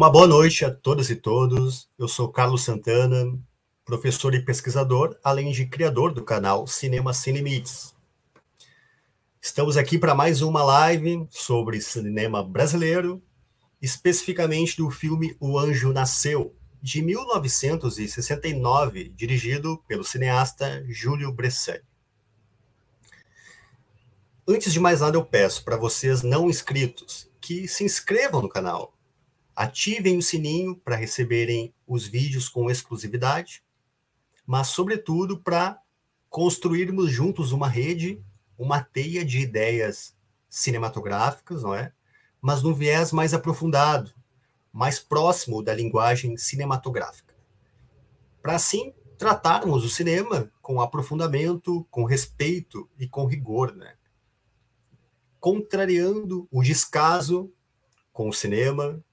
Uma 0.00 0.08
boa 0.08 0.26
noite 0.26 0.64
a 0.64 0.74
todas 0.74 1.10
e 1.10 1.14
todos. 1.14 1.86
Eu 1.98 2.08
sou 2.08 2.32
Carlos 2.32 2.64
Santana, 2.64 3.38
professor 3.84 4.34
e 4.34 4.42
pesquisador, 4.42 5.14
além 5.22 5.52
de 5.52 5.66
criador 5.66 6.14
do 6.14 6.24
canal 6.24 6.66
Cinema 6.66 7.12
Sem 7.12 7.34
Limites. 7.34 7.94
Estamos 9.42 9.76
aqui 9.76 9.98
para 9.98 10.14
mais 10.14 10.40
uma 10.40 10.64
live 10.64 11.26
sobre 11.28 11.82
cinema 11.82 12.42
brasileiro, 12.42 13.22
especificamente 13.82 14.74
do 14.78 14.90
filme 14.90 15.36
O 15.38 15.58
Anjo 15.58 15.92
Nasceu, 15.92 16.56
de 16.80 17.02
1969, 17.02 19.12
dirigido 19.14 19.84
pelo 19.86 20.02
cineasta 20.02 20.82
Júlio 20.88 21.30
Bressani. 21.30 21.82
Antes 24.48 24.72
de 24.72 24.80
mais 24.80 25.02
nada, 25.02 25.18
eu 25.18 25.26
peço 25.26 25.62
para 25.62 25.76
vocês 25.76 26.22
não 26.22 26.48
inscritos 26.48 27.30
que 27.38 27.68
se 27.68 27.84
inscrevam 27.84 28.40
no 28.40 28.48
canal, 28.48 28.94
ativem 29.60 30.16
o 30.16 30.22
sininho 30.22 30.74
para 30.74 30.96
receberem 30.96 31.74
os 31.86 32.06
vídeos 32.06 32.48
com 32.48 32.70
exclusividade, 32.70 33.62
mas, 34.46 34.68
sobretudo, 34.68 35.38
para 35.38 35.78
construirmos 36.30 37.12
juntos 37.12 37.52
uma 37.52 37.68
rede, 37.68 38.24
uma 38.56 38.82
teia 38.82 39.22
de 39.22 39.38
ideias 39.38 40.16
cinematográficas, 40.48 41.62
não 41.62 41.74
é? 41.74 41.92
Mas 42.40 42.62
num 42.62 42.72
viés 42.72 43.12
mais 43.12 43.34
aprofundado, 43.34 44.14
mais 44.72 44.98
próximo 44.98 45.62
da 45.62 45.74
linguagem 45.74 46.38
cinematográfica. 46.38 47.34
Para 48.40 48.54
assim 48.54 48.94
tratarmos 49.18 49.84
o 49.84 49.90
cinema 49.90 50.50
com 50.62 50.80
aprofundamento, 50.80 51.86
com 51.90 52.04
respeito 52.04 52.88
e 52.98 53.06
com 53.06 53.26
rigor, 53.26 53.76
né? 53.76 53.94
contrariando 55.38 56.48
o 56.50 56.62
descaso 56.62 57.52
com 58.10 58.26
o 58.26 58.32
cinema 58.32 59.04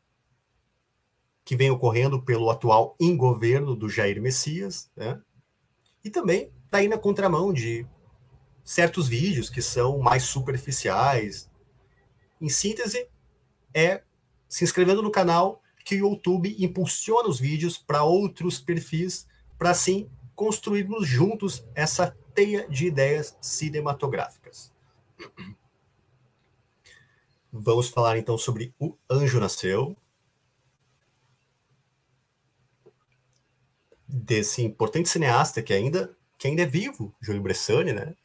que 1.48 1.56
vem 1.56 1.72
ocorrendo 1.72 2.22
pelo 2.22 2.50
atual 2.50 2.94
ingoverno 3.00 3.73
do 3.73 3.88
Jair 3.88 4.22
Messias, 4.22 4.92
né? 4.94 5.22
E 6.04 6.09
também 6.09 6.52
está 6.66 6.80
aí 6.80 6.89
na 6.89 6.98
contramão 6.98 7.54
de 7.54 7.88
certos 8.66 9.08
vídeos 9.08 9.50
que 9.50 9.62
são 9.62 9.98
mais 9.98 10.23
superficiais. 10.23 11.50
Em 12.42 12.50
síntese, 12.50 13.08
é 13.73 14.04
se 14.50 14.66
inscrevendo 14.66 15.02
no 15.02 15.09
canal 15.09 15.62
que 15.86 15.95
o 15.95 16.09
YouTube 16.09 16.54
impulsiona 16.59 17.30
os 17.30 17.39
vídeos 17.39 17.78
para 17.78 18.04
outros 18.04 18.59
perfis, 18.59 19.26
para 19.58 19.70
assim 19.70 20.09
construirmos 20.36 21.08
juntos 21.08 21.66
essa 21.73 22.14
teia 22.34 22.67
de 22.67 22.88
ideias 22.88 23.38
cinematográficas. 23.39 24.73
Vamos 27.50 27.88
falar 27.88 28.17
então 28.17 28.38
sobre 28.38 28.76
O 28.78 28.98
Anjo 29.09 29.39
Nasceu. 29.39 29.95
Desse 34.08 34.64
importante 34.64 35.10
cineasta 35.10 35.62
que 35.62 35.74
ainda, 35.74 36.16
que 36.38 36.48
ainda 36.48 36.62
é 36.62 36.66
vivo, 36.66 37.14
Júlio 37.20 37.42
Bressani, 37.42 37.92
né? 37.92 38.16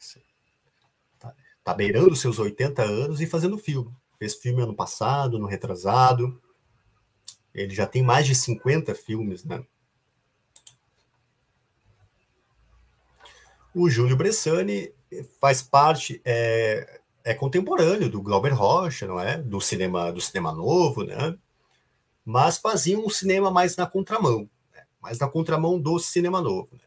Tá, 1.18 1.34
tá 1.64 1.74
beirando 1.74 2.14
seus 2.14 2.38
80 2.38 2.82
anos 2.82 3.20
e 3.20 3.26
fazendo 3.26 3.58
filme. 3.58 3.90
Fez 4.18 4.36
filme 4.36 4.62
ano 4.62 4.74
passado, 4.74 5.38
no 5.38 5.46
retrasado. 5.46 6.40
Ele 7.52 7.74
já 7.74 7.86
tem 7.86 8.02
mais 8.02 8.26
de 8.26 8.34
50 8.34 8.94
filmes, 8.94 9.44
né? 9.44 9.64
O 13.74 13.88
Júlio 13.88 14.16
Bressani 14.16 14.92
faz 15.40 15.62
parte, 15.62 16.20
é, 16.24 17.00
é 17.24 17.34
contemporâneo 17.34 18.08
do 18.08 18.22
Glauber 18.22 18.52
Rocha, 18.52 19.06
não 19.06 19.18
é? 19.18 19.38
Do 19.38 19.60
cinema 19.60 20.12
do 20.12 20.20
cinema 20.20 20.52
novo, 20.52 21.04
né? 21.04 21.36
Mas 22.24 22.58
fazia 22.58 22.98
um 22.98 23.08
cinema 23.08 23.50
mais 23.50 23.76
na 23.76 23.86
contramão, 23.86 24.48
mais 25.02 25.18
na 25.18 25.28
contramão 25.28 25.80
do 25.80 25.98
cinema 25.98 26.40
novo. 26.40 26.70
Né? 26.72 26.84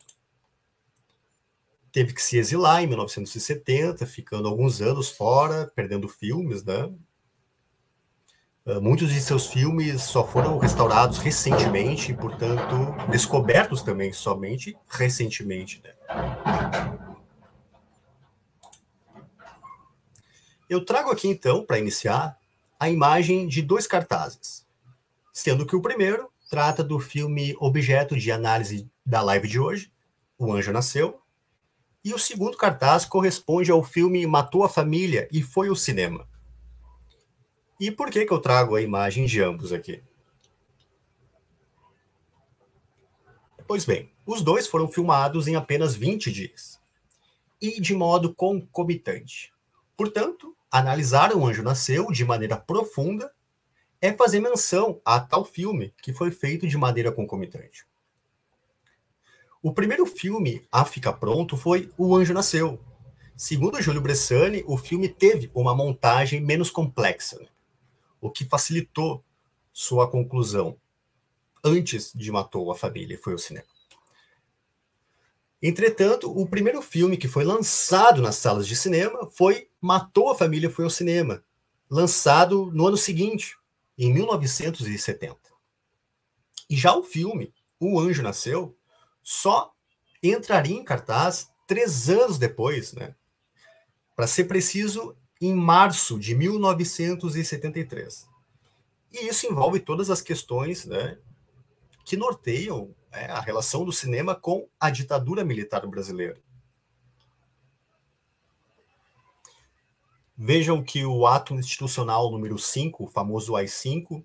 Teve 1.92 2.14
que 2.14 2.22
se 2.22 2.38
exilar 2.38 2.82
em 2.82 2.88
1970, 2.88 4.06
ficando 4.06 4.48
alguns 4.48 4.82
anos 4.82 5.10
fora, 5.10 5.72
perdendo 5.76 6.08
filmes, 6.08 6.64
né? 6.64 6.92
Ah, 8.68 8.80
muitos 8.80 9.14
de 9.14 9.22
seus 9.22 9.46
filmes 9.46 10.02
só 10.02 10.26
foram 10.26 10.58
restaurados 10.58 11.20
recentemente, 11.20 12.12
e, 12.12 12.16
portanto, 12.16 12.96
descobertos 13.12 13.84
também 13.84 14.12
somente 14.12 14.76
recentemente. 14.90 15.84
Né? 15.84 15.94
Eu 20.68 20.84
trago 20.84 21.12
aqui 21.12 21.28
então, 21.28 21.64
para 21.64 21.78
iniciar, 21.78 22.40
a 22.80 22.90
imagem 22.90 23.48
de 23.48 23.62
dois 23.62 23.86
cartazes, 23.86 24.66
sendo 25.32 25.66
que 25.66 25.76
o 25.76 25.82
primeiro 25.82 26.28
trata 26.50 26.84
do 26.84 27.00
filme 27.00 27.56
objeto 27.60 28.16
de 28.16 28.32
análise 28.32 28.90
da 29.06 29.22
live 29.22 29.48
de 29.48 29.60
hoje, 29.60 29.92
O 30.38 30.54
Anjo 30.54 30.72
Nasceu, 30.72 31.20
e 32.04 32.14
o 32.14 32.20
segundo 32.20 32.56
cartaz 32.56 33.04
corresponde 33.04 33.72
ao 33.72 33.84
filme 33.84 34.26
Matou 34.28 34.64
a 34.64 34.70
Família 34.70 35.28
e 35.32 35.42
Foi 35.42 35.70
ao 35.70 35.76
Cinema. 35.76 36.28
E 37.80 37.90
por 37.92 38.10
que, 38.10 38.26
que 38.26 38.32
eu 38.32 38.40
trago 38.40 38.76
a 38.76 38.82
imagem 38.82 39.26
de 39.26 39.42
ambos 39.42 39.74
aqui? 39.74 40.04
Pois 43.68 43.84
bem, 43.84 44.12
os 44.26 44.42
dois 44.42 44.68
foram 44.68 44.88
filmados 44.88 45.48
em 45.48 45.56
apenas 45.56 45.96
20 45.96 46.32
dias 46.32 46.80
e 47.60 47.82
de 47.82 47.96
modo 47.96 48.34
concomitante. 48.34 49.52
Portanto, 49.98 50.56
analisar 50.72 51.34
O 51.36 51.46
Anjo 51.46 51.64
Nasceu 51.64 52.12
de 52.12 52.24
maneira 52.24 52.56
profunda 52.56 53.32
é 54.06 54.14
fazer 54.14 54.40
menção 54.40 55.02
a 55.04 55.20
tal 55.20 55.44
filme 55.44 55.94
que 56.02 56.14
foi 56.14 56.30
feito 56.30 56.68
de 56.68 56.78
maneira 56.78 57.12
concomitante. 57.12 57.86
O 59.62 59.74
primeiro 59.74 60.06
filme 60.06 60.64
a 60.72 60.86
ficar 60.86 61.14
pronto 61.14 61.58
foi 61.58 61.90
O 61.98 62.16
Anjo 62.16 62.34
Nasceu. 62.34 62.80
Segundo 63.36 63.82
Júlio 63.82 64.02
Bressani, 64.02 64.64
o 64.68 64.78
filme 64.78 65.10
teve 65.10 65.50
uma 65.56 65.74
montagem 65.74 66.40
menos 66.40 66.70
complexa, 66.70 67.40
né? 67.40 67.48
o 68.22 68.30
que 68.30 68.46
facilitou 68.46 69.24
sua 69.74 70.08
conclusão 70.08 70.78
antes 71.64 72.12
de 72.14 72.32
Matou 72.32 72.72
a 72.72 72.76
Família, 72.76 73.20
foi 73.22 73.34
o 73.34 73.40
cinema. 73.40 73.66
Entretanto, 75.62 76.32
o 76.32 76.48
primeiro 76.48 76.80
filme 76.80 77.18
que 77.18 77.28
foi 77.28 77.44
lançado 77.44 78.22
nas 78.22 78.36
salas 78.36 78.68
de 78.68 78.76
cinema 78.76 79.28
foi 79.32 79.68
Matou 79.82 80.30
a 80.30 80.36
Família 80.36 80.70
Foi 80.70 80.86
ao 80.86 80.92
Cinema, 80.92 81.44
lançado 81.90 82.72
no 82.72 82.86
ano 82.86 82.98
seguinte, 82.98 83.58
em 83.98 84.14
1970. 84.14 85.38
E 86.70 86.76
já 86.76 86.96
o 86.96 87.04
filme 87.04 87.54
O 87.80 88.00
Anjo 88.00 88.24
Nasceu 88.24 88.78
só 89.22 89.72
entraria 90.22 90.76
em 90.76 90.84
cartaz 90.84 91.52
três 91.68 92.10
anos 92.10 92.38
depois, 92.38 92.94
né? 92.94 93.16
Para 94.16 94.28
ser 94.28 94.46
preciso, 94.46 95.16
em 95.42 95.54
março 95.54 96.18
de 96.20 96.34
1973. 96.34 98.28
E 99.12 99.28
isso 99.28 99.46
envolve 99.48 99.80
todas 99.80 100.10
as 100.10 100.22
questões 100.22 100.86
né, 100.86 101.18
que 102.06 102.18
norteiam 102.18 102.94
né, 103.12 103.26
a 103.28 103.40
relação 103.40 103.84
do 103.86 103.92
cinema 103.92 104.36
com 104.36 104.68
a 104.80 104.90
ditadura 104.90 105.44
militar 105.44 105.86
brasileira. 105.88 106.42
Vejam 110.38 110.84
que 110.84 111.06
o 111.06 111.26
ato 111.26 111.54
institucional 111.54 112.30
número 112.30 112.60
5, 112.60 113.06
o 113.06 113.08
famoso 113.08 113.56
AI-5, 113.56 114.24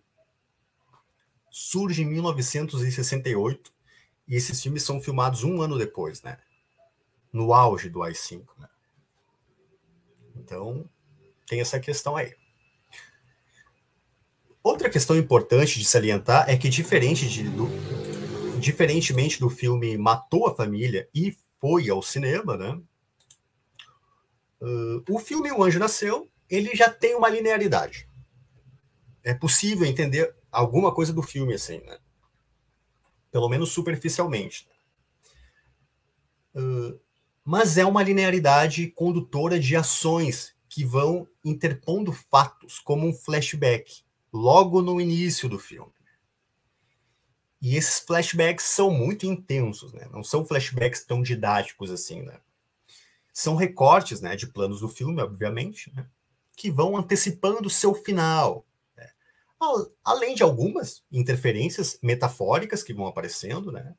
surge 1.51 2.03
em 2.03 2.07
1968 2.07 3.73
e 4.27 4.35
esses 4.35 4.61
filmes 4.63 4.83
são 4.83 5.01
filmados 5.01 5.45
um 5.45 5.61
ano 5.63 5.79
depois, 5.79 6.23
né? 6.23 6.39
No 7.33 7.53
auge 7.53 7.89
do 7.89 8.03
AI-5, 8.03 8.45
né? 8.59 8.69
Então, 10.37 10.89
tem 11.47 11.61
essa 11.61 11.79
questão 11.79 12.17
aí. 12.17 12.35
Outra 14.63 14.91
questão 14.91 15.17
importante 15.17 15.79
de 15.79 15.85
salientar 15.85 16.49
é 16.49 16.57
que, 16.57 16.69
diferente 16.69 17.29
de, 17.29 17.45
do, 17.49 17.69
diferentemente 18.59 19.41
do 19.41 19.49
filme 19.49 19.97
Matou 19.97 20.47
a 20.47 20.55
Família 20.55 21.09
e 21.15 21.37
foi 21.59 21.89
ao 21.89 22.03
cinema, 22.03 22.57
né? 22.57 22.81
Uh, 24.61 25.03
o 25.09 25.19
filme 25.19 25.51
O 25.51 25.63
Anjo 25.63 25.79
Nasceu, 25.79 26.31
ele 26.49 26.75
já 26.75 26.91
tem 26.91 27.15
uma 27.15 27.29
linearidade. 27.29 28.09
É 29.23 29.35
possível 29.35 29.87
entender 29.87 30.35
alguma 30.51 30.95
coisa 30.95 31.13
do 31.13 31.23
filme 31.23 31.55
assim, 31.55 31.79
né? 31.79 31.99
Pelo 33.31 33.49
menos 33.49 33.71
superficialmente. 33.71 34.69
Uh, 36.55 36.99
mas 37.45 37.79
é 37.79 37.85
uma 37.85 38.03
linearidade 38.03 38.89
condutora 38.89 39.59
de 39.59 39.77
ações 39.77 40.55
que 40.69 40.85
vão 40.85 41.27
interpondo 41.45 42.13
fatos, 42.13 42.79
como 42.79 43.07
um 43.07 43.13
flashback, 43.13 44.03
logo 44.33 44.83
no 44.83 45.01
início 45.01 45.49
do 45.49 45.59
filme. 45.59 45.93
E 47.61 47.77
esses 47.77 47.99
flashbacks 48.01 48.65
são 48.65 48.91
muito 48.91 49.27
intensos, 49.27 49.93
né? 49.93 50.09
Não 50.11 50.23
são 50.23 50.47
flashbacks 50.47 51.05
tão 51.05 51.23
didáticos 51.23 51.91
assim, 51.91 52.23
né? 52.23 52.41
São 53.33 53.55
recortes, 53.55 54.21
né, 54.21 54.37
de 54.37 54.47
planos 54.47 54.81
do 54.81 54.89
filme, 54.89 55.23
obviamente, 55.23 55.93
né? 55.95 56.07
que 56.61 56.71
vão 56.71 56.95
antecipando 56.95 57.69
o 57.69 57.71
seu 57.71 57.95
final. 57.95 58.67
Né? 58.95 59.11
além 60.05 60.35
de 60.35 60.43
algumas 60.43 61.03
interferências 61.11 61.99
metafóricas 62.03 62.83
que 62.83 62.93
vão 62.93 63.07
aparecendo, 63.07 63.73
né? 63.73 63.95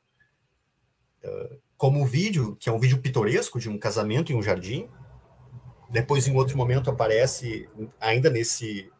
Como 1.76 2.02
o 2.02 2.06
vídeo, 2.06 2.56
que 2.56 2.68
é 2.68 2.72
um 2.72 2.78
vídeo 2.78 3.00
pitoresco 3.00 3.58
de 3.58 3.68
um 3.68 3.76
casamento 3.76 4.32
em 4.32 4.36
um 4.36 4.42
jardim. 4.42 4.88
Depois, 5.90 6.28
em 6.28 6.36
outro 6.36 6.56
momento, 6.56 6.88
aparece, 6.88 7.68
ainda 7.98 8.30
nesse, 8.30 8.90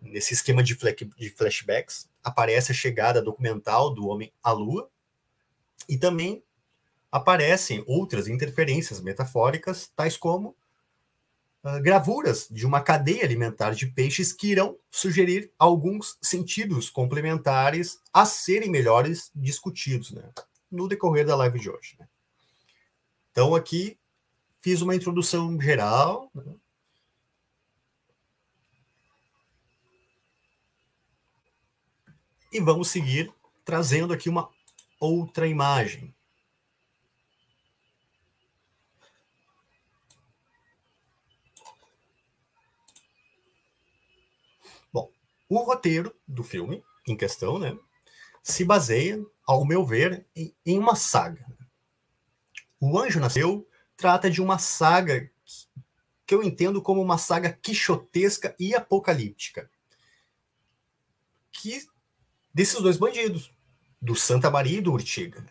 nesse 0.00 0.34
esquema 0.34 0.62
de, 0.62 0.76
de 1.16 1.30
flashbacks, 1.30 2.08
aparece 2.22 2.72
a 2.72 2.74
chegada 2.74 3.22
documental 3.22 3.94
do 3.94 4.06
homem 4.08 4.30
à 4.42 4.52
lua. 4.52 4.90
E 5.88 5.96
também 5.96 6.42
aparecem 7.10 7.82
outras 7.86 8.28
interferências 8.28 9.00
metafóricas, 9.00 9.90
tais 9.96 10.16
como 10.16 10.56
uh, 11.64 11.80
gravuras 11.82 12.46
de 12.50 12.64
uma 12.66 12.80
cadeia 12.80 13.24
alimentar 13.24 13.74
de 13.74 13.86
peixes 13.86 14.32
que 14.32 14.48
irão 14.48 14.78
sugerir 14.90 15.52
alguns 15.58 16.18
sentidos 16.22 16.88
complementares 16.88 17.98
a 18.12 18.24
serem 18.24 18.70
melhores 18.70 19.30
discutidos 19.34 20.12
né, 20.12 20.30
no 20.70 20.88
decorrer 20.88 21.26
da 21.26 21.36
live 21.36 21.58
de 21.58 21.70
hoje. 21.70 21.96
Né. 21.98 22.08
Então, 23.32 23.54
aqui 23.54 23.98
fiz 24.60 24.80
uma 24.82 24.94
introdução 24.94 25.60
geral. 25.60 26.30
Né, 26.34 26.54
e 32.52 32.60
vamos 32.60 32.88
seguir 32.88 33.32
trazendo 33.64 34.12
aqui 34.12 34.28
uma 34.28 34.50
outra 34.98 35.46
imagem. 35.46 36.14
O 45.50 45.58
roteiro 45.58 46.14
do 46.28 46.44
filme 46.44 46.82
em 47.04 47.16
questão, 47.16 47.58
né, 47.58 47.76
se 48.40 48.64
baseia, 48.64 49.20
ao 49.44 49.64
meu 49.64 49.84
ver, 49.84 50.24
em, 50.64 50.78
uma 50.78 50.94
saga. 50.94 51.44
O 52.80 52.96
Anjo 52.96 53.18
Nasceu 53.18 53.68
trata 53.96 54.30
de 54.30 54.40
uma 54.40 54.58
saga 54.58 55.28
que 56.24 56.34
eu 56.34 56.42
entendo 56.44 56.80
como 56.80 57.02
uma 57.02 57.18
saga 57.18 57.52
quixotesca 57.52 58.54
e 58.60 58.76
apocalíptica. 58.76 59.68
Que 61.50 61.84
desses 62.54 62.80
dois 62.80 62.96
bandidos, 62.96 63.52
do 64.00 64.14
Santa 64.14 64.50
Maria 64.50 64.78
e 64.78 64.80
do 64.80 64.92
Urtiga. 64.92 65.44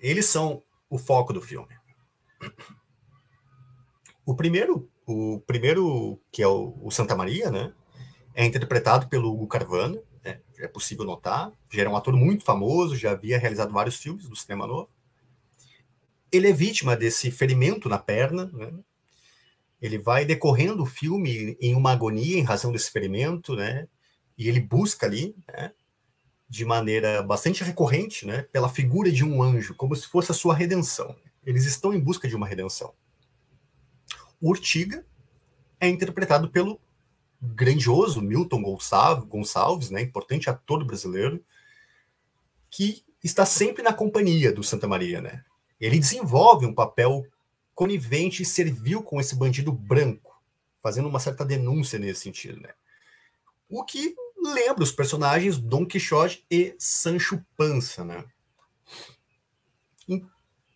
Eles 0.00 0.26
são 0.26 0.62
o 0.88 0.96
foco 0.96 1.32
do 1.32 1.42
filme. 1.42 1.76
O 4.24 4.36
primeiro, 4.36 4.88
o 5.04 5.40
primeiro 5.40 6.20
que 6.30 6.40
é 6.40 6.46
o, 6.46 6.78
o 6.80 6.90
Santa 6.92 7.16
Maria, 7.16 7.50
né? 7.50 7.74
É 8.34 8.44
interpretado 8.44 9.08
pelo 9.08 9.32
Hugo 9.32 9.46
Carvana, 9.46 10.00
né, 10.24 10.40
é 10.58 10.66
possível 10.66 11.04
notar, 11.04 11.52
já 11.70 11.82
era 11.82 11.90
um 11.90 11.96
ator 11.96 12.14
muito 12.14 12.44
famoso, 12.44 12.96
já 12.96 13.12
havia 13.12 13.38
realizado 13.38 13.72
vários 13.72 13.96
filmes 13.96 14.28
do 14.28 14.36
cinema 14.36 14.66
novo. 14.66 14.88
Ele 16.32 16.48
é 16.48 16.52
vítima 16.52 16.96
desse 16.96 17.30
ferimento 17.30 17.88
na 17.88 17.98
perna, 17.98 18.50
né? 18.52 18.72
ele 19.80 19.98
vai 19.98 20.24
decorrendo 20.24 20.82
o 20.82 20.86
filme 20.86 21.56
em 21.60 21.74
uma 21.74 21.92
agonia 21.92 22.38
em 22.38 22.42
razão 22.42 22.72
desse 22.72 22.90
ferimento, 22.90 23.54
né? 23.54 23.86
e 24.36 24.48
ele 24.48 24.60
busca 24.60 25.06
ali, 25.06 25.34
né, 25.46 25.72
de 26.48 26.64
maneira 26.64 27.22
bastante 27.22 27.62
recorrente, 27.62 28.26
né, 28.26 28.42
pela 28.52 28.68
figura 28.68 29.10
de 29.10 29.24
um 29.24 29.42
anjo, 29.42 29.74
como 29.74 29.94
se 29.94 30.06
fosse 30.08 30.32
a 30.32 30.34
sua 30.34 30.54
redenção. 30.54 31.16
Eles 31.44 31.64
estão 31.64 31.92
em 31.92 32.00
busca 32.00 32.28
de 32.28 32.34
uma 32.34 32.46
redenção. 32.46 32.92
O 34.40 34.50
Urtiga 34.50 35.04
é 35.80 35.88
interpretado 35.88 36.48
pelo 36.48 36.80
grandioso 37.54 38.22
Milton 38.22 38.62
Gonçalves, 38.62 39.90
né, 39.90 40.00
importante 40.00 40.48
ator 40.48 40.84
brasileiro, 40.84 41.44
que 42.70 43.04
está 43.22 43.46
sempre 43.46 43.82
na 43.82 43.92
companhia 43.92 44.52
do 44.52 44.62
Santa 44.62 44.86
Maria, 44.86 45.20
né? 45.20 45.44
Ele 45.80 45.98
desenvolve 45.98 46.66
um 46.66 46.74
papel 46.74 47.26
conivente 47.74 48.42
e 48.42 48.46
servil 48.46 49.02
com 49.02 49.20
esse 49.20 49.34
bandido 49.34 49.72
branco, 49.72 50.40
fazendo 50.82 51.08
uma 51.08 51.20
certa 51.20 51.44
denúncia 51.44 51.98
nesse 51.98 52.22
sentido, 52.22 52.60
né? 52.60 52.70
O 53.68 53.84
que 53.84 54.14
lembra 54.36 54.82
os 54.82 54.92
personagens 54.92 55.58
Dom 55.58 55.86
Quixote 55.86 56.44
e 56.50 56.74
Sancho 56.78 57.44
Panza, 57.56 58.04
né? 58.04 58.24
Em 60.06 60.26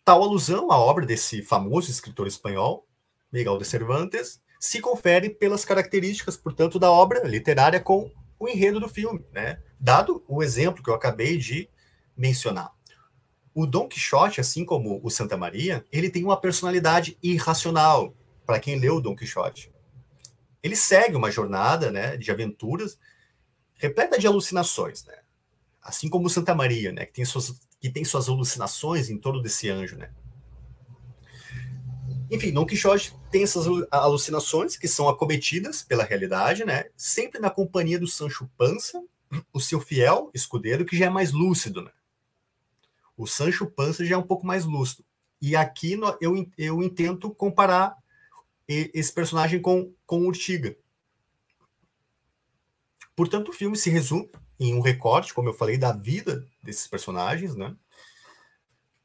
tal 0.03 0.23
alusão 0.23 0.71
à 0.71 0.77
obra 0.77 1.05
desse 1.05 1.41
famoso 1.43 1.91
escritor 1.91 2.27
espanhol, 2.27 2.87
Miguel 3.31 3.57
de 3.57 3.65
Cervantes, 3.65 4.41
se 4.59 4.81
confere 4.81 5.29
pelas 5.29 5.63
características, 5.63 6.35
portanto, 6.35 6.77
da 6.77 6.91
obra 6.91 7.25
literária 7.25 7.79
com 7.79 8.11
o 8.37 8.47
enredo 8.47 8.79
do 8.79 8.89
filme, 8.89 9.25
né? 9.31 9.61
Dado 9.79 10.23
o 10.27 10.43
exemplo 10.43 10.83
que 10.83 10.89
eu 10.89 10.93
acabei 10.93 11.37
de 11.37 11.69
mencionar. 12.15 12.71
O 13.53 13.65
Dom 13.65 13.87
Quixote, 13.87 14.41
assim 14.41 14.65
como 14.65 14.99
o 15.01 15.09
Santa 15.09 15.37
Maria, 15.37 15.85
ele 15.91 16.09
tem 16.09 16.23
uma 16.23 16.39
personalidade 16.39 17.17
irracional, 17.23 18.13
para 18.45 18.59
quem 18.59 18.79
leu 18.79 18.95
o 18.95 19.01
Dom 19.01 19.15
Quixote. 19.15 19.71
Ele 20.61 20.75
segue 20.75 21.15
uma 21.15 21.31
jornada, 21.31 21.89
né, 21.89 22.17
de 22.17 22.29
aventuras 22.29 22.97
repleta 23.75 24.19
de 24.19 24.27
alucinações, 24.27 25.05
né? 25.05 25.17
Assim 25.81 26.09
como 26.09 26.27
o 26.27 26.29
Santa 26.29 26.53
Maria, 26.53 26.91
né, 26.91 27.05
que 27.05 27.13
tem 27.13 27.25
suas 27.25 27.59
que 27.79 27.89
tem 27.89 28.03
suas 28.03 28.27
alucinações 28.27 29.09
em 29.09 29.17
torno 29.17 29.41
desse 29.41 29.69
anjo, 29.69 29.97
né? 29.97 30.11
Enfim, 32.31 32.51
Don 32.51 32.65
Quixote 32.65 33.15
tem 33.31 33.43
essas 33.43 33.65
alucinações 33.89 34.77
que 34.77 34.87
são 34.87 35.09
acometidas 35.09 35.81
pela 35.81 36.03
realidade, 36.03 36.63
né? 36.63 36.85
Sempre 36.95 37.39
na 37.39 37.49
companhia 37.49 37.99
do 37.99 38.07
Sancho 38.07 38.49
Panza, 38.57 39.03
o 39.51 39.59
seu 39.59 39.79
fiel 39.79 40.29
escudeiro, 40.33 40.85
que 40.85 40.97
já 40.97 41.05
é 41.05 41.09
mais 41.09 41.31
lúcido, 41.31 41.81
né? 41.81 41.91
O 43.17 43.25
Sancho 43.27 43.65
Panza 43.65 44.05
já 44.05 44.15
é 44.15 44.17
um 44.17 44.25
pouco 44.25 44.45
mais 44.45 44.65
lúcido. 44.65 45.03
E 45.41 45.55
aqui 45.55 45.99
eu, 46.21 46.51
eu 46.57 46.83
intento 46.83 47.31
comparar 47.31 47.97
esse 48.67 49.11
personagem 49.11 49.59
com, 49.59 49.91
com 50.05 50.27
Urtiga. 50.27 50.77
Portanto, 53.15 53.49
o 53.49 53.53
filme 53.53 53.75
se 53.75 53.89
resume 53.89 54.29
em 54.59 54.75
um 54.75 54.81
recorte, 54.81 55.33
como 55.33 55.49
eu 55.49 55.53
falei, 55.53 55.77
da 55.77 55.91
vida 55.91 56.47
desses 56.61 56.87
personagens, 56.87 57.55
né? 57.55 57.75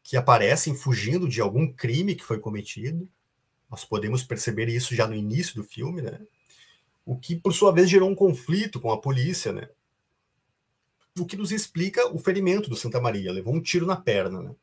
Que 0.03 0.17
aparecem 0.17 0.75
fugindo 0.75 1.27
de 1.27 1.41
algum 1.41 1.73
crime 1.73 2.15
que 2.15 2.25
foi 2.25 2.39
cometido, 2.39 3.09
nós 3.75 3.85
podemos 3.85 4.23
perceber 4.23 4.69
isso 4.69 4.95
já 4.95 5.05
no 5.05 5.17
início 5.17 5.57
do 5.57 5.65
filme, 5.65 6.01
né? 6.01 6.21
O 7.05 7.19
que, 7.19 7.35
por 7.35 7.53
sua 7.53 7.73
vez, 7.73 7.91
gerou 7.91 8.09
um 8.09 8.15
conflito 8.15 8.81
com 8.81 8.93
a 8.93 9.01
polícia, 9.01 9.53
né? 9.53 9.69
O 11.19 11.27
que 11.27 11.37
nos 11.37 11.51
explica 11.51 12.07
o 12.07 12.17
ferimento 12.17 12.71
do 12.71 12.77
Santa 12.77 13.01
Maria. 13.01 13.33
Levou 13.33 13.53
um 13.53 13.61
tiro 13.61 13.85
na 13.85 13.97
perna, 13.97 14.43
né? 14.43 14.55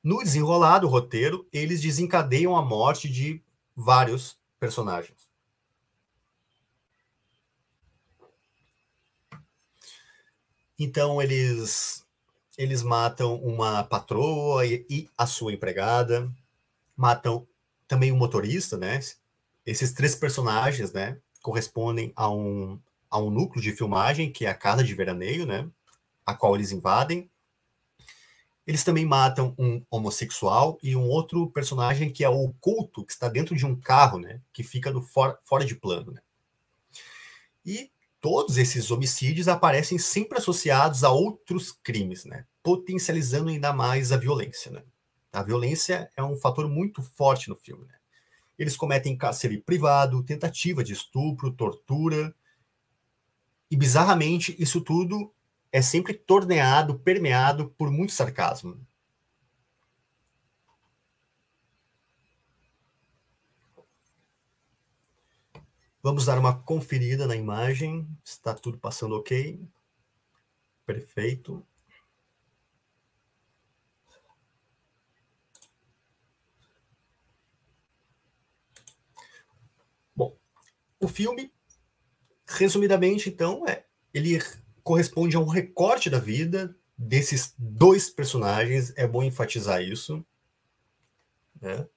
No 0.00 0.22
desenrolar 0.22 0.78
do 0.78 0.86
roteiro, 0.86 1.44
eles 1.52 1.80
desencadeiam 1.80 2.56
a 2.56 2.62
morte 2.62 3.08
de 3.08 3.42
vários 3.74 4.36
personagens. 4.60 5.28
Então 10.78 11.20
eles 11.20 12.06
eles 12.56 12.82
matam 12.82 13.34
uma 13.42 13.82
patroa 13.82 14.64
e, 14.64 14.86
e 14.88 15.10
a 15.16 15.26
sua 15.26 15.52
empregada, 15.52 16.30
matam 16.96 17.46
também 17.88 18.10
o 18.12 18.16
motorista, 18.16 18.76
né? 18.76 19.00
Esses 19.64 19.92
três 19.92 20.14
personagens, 20.14 20.92
né, 20.92 21.18
correspondem 21.42 22.12
a 22.16 22.30
um, 22.30 22.80
a 23.10 23.18
um 23.18 23.30
núcleo 23.30 23.62
de 23.62 23.72
filmagem, 23.72 24.32
que 24.32 24.46
é 24.46 24.48
a 24.48 24.54
casa 24.54 24.82
de 24.82 24.94
veraneio, 24.94 25.44
né, 25.44 25.68
a 26.24 26.34
qual 26.34 26.54
eles 26.54 26.72
invadem. 26.72 27.30
Eles 28.66 28.84
também 28.84 29.04
matam 29.04 29.54
um 29.58 29.84
homossexual 29.90 30.78
e 30.82 30.94
um 30.96 31.08
outro 31.08 31.50
personagem 31.50 32.10
que 32.10 32.24
é 32.24 32.28
o 32.28 32.44
oculto, 32.44 33.04
que 33.04 33.12
está 33.12 33.28
dentro 33.28 33.56
de 33.56 33.66
um 33.66 33.78
carro, 33.78 34.18
né, 34.18 34.40
que 34.52 34.62
fica 34.62 34.92
do 34.92 35.02
for, 35.02 35.38
fora 35.44 35.64
de 35.64 35.74
plano, 35.74 36.12
né. 36.12 36.22
E 37.64 37.90
todos 38.20 38.56
esses 38.56 38.90
homicídios 38.90 39.48
aparecem 39.48 39.98
sempre 39.98 40.38
associados 40.38 41.04
a 41.04 41.10
outros 41.10 41.72
crimes, 41.72 42.24
né, 42.24 42.46
potencializando 42.62 43.50
ainda 43.50 43.72
mais 43.72 44.12
a 44.12 44.16
violência, 44.16 44.70
né. 44.70 44.82
A 45.32 45.42
violência 45.42 46.10
é 46.14 46.22
um 46.22 46.36
fator 46.36 46.68
muito 46.68 47.02
forte 47.02 47.48
no 47.48 47.56
filme. 47.56 47.86
Né? 47.86 47.94
Eles 48.58 48.76
cometem 48.76 49.16
cárcere 49.16 49.58
privado, 49.58 50.22
tentativa 50.22 50.84
de 50.84 50.92
estupro, 50.92 51.50
tortura. 51.50 52.34
E, 53.70 53.76
bizarramente, 53.76 54.54
isso 54.58 54.82
tudo 54.82 55.32
é 55.72 55.80
sempre 55.80 56.12
torneado, 56.12 56.98
permeado 56.98 57.70
por 57.70 57.90
muito 57.90 58.12
sarcasmo. 58.12 58.78
Vamos 66.02 66.26
dar 66.26 66.38
uma 66.38 66.54
conferida 66.54 67.26
na 67.26 67.36
imagem. 67.36 68.06
Está 68.22 68.52
tudo 68.54 68.76
passando 68.76 69.16
ok. 69.16 69.58
Perfeito. 70.84 71.64
O 81.02 81.08
filme 81.08 81.52
resumidamente, 82.46 83.28
então, 83.28 83.66
é, 83.66 83.84
ele 84.14 84.38
corresponde 84.84 85.36
a 85.36 85.40
um 85.40 85.48
recorte 85.48 86.08
da 86.08 86.20
vida 86.20 86.76
desses 86.96 87.52
dois 87.58 88.08
personagens. 88.08 88.92
É 88.96 89.04
bom 89.04 89.24
enfatizar 89.24 89.82
isso. 89.82 90.24
Né? 91.60 91.88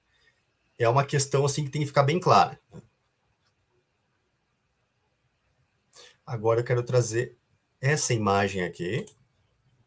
É 0.76 0.88
uma 0.88 1.04
questão 1.04 1.44
assim 1.44 1.64
que 1.64 1.70
tem 1.70 1.82
que 1.82 1.86
ficar 1.86 2.02
bem 2.02 2.18
clara. 2.18 2.60
Agora 6.26 6.58
eu 6.60 6.64
quero 6.64 6.82
trazer 6.82 7.38
essa 7.80 8.12
imagem 8.12 8.64
aqui, 8.64 9.04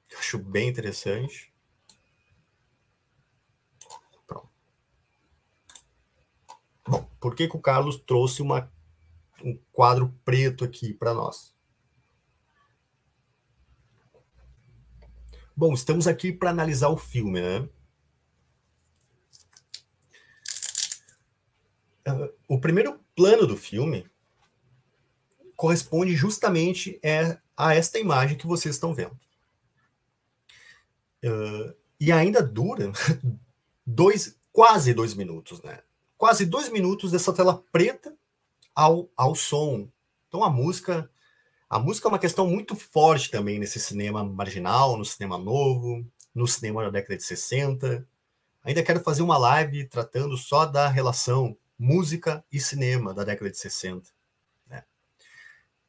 que 0.07 0.15
eu 0.15 0.19
acho 0.19 0.37
bem 0.37 0.69
interessante. 0.69 1.53
Pronto. 4.25 4.49
Bom, 6.87 7.03
por 7.19 7.35
que, 7.35 7.49
que 7.49 7.57
o 7.57 7.61
Carlos 7.61 7.97
trouxe 7.97 8.41
uma, 8.41 8.71
um 9.43 9.57
quadro 9.71 10.13
preto 10.23 10.63
aqui 10.63 10.93
para 10.93 11.13
nós? 11.13 11.53
Bom, 15.55 15.73
estamos 15.73 16.07
aqui 16.07 16.31
para 16.31 16.51
analisar 16.51 16.89
o 16.89 16.97
filme, 16.97 17.41
né? 17.41 17.67
Uh, 22.07 22.33
o 22.47 22.59
primeiro 22.59 22.99
plano 23.15 23.45
do 23.45 23.57
filme 23.57 24.09
corresponde 25.55 26.15
justamente 26.15 26.97
é, 27.03 27.37
a 27.57 27.75
esta 27.75 27.99
imagem 27.99 28.37
que 28.37 28.47
vocês 28.47 28.75
estão 28.75 28.93
vendo. 28.93 29.19
Uh, 31.21 31.75
e 31.99 32.09
ainda 32.13 32.41
dura 32.41 32.93
dois, 33.85 34.39
quase 34.53 34.93
dois 34.93 35.13
minutos, 35.13 35.61
né? 35.61 35.83
Quase 36.17 36.45
dois 36.45 36.69
minutos 36.69 37.11
dessa 37.11 37.33
tela 37.33 37.61
preta 37.69 38.17
ao, 38.79 39.09
ao 39.17 39.35
som. 39.35 39.89
Então 40.27 40.41
a 40.41 40.49
música 40.49 41.09
a 41.69 41.77
música 41.77 42.07
é 42.07 42.09
uma 42.09 42.17
questão 42.17 42.47
muito 42.47 42.75
forte 42.75 43.29
também 43.29 43.59
nesse 43.59 43.79
cinema 43.79 44.23
marginal, 44.23 44.97
no 44.97 45.05
cinema 45.05 45.37
novo, 45.37 46.03
no 46.33 46.47
cinema 46.47 46.81
da 46.83 46.89
década 46.89 47.15
de 47.15 47.23
60. 47.23 48.07
Ainda 48.63 48.81
quero 48.81 49.01
fazer 49.01 49.21
uma 49.21 49.37
live 49.37 49.85
tratando 49.85 50.35
só 50.35 50.65
da 50.65 50.87
relação 50.87 51.55
música 51.77 52.43
e 52.51 52.59
cinema 52.59 53.13
da 53.13 53.23
década 53.23 53.51
de 53.51 53.57
60. 53.57 54.09
Né? 54.67 54.83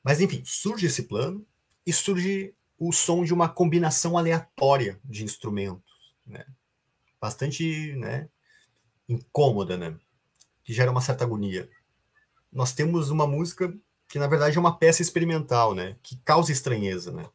Mas, 0.05 0.21
enfim, 0.21 0.43
surge 0.45 0.85
esse 0.85 1.05
plano 1.05 1.47
e 1.87 1.95
surge 1.95 2.55
o 2.79 2.93
som 2.93 3.25
de 3.25 3.33
uma 3.33 3.49
combinação 3.49 4.19
aleatória 4.19 5.01
de 5.03 5.25
instrumentos. 5.25 6.15
Né? 6.27 6.45
Bastante 7.19 7.95
né, 7.97 8.29
incômoda, 9.09 9.79
né? 9.79 9.97
que 10.63 10.75
gera 10.75 10.91
uma 10.91 11.01
certa 11.01 11.25
agonia. 11.25 11.71
Nós 12.53 12.73
temos 12.73 13.11
uma 13.11 13.27
música 13.27 13.73
que 14.09 14.19
na 14.19 14.27
verdade 14.27 14.57
é 14.57 14.61
uma 14.61 14.77
peça 14.77 15.03
experimental, 15.03 15.75
né? 15.75 15.97
Que 16.03 16.17
causa 16.25 16.51
estranheza, 16.51 17.13
né? 17.13 17.27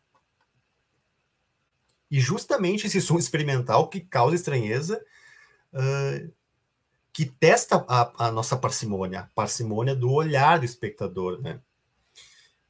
E 2.12 2.20
justamente 2.20 2.86
esse 2.86 3.02
som 3.02 3.18
experimental 3.18 3.88
que 3.88 4.02
causa 4.02 4.36
estranheza, 4.36 5.04
uh, 5.74 6.34
que 7.12 7.26
testa 7.26 7.84
a, 7.88 8.28
a, 8.28 8.32
nossa 8.32 8.58
parcimônia, 8.58 9.22
a 9.22 9.24
parcimônia 9.34 9.96
do 9.96 10.12
olhar 10.12 10.60
do 10.60 10.66
espectador, 10.66 11.42
né? 11.42 11.62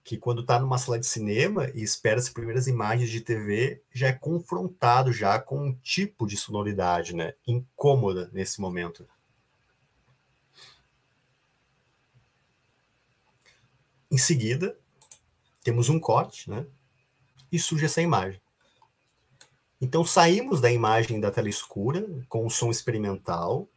Que 0.03 0.17
quando 0.17 0.41
está 0.41 0.59
numa 0.59 0.77
sala 0.77 0.99
de 0.99 1.07
cinema 1.07 1.71
e 1.73 1.81
espera 1.81 2.19
as 2.19 2.29
primeiras 2.29 2.67
imagens 2.67 3.09
de 3.09 3.21
TV, 3.21 3.81
já 3.91 4.09
é 4.09 4.13
confrontado 4.13 5.11
já 5.11 5.39
com 5.39 5.67
um 5.69 5.73
tipo 5.73 6.27
de 6.27 6.37
sonoridade, 6.37 7.15
né? 7.15 7.33
Incômoda 7.47 8.29
nesse 8.31 8.61
momento. 8.61 9.07
Em 14.09 14.17
seguida, 14.17 14.77
temos 15.63 15.89
um 15.89 15.99
corte, 15.99 16.49
né? 16.49 16.65
E 17.51 17.57
surge 17.57 17.85
essa 17.85 18.01
imagem. 18.01 18.41
Então 19.79 20.05
saímos 20.05 20.61
da 20.61 20.71
imagem 20.71 21.19
da 21.19 21.31
tela 21.31 21.49
escura 21.49 22.07
com 22.29 22.45
um 22.45 22.49
som 22.49 22.71
experimental, 22.71 23.67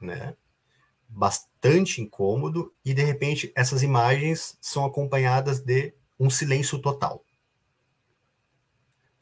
né? 0.00 0.34
Bastante 1.08 2.00
incômodo 2.00 2.72
e 2.84 2.94
de 2.94 3.02
repente 3.02 3.52
essas 3.54 3.82
imagens 3.82 4.56
são 4.60 4.84
acompanhadas 4.84 5.60
de 5.60 5.94
um 6.18 6.30
silêncio 6.30 6.78
total. 6.78 7.24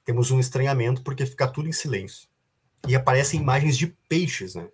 Temos 0.04 0.30
um 0.30 0.40
estranhamento 0.40 1.02
porque 1.02 1.26
fica 1.26 1.46
tudo 1.46 1.68
em 1.68 1.72
silêncio. 1.72 2.28
E 2.86 2.94
aparecem 2.94 3.40
imagens 3.40 3.76
de 3.76 3.88
peixes, 4.08 4.54
né? 4.54 4.68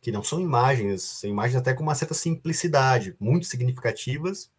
Que 0.00 0.12
não 0.12 0.22
são 0.22 0.40
imagens, 0.40 1.02
são 1.02 1.28
imagens 1.28 1.56
até 1.56 1.74
com 1.74 1.82
uma 1.82 1.94
certa 1.94 2.14
simplicidade, 2.14 3.16
muito 3.18 3.46
significativas, 3.46 4.50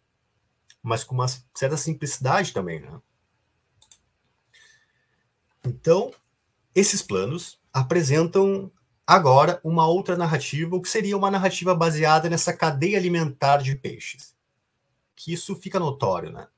mas 0.82 1.04
com 1.04 1.14
uma 1.14 1.26
certa 1.54 1.76
simplicidade 1.76 2.52
também, 2.52 2.80
né? 2.80 3.00
Então, 5.64 6.12
esses 6.74 7.02
planos 7.02 7.58
apresentam 7.72 8.70
agora 9.06 9.60
uma 9.64 9.86
outra 9.86 10.16
narrativa, 10.16 10.76
o 10.76 10.80
que 10.80 10.88
seria 10.88 11.16
uma 11.16 11.30
narrativa 11.30 11.74
baseada 11.74 12.28
nessa 12.30 12.52
cadeia 12.52 12.98
alimentar 12.98 13.58
de 13.58 13.74
peixes. 13.74 14.34
Que 15.14 15.32
isso 15.32 15.56
fica 15.56 15.78
notório, 15.78 16.30
né? 16.30 16.48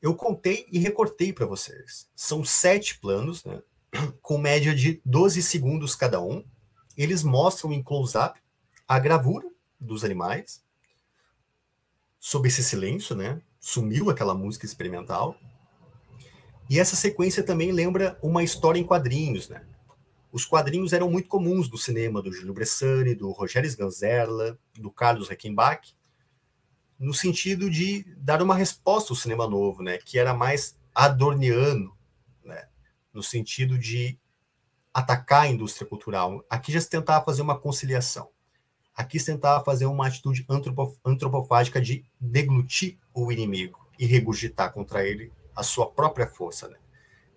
Eu 0.00 0.14
contei 0.14 0.66
e 0.70 0.78
recortei 0.78 1.32
para 1.32 1.46
vocês. 1.46 2.08
São 2.14 2.44
sete 2.44 2.98
planos, 2.98 3.44
né? 3.44 3.62
Com 4.22 4.38
média 4.38 4.74
de 4.74 5.00
12 5.04 5.42
segundos 5.42 5.94
cada 5.94 6.20
um, 6.20 6.44
eles 6.96 7.22
mostram 7.22 7.72
em 7.72 7.82
close-up 7.82 8.40
a 8.88 8.98
gravura 8.98 9.48
dos 9.78 10.04
animais, 10.04 10.64
sob 12.18 12.48
esse 12.48 12.62
silêncio, 12.62 13.14
né? 13.14 13.40
Sumiu 13.60 14.10
aquela 14.10 14.34
música 14.34 14.64
experimental. 14.64 15.36
E 16.68 16.80
essa 16.80 16.96
sequência 16.96 17.42
também 17.42 17.70
lembra 17.70 18.18
uma 18.22 18.42
história 18.42 18.80
em 18.80 18.84
quadrinhos, 18.84 19.48
né? 19.48 19.64
Os 20.32 20.44
quadrinhos 20.44 20.92
eram 20.92 21.10
muito 21.10 21.28
comuns 21.28 21.68
do 21.68 21.78
cinema 21.78 22.20
do 22.20 22.32
Júlio 22.32 22.52
Bressani, 22.52 23.14
do 23.14 23.30
Rogério 23.30 23.68
Sganzerla, 23.68 24.58
do 24.74 24.90
Carlos 24.90 25.28
Reckenbach, 25.28 25.96
no 26.98 27.14
sentido 27.14 27.70
de 27.70 28.04
dar 28.18 28.42
uma 28.42 28.54
resposta 28.54 29.12
ao 29.12 29.16
cinema 29.16 29.46
novo, 29.48 29.82
né? 29.82 29.98
Que 29.98 30.18
era 30.18 30.34
mais 30.34 30.76
adorniano, 30.94 31.96
né? 32.44 32.68
No 33.12 33.22
sentido 33.22 33.78
de 33.78 34.18
atacar 34.96 35.42
a 35.42 35.48
indústria 35.48 35.86
cultural. 35.86 36.42
Aqui 36.48 36.72
já 36.72 36.80
se 36.80 36.88
tentava 36.88 37.22
fazer 37.22 37.42
uma 37.42 37.58
conciliação. 37.58 38.30
Aqui 38.94 39.20
se 39.20 39.26
tentava 39.26 39.62
fazer 39.62 39.84
uma 39.84 40.06
atitude 40.06 40.46
antropofágica 41.04 41.78
de 41.78 42.02
deglutir 42.18 42.96
o 43.12 43.30
inimigo 43.30 43.86
e 43.98 44.06
regurgitar 44.06 44.72
contra 44.72 45.06
ele 45.06 45.30
a 45.54 45.62
sua 45.62 45.90
própria 45.90 46.26
força, 46.26 46.66
né? 46.68 46.78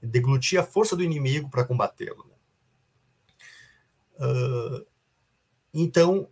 Deglutir 0.02 0.58
a 0.58 0.64
força 0.64 0.96
do 0.96 1.04
inimigo 1.04 1.50
para 1.50 1.66
combatê-lo. 1.66 2.26
Né? 2.30 2.36
Uh, 4.26 4.88
então, 5.74 6.30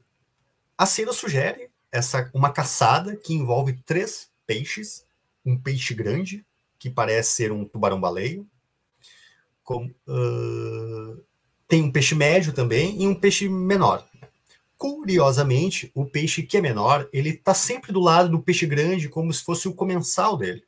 a 0.77 0.85
cena 0.85 1.11
sugere 1.11 1.69
essa 1.91 2.31
uma 2.33 2.53
caçada 2.53 3.17
que 3.17 3.33
envolve 3.33 3.73
três 3.85 4.31
peixes, 4.45 5.05
um 5.45 5.57
peixe 5.57 5.93
grande 5.93 6.45
que 6.79 6.89
parece 6.89 7.31
ser 7.31 7.51
um 7.51 7.65
tubarão-baleia, 7.65 8.45
com, 9.67 9.85
uh, 10.07 11.21
tem 11.67 11.83
um 11.83 11.91
peixe 11.91 12.15
médio 12.15 12.53
também 12.53 13.01
e 13.01 13.05
um 13.05 13.13
peixe 13.13 13.49
menor. 13.49 14.07
Curiosamente, 14.77 15.91
o 15.93 16.05
peixe 16.05 16.41
que 16.41 16.55
é 16.55 16.61
menor, 16.61 17.09
ele 17.11 17.31
está 17.31 17.53
sempre 17.53 17.91
do 17.91 17.99
lado 17.99 18.29
do 18.29 18.41
peixe 18.41 18.65
grande, 18.65 19.09
como 19.09 19.33
se 19.33 19.43
fosse 19.43 19.67
o 19.67 19.73
comensal 19.73 20.37
dele. 20.37 20.63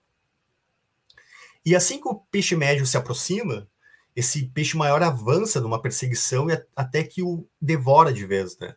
E 1.66 1.78
assim 1.78 2.02
que 2.02 2.10
o 2.10 2.16
peixe 2.16 2.58
médio 2.58 2.86
se 2.86 2.98
aproxima, 2.98 3.70
esse 4.14 4.48
peixe 4.48 4.76
maior 4.76 5.02
avança 5.02 5.62
numa 5.62 5.82
perseguição 5.82 6.50
e 6.50 6.62
até 6.76 7.02
que 7.02 7.24
o 7.24 7.48
devora 7.62 8.12
de 8.12 8.26
vez, 8.26 8.58
né? 8.58 8.76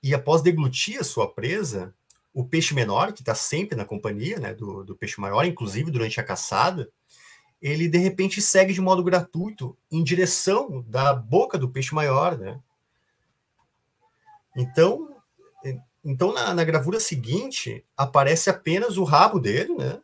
E 0.00 0.14
após 0.14 0.42
deglutir 0.42 1.00
a 1.00 1.04
sua 1.04 1.28
presa, 1.28 1.92
o 2.32 2.44
peixe 2.44 2.72
menor, 2.72 3.12
que 3.12 3.22
está 3.22 3.34
sempre 3.34 3.74
na 3.74 3.84
companhia 3.84 4.38
né, 4.38 4.54
do, 4.54 4.84
do 4.84 4.94
peixe 4.94 5.20
maior, 5.20 5.44
inclusive 5.44 5.90
durante 5.90 6.20
a 6.20 6.24
caçada, 6.24 6.88
ele 7.60 7.88
de 7.88 7.98
repente 7.98 8.42
segue 8.42 8.72
de 8.72 8.80
modo 8.80 9.02
gratuito 9.02 9.76
em 9.90 10.02
direção 10.02 10.84
da 10.88 11.14
boca 11.14 11.58
do 11.58 11.68
peixe 11.68 11.94
maior, 11.94 12.36
né? 12.36 12.60
Então, 14.56 15.08
então 16.04 16.32
na, 16.32 16.54
na 16.54 16.64
gravura 16.64 17.00
seguinte 17.00 17.84
aparece 17.96 18.50
apenas 18.50 18.96
o 18.96 19.04
rabo 19.04 19.40
dele, 19.40 19.74
né? 19.74 20.00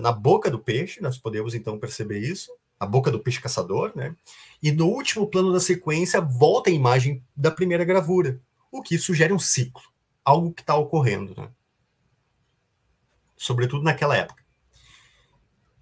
Na 0.00 0.10
boca 0.10 0.50
do 0.50 0.58
peixe, 0.58 1.02
nós 1.02 1.18
podemos 1.18 1.54
então 1.54 1.78
perceber 1.78 2.18
isso, 2.18 2.50
a 2.80 2.86
boca 2.86 3.10
do 3.10 3.20
peixe 3.20 3.40
caçador, 3.40 3.92
né? 3.94 4.16
E 4.62 4.72
no 4.72 4.86
último 4.86 5.26
plano 5.26 5.52
da 5.52 5.60
sequência 5.60 6.20
volta 6.20 6.70
a 6.70 6.72
imagem 6.72 7.22
da 7.36 7.50
primeira 7.50 7.84
gravura, 7.84 8.40
o 8.72 8.82
que 8.82 8.98
sugere 8.98 9.32
um 9.32 9.38
ciclo, 9.38 9.82
algo 10.24 10.52
que 10.52 10.62
está 10.62 10.74
ocorrendo, 10.74 11.34
né? 11.36 11.50
Sobretudo 13.36 13.84
naquela 13.84 14.16
época. 14.16 14.43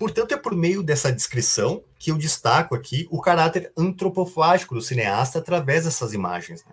Portanto, 0.03 0.33
é 0.33 0.37
por 0.37 0.53
meio 0.53 0.83
dessa 0.83 1.13
descrição 1.13 1.85
que 1.97 2.11
eu 2.11 2.19
destaco 2.19 2.75
aqui 2.75 3.07
o 3.09 3.21
caráter 3.21 3.73
antropofágico 3.77 4.75
do 4.75 4.81
cineasta 4.81 5.39
através 5.39 5.85
dessas 5.85 6.13
imagens. 6.13 6.65
Né? 6.65 6.73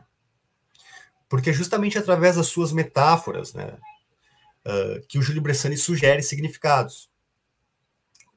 Porque 1.29 1.51
é 1.51 1.53
justamente 1.53 1.95
através 1.95 2.38
das 2.38 2.48
suas 2.48 2.71
metáforas, 2.71 3.53
né, 3.53 3.77
uh, 4.65 5.05
que 5.07 5.19
o 5.19 5.21
Júlio 5.21 5.43
Bressani 5.43 5.77
sugere 5.77 6.24
significados, 6.24 7.07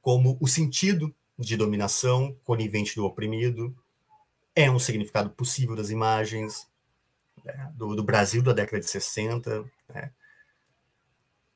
como 0.02 0.36
o 0.38 0.46
sentido 0.46 1.10
de 1.38 1.56
dominação 1.56 2.36
conivente 2.44 2.94
do 2.94 3.06
oprimido, 3.06 3.74
é 4.54 4.70
um 4.70 4.78
significado 4.78 5.30
possível 5.30 5.74
das 5.74 5.88
imagens 5.88 6.68
né, 7.42 7.72
do, 7.76 7.96
do, 7.96 8.02
Brasil 8.02 8.42
da 8.42 8.52
década 8.52 8.80
de 8.80 8.90
60, 8.90 9.64
né, 9.88 10.12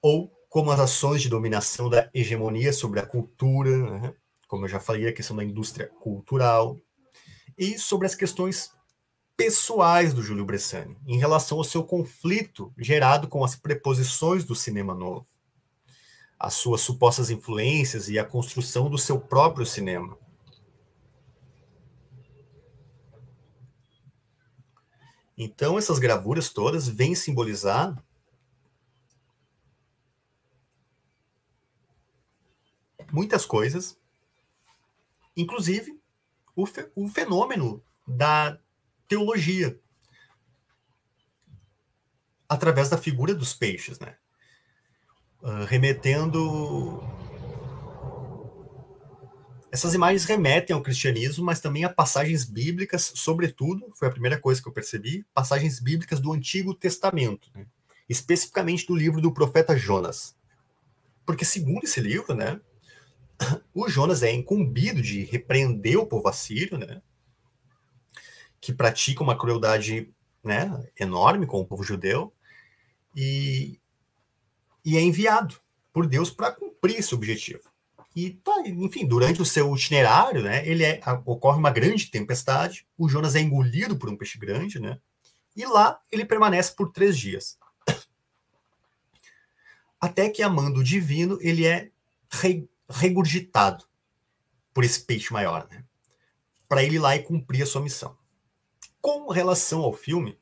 ou 0.01 0.35
como 0.49 0.71
as 0.71 0.81
ações 0.81 1.23
de 1.23 1.29
dominação 1.29 1.89
da 1.91 2.09
hegemonia 2.15 2.73
sobre 2.73 3.01
a 3.01 3.07
cultura, 3.07 3.77
né, 3.77 4.15
como 4.49 4.65
eu 4.65 4.69
já 4.69 4.81
falei, 4.81 5.09
a 5.09 5.13
questão 5.13 5.37
da 5.37 5.45
indústria 5.45 5.89
cultural, 6.01 6.79
e 7.59 7.79
sobre 7.79 8.07
as 8.07 8.15
questões 8.15 8.71
pessoais 9.37 10.15
do 10.15 10.23
Júlio 10.23 10.45
Bressani, 10.45 10.97
em 11.07 11.19
relação 11.19 11.59
ao 11.59 11.65
seu 11.65 11.85
conflito 11.85 12.73
gerado 12.79 13.29
com 13.29 13.45
as 13.45 13.55
preposições 13.55 14.45
do 14.45 14.55
cinema 14.55 14.95
novo, 14.95 15.27
as 16.39 16.55
suas 16.55 16.81
supostas 16.81 17.31
influências 17.31 18.09
e 18.09 18.19
a 18.19 18.25
construção 18.25 18.89
do 18.89 18.99
seu 18.99 19.21
próprio 19.21 19.67
cinema. 19.67 20.17
Então, 25.37 25.77
essas 25.77 25.99
gravuras 25.99 26.49
todas 26.49 26.89
vêm 26.89 27.15
simbolizar 27.15 27.95
muitas 33.13 33.45
coisas, 33.45 33.99
inclusive 35.37 36.01
o, 36.55 36.67
fe 36.67 36.91
o 36.95 37.09
fenômeno 37.09 37.83
da 38.07 38.59
teologia 39.09 39.79
através 42.49 42.89
da 42.89 42.99
figura 42.99 43.35
dos 43.35 43.53
peixes, 43.53 43.99
né? 43.99 44.17
Uh, 45.43 45.65
remetendo 45.67 47.03
essas 49.71 49.93
imagens 49.93 50.25
remetem 50.25 50.75
ao 50.75 50.83
cristianismo, 50.83 51.45
mas 51.45 51.61
também 51.61 51.85
a 51.85 51.91
passagens 51.91 52.47
bíblicas, 52.47 53.13
sobretudo, 53.15 53.91
foi 53.95 54.09
a 54.09 54.11
primeira 54.11 54.41
coisa 54.41 54.63
que 54.63 54.67
eu 54.67 54.73
percebi, 54.73 55.27
passagens 55.35 55.79
bíblicas 55.81 56.19
do 56.19 56.33
Antigo 56.33 56.73
Testamento, 56.73 57.51
né? 57.55 57.67
especificamente 58.09 58.87
do 58.87 58.97
livro 58.97 59.21
do 59.21 59.31
profeta 59.31 59.77
Jonas. 59.77 60.35
Porque 61.27 61.45
segundo 61.45 61.85
esse 61.85 62.01
livro, 62.01 62.35
né, 62.35 62.59
o 63.75 63.89
Jonas 63.89 64.23
é 64.23 64.33
incumbido 64.33 65.03
de 65.03 65.25
repreender 65.25 65.99
o 65.99 66.07
povo 66.07 66.29
assírio, 66.29 66.79
né, 66.79 67.03
que 68.61 68.73
pratica 68.73 69.23
uma 69.23 69.37
crueldade 69.37 70.13
né, 70.43 70.89
enorme 70.99 71.47
com 71.47 71.61
o 71.61 71.67
povo 71.67 71.83
judeu, 71.83 72.33
e, 73.15 73.79
e 74.85 74.97
é 74.97 75.01
enviado 75.01 75.57
por 75.93 76.07
Deus 76.07 76.31
para 76.31 76.53
cumprir 76.53 76.99
esse 76.99 77.15
objetivo. 77.15 77.71
E, 78.15 78.31
tá, 78.31 78.63
enfim, 78.67 79.07
durante 79.07 79.43
o 79.43 79.45
seu 79.45 79.75
itinerário, 79.75 80.43
né, 80.43 80.67
ele 80.67 80.85
é, 80.85 81.01
ocorre 81.25 81.59
uma 81.59 81.71
grande 81.71 82.11
tempestade, 82.11 82.87
o 82.97 83.09
Jonas 83.09 83.35
é 83.35 83.41
engolido 83.41 83.97
por 83.97 84.09
um 84.09 84.17
peixe 84.17 84.39
grande, 84.39 84.79
né, 84.79 84.99
e 85.55 85.65
lá 85.65 85.99
ele 86.11 86.25
permanece 86.25 86.75
por 86.75 86.93
três 86.93 87.17
dias. 87.19 87.59
Até 90.01 90.29
que, 90.29 90.43
amando 90.43 90.81
o 90.81 90.85
divino, 90.85 91.39
ele 91.41 91.67
é 91.67 91.91
regurgitado 92.89 93.85
por 94.73 94.85
esse 94.85 95.01
peixe 95.01 95.33
maior, 95.33 95.67
né, 95.71 95.85
para 96.69 96.83
ele 96.83 96.97
ir 96.97 96.99
lá 96.99 97.17
e 97.17 97.23
cumprir 97.23 97.63
a 97.63 97.67
sua 97.67 97.81
missão. 97.81 98.17
Com 99.01 99.29
relação 99.31 99.83
ao 99.83 99.93
filme, 99.93 100.39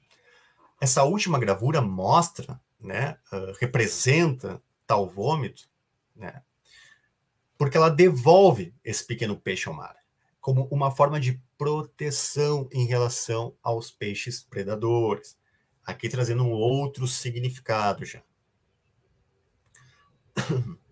essa 0.81 1.05
última 1.05 1.39
gravura 1.39 1.81
mostra, 1.81 2.61
né, 2.81 3.19
uh, 3.33 3.53
representa 3.61 4.63
tal 4.87 5.09
vômito, 5.09 5.69
né, 6.15 6.43
porque 7.57 7.77
ela 7.77 7.89
devolve 7.89 8.75
esse 8.85 9.07
pequeno 9.07 9.37
peixe 9.37 9.69
ao 9.69 9.75
mar, 9.75 9.97
como 10.41 10.67
uma 10.71 10.91
forma 10.91 11.21
de 11.21 11.41
proteção 11.57 12.69
em 12.73 12.87
relação 12.87 13.57
aos 13.63 13.91
peixes 13.91 14.43
predadores. 14.43 15.39
Aqui 15.87 16.09
trazendo 16.09 16.43
um 16.43 16.51
outro 16.51 17.07
significado 17.07 18.05
já. 18.05 18.23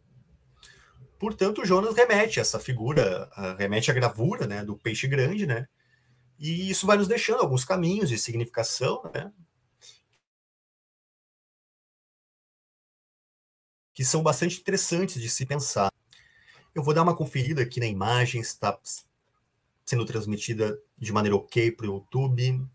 Portanto, 1.22 1.64
Jonas 1.64 1.94
remete 1.94 2.40
a 2.40 2.42
essa 2.42 2.58
figura, 2.58 3.30
remete 3.56 3.88
à 3.92 3.94
gravura 3.94 4.44
né, 4.44 4.64
do 4.64 4.76
peixe 4.76 5.06
grande, 5.06 5.46
né? 5.46 5.68
E 6.36 6.68
isso 6.68 6.84
vai 6.84 6.96
nos 6.96 7.06
deixando 7.06 7.42
alguns 7.42 7.64
caminhos 7.64 8.08
de 8.08 8.18
significação, 8.18 9.08
né? 9.14 9.32
Que 13.94 14.04
são 14.04 14.20
bastante 14.20 14.58
interessantes 14.58 15.22
de 15.22 15.30
se 15.30 15.46
pensar. 15.46 15.92
Eu 16.74 16.82
vou 16.82 16.92
dar 16.92 17.04
uma 17.04 17.14
conferida 17.14 17.62
aqui 17.62 17.78
na 17.78 17.86
imagem, 17.86 18.40
está 18.40 18.76
sendo 19.86 20.04
transmitida 20.04 20.76
de 20.98 21.12
maneira 21.12 21.36
ok 21.36 21.70
para 21.70 21.86
o 21.86 21.94
YouTube. 21.98 22.66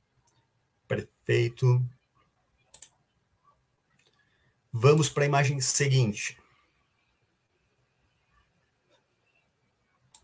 Perfeito. 0.87 1.85
Vamos 4.71 5.09
para 5.09 5.23
a 5.23 5.27
imagem 5.27 5.59
seguinte. 5.59 6.37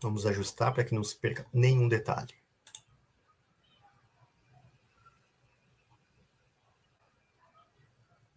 Vamos 0.04 0.26
ajustar 0.26 0.70
para 0.70 0.84
que 0.84 0.94
não 0.94 1.02
se 1.02 1.16
perca 1.16 1.46
nenhum 1.50 1.88
detalhe. 1.88 2.34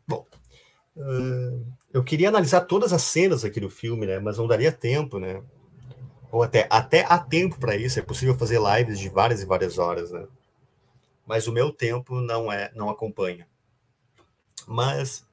Bom, 0.07 0.25
uh, 0.95 1.65
eu 1.91 2.05
queria 2.05 2.29
analisar 2.29 2.61
todas 2.61 2.93
as 2.93 3.01
cenas 3.01 3.43
aqui 3.43 3.59
do 3.59 3.69
filme, 3.69 4.05
né? 4.05 4.17
Mas 4.17 4.37
não 4.37 4.47
daria 4.47 4.71
tempo, 4.71 5.19
né? 5.19 5.43
Ou 6.31 6.41
até, 6.41 6.69
até 6.69 7.05
há 7.09 7.19
tempo 7.19 7.59
para 7.59 7.75
isso. 7.75 7.99
É 7.99 8.01
possível 8.01 8.33
fazer 8.37 8.61
lives 8.61 8.97
de 8.97 9.09
várias 9.09 9.41
e 9.41 9.45
várias 9.45 9.77
horas, 9.77 10.09
né? 10.09 10.25
Mas 11.25 11.47
o 11.47 11.51
meu 11.51 11.73
tempo 11.73 12.21
não 12.21 12.49
é, 12.49 12.71
não 12.73 12.89
acompanha. 12.89 13.45
Mas 14.65 15.27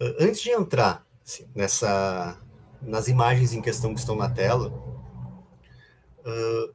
antes 0.00 0.40
de 0.40 0.48
entrar 0.48 1.06
assim, 1.22 1.46
nessa, 1.54 2.38
nas 2.80 3.06
imagens 3.06 3.52
em 3.52 3.60
questão 3.60 3.92
que 3.92 4.00
estão 4.00 4.16
na 4.16 4.30
tela, 4.30 4.72
uh, 6.24 6.74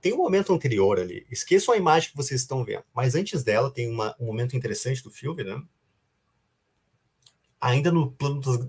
tem 0.00 0.12
um 0.12 0.18
momento 0.18 0.52
anterior 0.52 0.98
ali. 0.98 1.26
Esqueçam 1.30 1.74
a 1.74 1.76
imagem 1.76 2.10
que 2.10 2.16
vocês 2.16 2.40
estão 2.40 2.64
vendo. 2.64 2.84
Mas 2.94 3.14
antes 3.14 3.42
dela 3.42 3.70
tem 3.70 3.90
uma, 3.90 4.14
um 4.18 4.26
momento 4.26 4.56
interessante 4.56 5.02
do 5.02 5.10
filme, 5.10 5.44
né? 5.44 5.62
ainda 7.64 7.90
no 7.90 8.12
plano 8.12 8.40
das, 8.40 8.68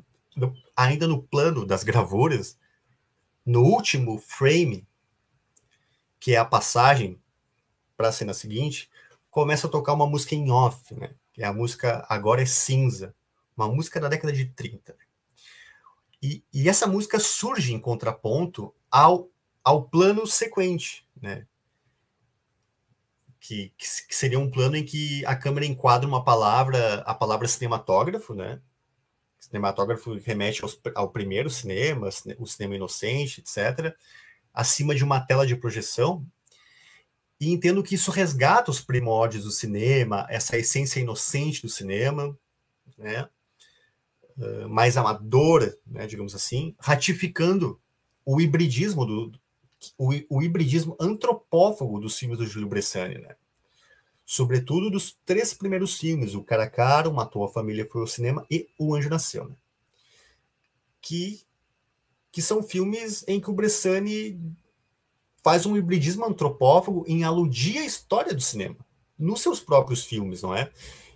ainda 0.73 1.05
no 1.05 1.21
plano 1.21 1.65
das 1.65 1.83
gravuras, 1.83 2.57
no 3.45 3.61
último 3.61 4.17
frame, 4.19 4.87
que 6.17 6.33
é 6.33 6.37
a 6.37 6.45
passagem 6.45 7.21
para 7.97 8.07
a 8.07 8.11
cena 8.11 8.33
seguinte, 8.33 8.89
começa 9.29 9.67
a 9.67 9.69
tocar 9.69 9.93
uma 9.93 10.07
música 10.07 10.33
em 10.33 10.49
off, 10.49 10.95
né? 10.95 11.13
Que 11.33 11.43
é 11.43 11.45
a 11.45 11.53
música 11.53 12.05
Agora 12.07 12.41
é 12.41 12.45
Cinza, 12.45 13.13
uma 13.55 13.67
música 13.67 13.99
da 13.99 14.07
década 14.07 14.31
de 14.31 14.45
30. 14.45 14.95
E, 16.21 16.41
e 16.53 16.69
essa 16.69 16.87
música 16.87 17.19
surge 17.19 17.73
em 17.73 17.79
contraponto 17.79 18.73
ao, 18.89 19.29
ao 19.65 19.83
plano 19.83 20.27
sequente, 20.27 21.03
né? 21.19 21.47
Que, 23.39 23.73
que, 23.77 24.15
seria 24.15 24.39
um 24.39 24.49
plano 24.49 24.75
em 24.75 24.85
que 24.85 25.25
a 25.25 25.35
câmera 25.35 25.65
enquadra 25.65 26.07
uma 26.07 26.23
palavra, 26.23 27.01
a 27.01 27.13
palavra 27.13 27.47
cinematógrafo, 27.47 28.33
né? 28.33 28.61
cinematógrafo 29.39 30.13
remete 30.15 30.63
aos, 30.63 30.79
ao 30.95 31.09
primeiro 31.09 31.49
cinema, 31.49 32.09
o 32.39 32.47
cinema 32.47 32.75
inocente, 32.75 33.41
etc., 33.41 33.95
acima 34.53 34.95
de 34.95 35.03
uma 35.03 35.19
tela 35.19 35.45
de 35.45 35.55
projeção, 35.55 36.25
e 37.39 37.51
entendo 37.51 37.83
que 37.83 37.95
isso 37.95 38.09
resgata 38.09 38.71
os 38.71 38.79
primórdios 38.79 39.43
do 39.43 39.51
cinema, 39.51 40.25
essa 40.29 40.57
essência 40.57 40.99
inocente 40.99 41.61
do 41.61 41.69
cinema, 41.69 42.35
né, 42.97 43.27
uh, 44.37 44.69
mais 44.69 44.95
amadora, 44.95 45.77
né, 45.85 46.07
digamos 46.07 46.33
assim, 46.33 46.75
ratificando 46.79 47.79
o 48.25 48.39
hibridismo 48.39 49.05
do 49.05 49.39
o, 49.97 50.11
o 50.29 50.41
hibridismo 50.41 50.95
antropófago 50.99 51.99
dos 51.99 52.17
filmes 52.17 52.37
do 52.37 52.47
Júlio 52.47 52.67
Bressani, 52.67 53.19
né? 53.19 53.35
sobretudo 54.25 54.89
dos 54.89 55.15
três 55.25 55.53
primeiros 55.53 55.97
filmes, 55.97 56.33
o 56.33 56.43
Cara 56.43 56.67
Caro, 56.67 57.13
Matou 57.13 57.43
a 57.43 57.51
Família, 57.51 57.87
Foi 57.89 58.01
ao 58.01 58.07
Cinema 58.07 58.45
e 58.49 58.67
O 58.79 58.95
Anjo 58.95 59.09
Nasceu, 59.09 59.49
né? 59.49 59.55
que, 60.99 61.41
que 62.31 62.41
são 62.41 62.63
filmes 62.63 63.23
em 63.27 63.39
que 63.39 63.49
o 63.49 63.53
Bressani 63.53 64.39
faz 65.43 65.67
um 65.67 65.77
hibridismo 65.77 66.25
antropófago 66.25 67.05
em 67.07 67.23
aludir 67.23 67.77
à 67.77 67.85
história 67.85 68.33
do 68.33 68.41
cinema, 68.41 68.77
nos 69.17 69.41
seus 69.41 69.59
próprios 69.59 70.03
filmes, 70.03 70.41
não 70.41 70.55
é? 70.55 70.71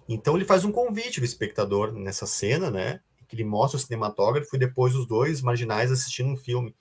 Então 0.07 0.35
ele 0.35 0.45
faz 0.45 0.63
um 0.63 0.71
convite 0.71 1.19
ao 1.19 1.25
espectador 1.25 1.91
nessa 1.91 2.27
cena, 2.27 2.69
né? 2.69 3.01
Que 3.27 3.35
ele 3.35 3.43
mostra 3.43 3.77
o 3.77 3.79
cinematógrafo 3.79 4.55
e 4.55 4.59
depois 4.59 4.95
os 4.95 5.07
dois 5.07 5.41
marginais 5.41 5.91
assistindo 5.91 6.29
um 6.29 6.37
filme. 6.37 6.75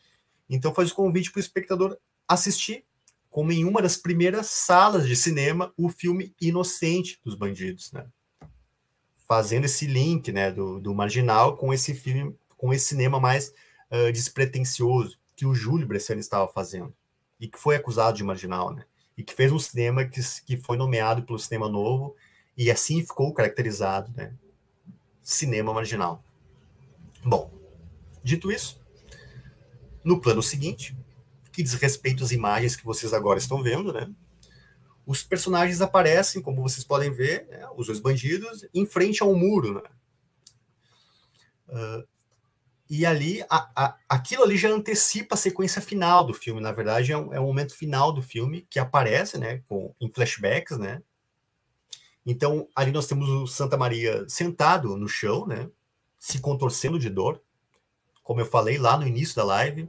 Então 0.49 0.75
faz 0.75 0.91
o 0.91 0.95
convite 0.95 1.31
para 1.31 1.39
o 1.39 1.43
espectador 1.43 1.99
assistir 2.27 2.85
como 3.31 3.53
em 3.53 3.65
uma 3.65 3.83
das 3.83 3.97
primeiras 3.97 4.47
salas 4.47 5.07
de 5.07 5.15
cinema 5.15 5.73
o 5.77 5.89
filme 5.89 6.35
Inocente 6.41 7.21
dos 7.25 7.35
Bandidos, 7.35 7.93
né? 7.93 8.07
fazendo 9.29 9.67
esse 9.67 9.87
link, 9.87 10.33
né, 10.33 10.51
do, 10.51 10.81
do 10.81 10.95
marginal 10.95 11.55
com 11.55 11.73
esse 11.73 11.95
filme, 11.95 12.35
com 12.57 12.73
esse 12.73 12.87
cinema 12.87 13.21
mais 13.21 13.53
uh, 13.91 14.11
despretensioso 14.11 15.19
que 15.37 15.45
o 15.45 15.55
Júlio 15.55 15.87
Bressani 15.87 16.21
estava 16.21 16.49
fazendo 16.49 16.95
e 17.39 17.47
que 17.47 17.59
foi 17.59 17.77
acusado 17.77 18.17
de 18.17 18.25
marginal, 18.25 18.75
né? 18.75 18.85
E 19.17 19.23
que 19.23 19.35
fez 19.35 19.53
um 19.53 19.59
cinema 19.59 20.05
que, 20.05 20.21
que 20.47 20.57
foi 20.57 20.77
nomeado 20.77 21.23
pelo 21.23 21.39
Cinema 21.39 21.69
Novo 21.69 22.17
e 22.57 22.71
assim 22.71 23.03
ficou 23.03 23.33
caracterizado, 23.33 24.11
né? 24.17 24.33
Cinema 25.23 25.73
marginal. 25.73 26.25
Bom, 27.25 27.53
dito 28.25 28.51
isso, 28.51 28.81
no 30.09 30.19
plano 30.19 30.43
seguinte, 30.43 30.97
que 31.53 31.63
diz 31.63 31.75
respeito 31.75 32.25
às 32.25 32.33
imagens 32.33 32.75
que 32.75 32.85
vocês 32.85 33.13
agora 33.13 33.39
estão 33.39 33.63
vendo, 33.63 33.93
né? 33.93 34.11
Os 35.05 35.23
personagens 35.23 35.83
aparecem, 35.83 36.41
como 36.41 36.63
vocês 36.63 36.83
podem 36.83 37.13
ver, 37.13 37.47
né, 37.51 37.69
os 37.77 37.89
dois 37.89 38.01
bandidos, 38.01 38.67
em 38.73 38.87
frente 38.87 39.23
a 39.23 39.27
um 39.27 39.37
muro, 39.37 39.75
né? 39.75 39.83
Uh, 41.69 42.09
e 42.89 43.05
ali, 43.05 43.43
a, 43.51 43.71
a, 43.77 43.97
aquilo 44.09 44.45
ali 44.45 44.57
já 44.57 44.71
antecipa 44.71 45.35
a 45.35 45.39
sequência 45.39 45.83
final 45.83 46.25
do 46.25 46.33
filme. 46.33 46.59
Na 46.59 46.73
verdade, 46.73 47.13
é 47.13 47.19
um, 47.19 47.35
é 47.35 47.39
um 47.39 47.45
momento 47.45 47.75
final 47.75 48.11
do 48.11 48.23
filme 48.23 48.67
que 48.71 48.79
aparece, 48.79 49.37
né, 49.37 49.59
com, 49.69 49.95
em 50.01 50.11
flashbacks, 50.11 50.79
né? 50.79 51.03
Então, 52.25 52.67
ali 52.75 52.91
nós 52.93 53.07
temos 53.07 53.29
o 53.29 53.47
Santa 53.47 53.77
Maria 53.77 54.27
sentado 54.27 54.97
no 54.97 55.07
chão, 55.07 55.47
né, 55.47 55.69
se 56.19 56.41
contorcendo 56.41 56.99
de 56.99 57.11
dor. 57.11 57.43
Como 58.23 58.41
eu 58.41 58.47
falei 58.47 58.79
lá 58.79 58.97
no 58.97 59.07
início 59.07 59.37
da 59.37 59.45
live, 59.45 59.89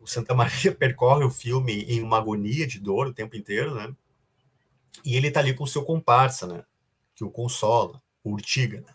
o 0.00 0.06
Santa 0.06 0.34
Maria 0.34 0.72
percorre 0.74 1.24
o 1.24 1.30
filme 1.30 1.82
em 1.82 2.02
uma 2.02 2.18
agonia 2.18 2.66
de 2.66 2.78
dor 2.78 3.08
o 3.08 3.14
tempo 3.14 3.36
inteiro, 3.36 3.74
né? 3.74 3.94
E 5.04 5.16
ele 5.16 5.30
tá 5.30 5.40
ali 5.40 5.54
com 5.54 5.64
o 5.64 5.68
seu 5.68 5.82
comparsa, 5.84 6.46
né? 6.46 6.64
Que 7.14 7.24
o 7.24 7.30
consola, 7.30 8.02
o 8.22 8.30
Urtiga, 8.30 8.80
né? 8.80 8.94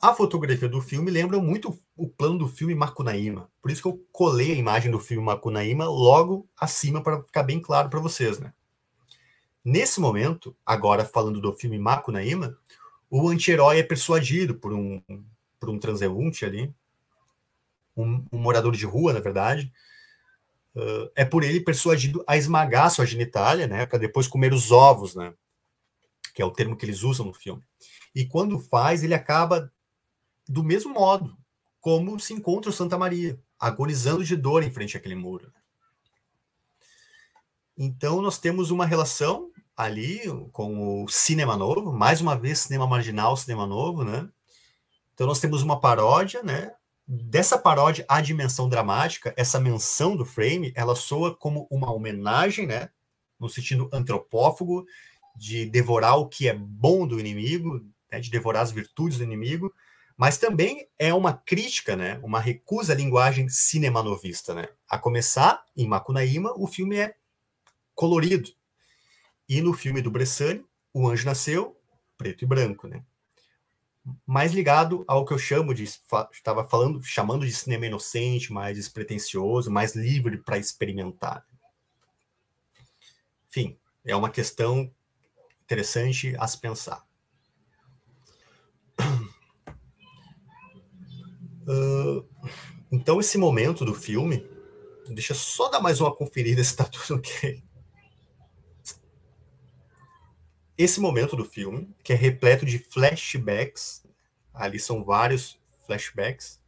A 0.00 0.14
fotografia 0.14 0.68
do 0.68 0.80
filme 0.80 1.10
lembra 1.10 1.38
muito 1.38 1.78
o 1.94 2.08
plano 2.08 2.38
do 2.38 2.48
filme 2.48 2.74
Macunaíma. 2.74 3.50
Por 3.60 3.70
isso 3.70 3.82
que 3.82 3.88
eu 3.88 4.02
colei 4.10 4.52
a 4.52 4.56
imagem 4.56 4.90
do 4.90 4.98
filme 4.98 5.22
Macunaíma 5.22 5.84
logo 5.84 6.48
acima 6.58 7.02
para 7.02 7.22
ficar 7.22 7.42
bem 7.42 7.60
claro 7.60 7.90
para 7.90 8.00
vocês, 8.00 8.38
né? 8.38 8.54
Nesse 9.62 10.00
momento, 10.00 10.56
agora 10.64 11.04
falando 11.04 11.38
do 11.38 11.52
filme 11.52 11.78
Macunaíma, 11.78 12.56
o 13.10 13.28
anti-herói 13.28 13.80
é 13.80 13.82
persuadido 13.82 14.54
por 14.54 14.72
um, 14.72 15.02
por 15.58 15.68
um 15.68 15.78
transeunte 15.78 16.46
ali, 16.46 16.72
um, 17.96 18.24
um 18.32 18.38
morador 18.38 18.74
de 18.76 18.86
rua, 18.86 19.12
na 19.12 19.20
verdade, 19.20 19.72
uh, 20.74 21.10
é 21.14 21.24
por 21.24 21.42
ele 21.42 21.60
persuadido 21.60 22.24
a 22.26 22.36
esmagar 22.36 22.90
sua 22.90 23.06
genitália, 23.06 23.66
né, 23.66 23.86
para 23.86 23.98
depois 23.98 24.26
comer 24.26 24.52
os 24.52 24.70
ovos, 24.70 25.14
né, 25.14 25.34
que 26.34 26.42
é 26.42 26.44
o 26.44 26.50
termo 26.50 26.76
que 26.76 26.84
eles 26.84 27.02
usam 27.02 27.26
no 27.26 27.32
filme. 27.32 27.62
E 28.14 28.26
quando 28.26 28.58
faz, 28.58 29.02
ele 29.02 29.14
acaba 29.14 29.72
do 30.48 30.64
mesmo 30.64 30.92
modo 30.92 31.36
como 31.80 32.18
se 32.18 32.34
encontra 32.34 32.70
o 32.70 32.72
Santa 32.72 32.98
Maria, 32.98 33.40
agonizando 33.58 34.24
de 34.24 34.36
dor 34.36 34.62
em 34.62 34.70
frente 34.70 34.96
àquele 34.96 35.14
muro. 35.14 35.52
Então, 37.76 38.20
nós 38.20 38.36
temos 38.38 38.70
uma 38.70 38.84
relação 38.84 39.50
ali 39.74 40.20
com 40.52 41.02
o 41.02 41.08
cinema 41.08 41.56
novo, 41.56 41.90
mais 41.90 42.20
uma 42.20 42.36
vez, 42.36 42.58
cinema 42.58 42.86
marginal, 42.86 43.36
cinema 43.36 43.66
novo, 43.66 44.04
né? 44.04 44.28
Então, 45.14 45.26
nós 45.26 45.40
temos 45.40 45.62
uma 45.62 45.80
paródia, 45.80 46.42
né? 46.42 46.74
Dessa 47.12 47.58
paródia 47.58 48.04
à 48.08 48.20
dimensão 48.20 48.68
dramática, 48.68 49.34
essa 49.36 49.58
menção 49.58 50.16
do 50.16 50.24
frame, 50.24 50.72
ela 50.76 50.94
soa 50.94 51.34
como 51.34 51.66
uma 51.68 51.92
homenagem, 51.92 52.68
né? 52.68 52.88
No 53.36 53.48
sentido 53.48 53.90
antropófago, 53.92 54.86
de 55.34 55.66
devorar 55.66 56.18
o 56.18 56.28
que 56.28 56.48
é 56.48 56.54
bom 56.54 57.08
do 57.08 57.18
inimigo, 57.18 57.84
né? 58.12 58.20
de 58.20 58.30
devorar 58.30 58.62
as 58.62 58.70
virtudes 58.70 59.18
do 59.18 59.24
inimigo, 59.24 59.74
mas 60.16 60.38
também 60.38 60.86
é 61.00 61.12
uma 61.12 61.32
crítica, 61.32 61.96
né, 61.96 62.20
uma 62.22 62.38
recusa 62.38 62.92
à 62.92 62.96
linguagem 62.96 63.48
cinemanovista, 63.48 64.54
né? 64.54 64.68
A 64.88 64.98
começar 64.98 65.64
em 65.76 65.88
Macunaíma, 65.88 66.52
o 66.56 66.66
filme 66.68 66.96
é 66.96 67.16
colorido. 67.92 68.50
E 69.48 69.60
no 69.60 69.72
filme 69.72 70.00
do 70.00 70.12
Bressani, 70.12 70.64
O 70.92 71.08
Anjo 71.08 71.24
Nasceu, 71.24 71.76
preto 72.16 72.44
e 72.44 72.46
branco, 72.46 72.86
né? 72.86 73.02
Mais 74.26 74.52
ligado 74.52 75.04
ao 75.06 75.24
que 75.24 75.32
eu 75.32 75.38
chamo 75.38 75.74
de 75.74 75.84
estava 75.84 76.64
falando, 76.64 77.02
chamando 77.02 77.46
de 77.46 77.52
cinema 77.52 77.86
inocente, 77.86 78.52
mais 78.52 78.76
despretensioso, 78.76 79.70
mais 79.70 79.94
livre 79.94 80.38
para 80.38 80.58
experimentar. 80.58 81.44
Enfim, 83.48 83.78
é 84.04 84.16
uma 84.16 84.30
questão 84.30 84.90
interessante 85.64 86.34
a 86.38 86.46
se 86.46 86.58
pensar. 86.58 87.04
Uh, 91.68 92.26
então, 92.90 93.20
esse 93.20 93.38
momento 93.38 93.84
do 93.84 93.94
filme, 93.94 94.44
deixa 95.08 95.32
eu 95.32 95.36
só 95.36 95.68
dar 95.68 95.80
mais 95.80 96.00
uma 96.00 96.12
conferida 96.12 96.64
se 96.64 96.70
está 96.70 96.82
tudo 96.82 97.14
ok. 97.20 97.62
Esse 100.82 100.98
momento 100.98 101.36
do 101.36 101.44
filme, 101.44 101.94
que 102.02 102.10
é 102.10 102.16
repleto 102.16 102.64
de 102.64 102.78
flashbacks, 102.78 104.02
ali 104.54 104.78
são 104.80 105.04
vários 105.04 105.60
flashbacks, 105.84 106.58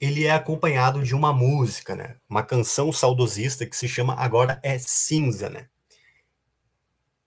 ele 0.00 0.24
é 0.24 0.30
acompanhado 0.30 1.02
de 1.02 1.14
uma 1.14 1.34
música, 1.34 1.94
né? 1.94 2.16
Uma 2.30 2.42
canção 2.42 2.90
saudosista 2.90 3.66
que 3.66 3.76
se 3.76 3.86
chama 3.86 4.14
Agora 4.14 4.58
é 4.62 4.78
Cinza, 4.78 5.50
né? 5.50 5.68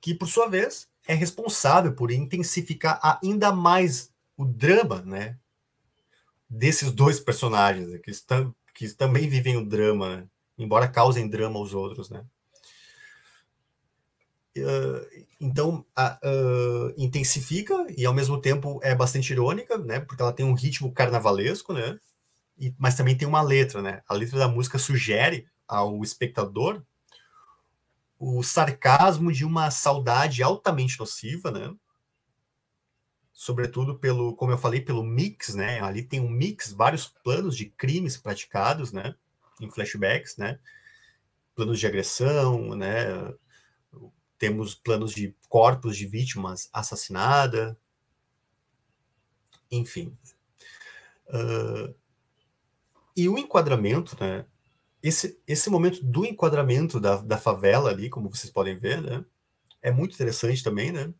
Que, 0.01 0.15
por 0.15 0.27
sua 0.27 0.47
vez, 0.47 0.89
é 1.07 1.13
responsável 1.13 1.93
por 1.93 2.09
intensificar 2.09 2.99
ainda 3.21 3.51
mais 3.51 4.11
o 4.35 4.43
drama, 4.43 5.03
né? 5.03 5.37
Desses 6.49 6.91
dois 6.91 7.19
personagens, 7.19 7.87
né, 7.87 7.99
que, 7.99 8.09
estão, 8.09 8.55
que 8.73 8.89
também 8.93 9.29
vivem 9.29 9.57
o 9.57 9.63
drama, 9.63 10.17
né? 10.17 10.27
embora 10.57 10.87
causem 10.87 11.29
drama 11.29 11.59
aos 11.59 11.75
outros, 11.75 12.09
né? 12.09 12.25
Então, 15.39 15.85
uh, 15.97 16.93
intensifica 16.97 17.87
e 17.97 18.05
ao 18.05 18.13
mesmo 18.13 18.41
tempo 18.41 18.79
é 18.83 18.93
bastante 18.93 19.31
irônica, 19.31 19.77
né? 19.77 19.99
Porque 19.99 20.21
ela 20.21 20.33
tem 20.33 20.45
um 20.45 20.53
ritmo 20.53 20.91
carnavalesco, 20.91 21.73
né? 21.73 21.97
E, 22.57 22.73
mas 22.77 22.95
também 22.95 23.15
tem 23.15 23.27
uma 23.27 23.41
letra, 23.41 23.81
né? 23.81 24.01
A 24.07 24.13
letra 24.13 24.37
da 24.37 24.47
música 24.47 24.77
sugere 24.77 25.47
ao 25.67 26.03
espectador 26.03 26.83
o 28.19 28.43
sarcasmo 28.43 29.31
de 29.31 29.45
uma 29.45 29.71
saudade 29.71 30.43
altamente 30.43 30.99
nociva, 30.99 31.51
né? 31.51 31.73
sobretudo 33.39 33.97
pelo, 33.97 34.35
como 34.35 34.51
eu 34.51 34.57
falei, 34.57 34.81
pelo 34.81 35.01
mix, 35.01 35.55
né? 35.55 35.79
Ali 35.79 36.03
tem 36.03 36.19
um 36.19 36.27
mix, 36.27 36.73
vários 36.73 37.07
planos 37.07 37.55
de 37.55 37.67
crimes 37.67 38.17
praticados, 38.17 38.91
né? 38.91 39.15
Em 39.61 39.71
flashbacks, 39.71 40.35
né? 40.35 40.59
Planos 41.55 41.79
de 41.79 41.87
agressão, 41.87 42.75
né? 42.75 43.05
Temos 44.39 44.73
planos 44.73 45.13
de 45.13 45.35
corpos 45.47 45.95
de 45.95 46.07
vítimas 46.07 46.69
assassinadas, 46.73 47.75
enfim. 49.69 50.17
Uh, 51.27 51.93
e 53.15 53.29
o 53.29 53.37
enquadramento, 53.37 54.17
né? 54.19 54.45
Esse, 55.03 55.39
esse 55.47 55.69
momento 55.69 56.03
do 56.03 56.25
enquadramento 56.25 56.99
da, 56.99 57.17
da 57.17 57.37
favela 57.37 57.89
ali, 57.89 58.09
como 58.09 58.29
vocês 58.29 58.51
podem 58.51 58.77
ver, 58.77 59.01
né? 59.01 59.23
É 59.81 59.91
muito 59.91 60.15
interessante 60.15 60.63
também, 60.63 60.91
né? 60.91 61.13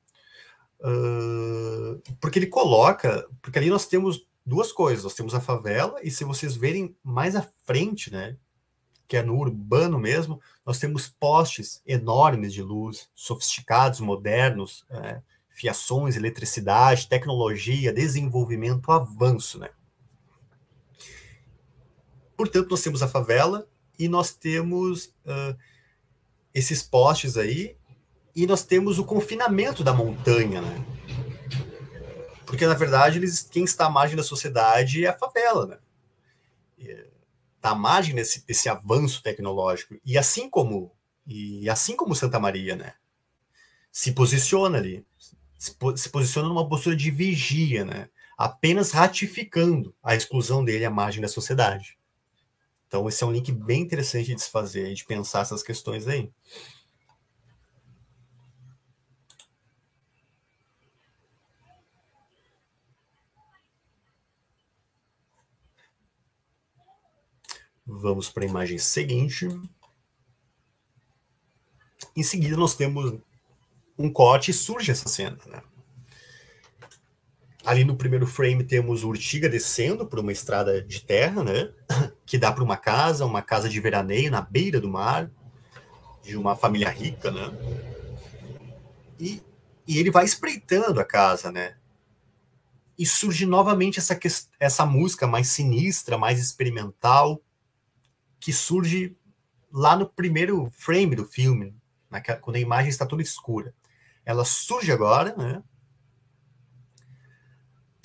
Uh, 0.79 2.01
porque 2.21 2.39
ele 2.39 2.47
coloca, 2.47 3.27
porque 3.41 3.59
ali 3.59 3.69
nós 3.69 3.85
temos 3.85 4.27
duas 4.45 4.71
coisas, 4.71 5.03
nós 5.03 5.13
temos 5.13 5.35
a 5.35 5.41
favela, 5.41 5.99
e 6.01 6.09
se 6.09 6.23
vocês 6.23 6.55
verem 6.55 6.95
mais 7.03 7.35
à 7.35 7.41
frente, 7.65 8.11
né, 8.11 8.37
que 9.09 9.17
é 9.17 9.23
no 9.23 9.35
urbano 9.35 9.97
mesmo, 9.97 10.39
nós 10.63 10.77
temos 10.77 11.07
postes 11.09 11.81
enormes 11.83 12.53
de 12.53 12.61
luz, 12.61 13.09
sofisticados, 13.15 13.99
modernos, 13.99 14.85
é, 14.87 15.19
fiações, 15.49 16.15
eletricidade, 16.15 17.09
tecnologia, 17.09 17.91
desenvolvimento, 17.91 18.91
avanço, 18.91 19.57
né. 19.57 19.71
Portanto, 22.37 22.69
nós 22.69 22.83
temos 22.83 23.01
a 23.01 23.07
favela 23.07 23.67
e 23.97 24.07
nós 24.07 24.31
temos 24.31 25.07
uh, 25.25 25.57
esses 26.53 26.83
postes 26.83 27.35
aí 27.35 27.75
e 28.35 28.45
nós 28.45 28.63
temos 28.63 28.99
o 28.99 29.03
confinamento 29.03 29.83
da 29.83 29.91
montanha, 29.91 30.61
né? 30.61 30.85
Porque, 32.45 32.65
na 32.65 32.75
verdade, 32.75 33.17
eles, 33.17 33.41
quem 33.41 33.63
está 33.63 33.87
à 33.87 33.89
margem 33.89 34.15
da 34.15 34.23
sociedade 34.23 35.03
é 35.03 35.09
a 35.09 35.17
favela, 35.17 35.65
né? 35.65 35.77
Está 37.59 37.71
à 37.71 37.75
margem 37.75 38.15
desse, 38.15 38.45
desse 38.45 38.69
avanço 38.69 39.21
tecnológico. 39.21 39.95
E 40.05 40.17
assim 40.17 40.49
como 40.49 40.95
e 41.27 41.69
assim 41.69 41.95
como 41.95 42.15
Santa 42.15 42.39
Maria, 42.39 42.75
né? 42.75 42.93
Se 43.91 44.13
posiciona 44.13 44.77
ali, 44.77 45.05
se, 45.57 45.75
se 45.97 46.09
posiciona 46.09 46.47
numa 46.47 46.67
postura 46.67 46.95
de 46.95 47.11
vigia, 47.11 47.83
né? 47.83 48.09
Apenas 48.37 48.91
ratificando 48.91 49.93
a 50.01 50.15
exclusão 50.15 50.63
dele 50.63 50.85
à 50.85 50.89
margem 50.89 51.21
da 51.21 51.27
sociedade. 51.27 51.99
Então, 52.87 53.07
esse 53.07 53.23
é 53.23 53.27
um 53.27 53.31
link 53.31 53.51
bem 53.51 53.81
interessante 53.81 54.33
de 54.33 54.41
se 54.41 54.49
fazer, 54.49 54.93
de 54.93 55.05
pensar 55.05 55.41
essas 55.41 55.61
questões 55.61 56.07
aí. 56.07 56.31
Vamos 67.91 68.29
para 68.29 68.43
a 68.43 68.47
imagem 68.47 68.77
seguinte. 68.77 69.47
Em 72.15 72.21
seguida, 72.21 72.55
nós 72.55 72.75
temos 72.75 73.19
um 73.97 74.13
corte 74.13 74.51
e 74.51 74.53
surge 74.53 74.91
essa 74.91 75.09
cena. 75.09 75.39
Né? 75.47 75.59
Ali 77.65 77.83
no 77.83 77.95
primeiro 77.95 78.27
frame 78.27 78.63
temos 78.63 79.03
o 79.03 79.09
Urtiga 79.09 79.49
descendo 79.49 80.05
por 80.05 80.19
uma 80.19 80.31
estrada 80.31 80.79
de 80.83 81.01
terra, 81.01 81.43
né? 81.43 81.71
que 82.27 82.37
dá 82.37 82.51
para 82.51 82.63
uma 82.63 82.77
casa, 82.77 83.25
uma 83.25 83.41
casa 83.41 83.67
de 83.67 83.79
veraneio 83.79 84.29
na 84.29 84.41
beira 84.41 84.79
do 84.79 84.87
mar, 84.87 85.31
de 86.21 86.37
uma 86.37 86.55
família 86.55 86.91
rica, 86.91 87.31
né? 87.31 87.51
E, 89.19 89.41
e 89.87 89.97
ele 89.97 90.11
vai 90.11 90.25
espreitando 90.25 90.99
a 90.99 91.03
casa, 91.03 91.51
né? 91.51 91.75
E 92.97 93.05
surge 93.05 93.47
novamente 93.47 93.97
essa, 93.97 94.17
essa 94.59 94.85
música 94.85 95.25
mais 95.25 95.47
sinistra, 95.47 96.19
mais 96.19 96.39
experimental, 96.39 97.41
que 98.39 98.53
surge 98.53 99.15
lá 99.71 99.95
no 99.95 100.07
primeiro 100.07 100.71
frame 100.71 101.15
do 101.15 101.25
filme, 101.25 101.75
quando 102.41 102.55
a 102.55 102.59
imagem 102.59 102.89
está 102.89 103.05
toda 103.05 103.21
escura. 103.21 103.73
Ela 104.25 104.45
surge 104.45 104.91
agora, 104.91 105.35
né? 105.35 105.63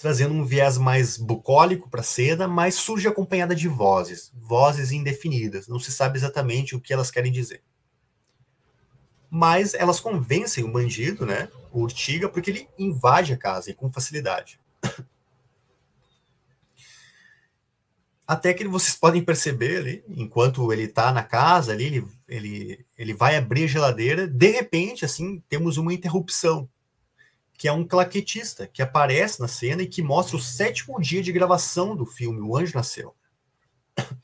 trazendo 0.04 0.34
um 0.34 0.44
viés 0.44 0.76
mais 0.76 1.16
bucólico 1.16 1.88
para 1.88 2.00
a 2.00 2.04
cena, 2.04 2.46
mas 2.46 2.74
surge 2.74 3.08
acompanhada 3.08 3.54
de 3.54 3.66
vozes, 3.68 4.30
vozes 4.34 4.92
indefinidas. 4.92 5.66
Não 5.66 5.78
se 5.78 5.90
sabe 5.90 6.18
exatamente 6.18 6.76
o 6.76 6.80
que 6.80 6.92
elas 6.92 7.10
querem 7.10 7.32
dizer. 7.32 7.62
Mas 9.30 9.72
elas 9.72 10.00
convencem 10.00 10.62
o 10.62 10.70
bandido, 10.70 11.24
né, 11.24 11.48
o 11.72 11.80
Urtiga, 11.80 12.28
porque 12.28 12.50
ele 12.50 12.68
invade 12.78 13.32
a 13.32 13.36
casa 13.38 13.70
e 13.70 13.74
com 13.74 13.90
facilidade. 13.90 14.60
Até 18.26 18.54
que 18.54 18.66
vocês 18.66 18.94
podem 18.94 19.22
perceber 19.22 19.78
ali, 19.78 20.04
enquanto 20.08 20.72
ele 20.72 20.84
está 20.84 21.12
na 21.12 21.22
casa 21.22 21.72
ali, 21.72 21.84
ele, 21.84 22.08
ele, 22.26 22.86
ele 22.96 23.14
vai 23.14 23.36
abrir 23.36 23.64
a 23.64 23.68
geladeira, 23.68 24.26
de 24.26 24.50
repente, 24.50 25.04
assim, 25.04 25.42
temos 25.46 25.76
uma 25.76 25.92
interrupção, 25.92 26.68
que 27.52 27.68
é 27.68 27.72
um 27.72 27.86
claquetista, 27.86 28.66
que 28.66 28.80
aparece 28.80 29.40
na 29.40 29.48
cena 29.48 29.82
e 29.82 29.86
que 29.86 30.02
mostra 30.02 30.36
o 30.36 30.40
sétimo 30.40 30.98
dia 31.00 31.22
de 31.22 31.32
gravação 31.32 31.94
do 31.94 32.06
filme, 32.06 32.40
O 32.40 32.56
Anjo 32.56 32.74
Nasceu. 32.74 33.14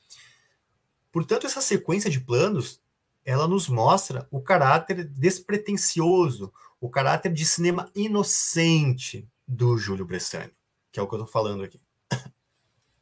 Portanto, 1.13 1.47
essa 1.47 1.61
sequência 1.61 2.11
de 2.11 2.21
planos, 2.21 2.81
ela 3.23 3.47
nos 3.47 3.69
mostra 3.69 4.27
o 4.31 4.41
caráter 4.41 5.05
despretensioso, 5.05 6.51
o 6.81 6.89
caráter 6.89 7.33
de 7.33 7.45
cinema 7.45 7.91
inocente 7.95 9.29
do 9.47 9.77
Júlio 9.77 10.07
Bressani, 10.07 10.53
que 10.91 10.99
é 10.99 11.03
o 11.03 11.07
que 11.07 11.15
eu 11.15 11.19
estou 11.19 11.31
falando 11.31 11.63
aqui. 11.63 11.81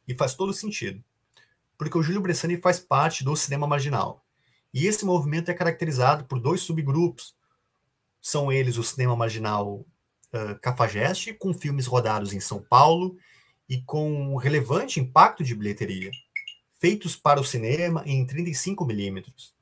E 0.09 0.15
faz 0.15 0.33
todo 0.33 0.51
sentido. 0.51 1.03
Porque 1.77 1.95
o 1.95 2.01
Júlio 2.01 2.19
Bressani 2.19 2.57
faz 2.57 2.79
parte 2.79 3.23
do 3.23 3.35
cinema 3.35 3.67
marginal. 3.67 4.25
E 4.73 4.87
esse 4.87 5.05
movimento 5.05 5.51
é 5.51 5.53
caracterizado 5.53 6.25
por 6.25 6.39
dois 6.39 6.61
subgrupos. 6.61 7.35
São 8.19 8.51
eles 8.51 8.77
o 8.77 8.83
cinema 8.83 9.15
marginal 9.15 9.85
uh, 10.33 10.59
cafajeste, 10.63 11.31
com 11.31 11.53
filmes 11.53 11.85
rodados 11.85 12.33
em 12.33 12.39
São 12.39 12.59
Paulo 12.59 13.19
e 13.69 13.83
com 13.83 14.33
um 14.33 14.35
relevante 14.35 14.99
impacto 14.99 15.43
de 15.43 15.53
bilheteria, 15.53 16.09
feitos 16.79 17.15
para 17.15 17.39
o 17.39 17.45
cinema 17.45 18.01
em 18.03 18.25
35 18.25 18.83
milímetros. 18.83 19.53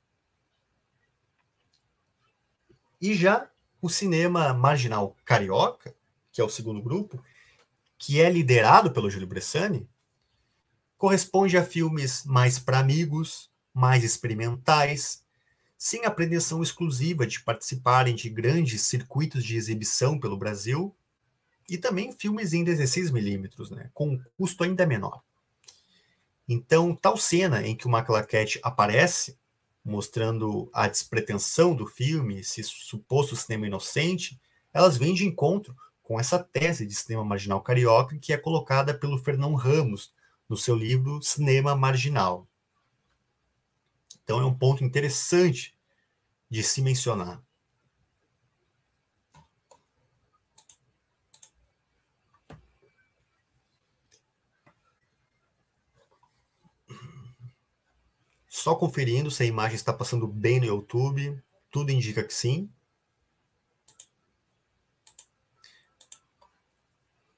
E 3.02 3.14
já 3.14 3.50
o 3.82 3.90
cinema 3.90 4.54
marginal 4.54 5.14
carioca, 5.26 5.94
que 6.32 6.40
é 6.40 6.44
o 6.44 6.50
segundo 6.50 6.82
grupo, 6.82 7.22
que 7.98 8.22
é 8.22 8.30
liderado 8.30 8.92
pelo 8.92 9.10
Júlio 9.10 9.28
Bressani, 9.28 9.88
corresponde 10.98 11.58
a 11.58 11.64
filmes 11.64 12.24
mais 12.26 12.58
para 12.58 12.80
amigos, 12.80 13.50
mais 13.74 14.04
experimentais, 14.04 15.24
sem 15.78 16.06
a 16.06 16.12
pretensão 16.12 16.64
exclusiva 16.64 17.28
de 17.28 17.40
participarem 17.42 18.16
de 18.16 18.30
grandes 18.30 18.82
circuitos 18.82 19.44
de 19.44 19.56
exibição 19.56 20.20
pelo 20.20 20.38
Brasil, 20.38 20.96
e 21.70 21.78
também 21.78 22.12
filmes 22.12 22.54
em 22.54 22.64
16mm, 22.64 23.72
né, 23.72 23.90
com 23.94 24.14
um 24.14 24.22
custo 24.38 24.64
ainda 24.64 24.86
menor. 24.86 25.22
Então, 26.48 26.96
tal 26.96 27.18
cena 27.18 27.68
em 27.68 27.76
que 27.76 27.86
uma 27.86 28.04
claquete 28.04 28.60
aparece, 28.64 29.38
mostrando 29.84 30.70
a 30.74 30.88
despretensão 30.88 31.76
do 31.76 31.86
filme, 31.86 32.40
esse 32.40 32.64
suposto 32.64 33.36
cinema 33.36 33.68
inocente, 33.68 34.40
elas 34.74 34.98
vêm 34.98 35.14
de 35.14 35.26
encontro 35.26 35.76
com 36.02 36.20
essa 36.20 36.40
tese 36.40 36.86
de 36.86 36.96
cinema 36.96 37.24
marginal 37.24 37.62
carioca 37.62 38.18
que 38.18 38.32
é 38.32 38.38
colocada 38.38 38.94
pelo 38.94 39.18
Fernão 39.18 39.54
Ramos 39.56 40.14
no 40.48 40.56
seu 40.56 40.76
livro 40.76 41.22
Cinema 41.22 41.76
Marginal. 41.76 42.48
Então 44.24 44.40
é 44.40 44.46
um 44.46 44.54
ponto 44.54 44.84
interessante 44.84 45.78
de 46.50 46.64
se 46.64 46.82
mencionar. 46.82 47.42
Só 58.48 58.76
conferindo 58.76 59.32
se 59.32 59.44
a 59.44 59.46
imagem 59.46 59.76
está 59.76 59.94
passando 59.94 60.28
bem 60.28 60.60
no 60.60 60.66
YouTube, 60.66 61.42
tudo 61.72 61.92
indica 61.92 62.24
que 62.24 62.34
sim. 62.34 62.70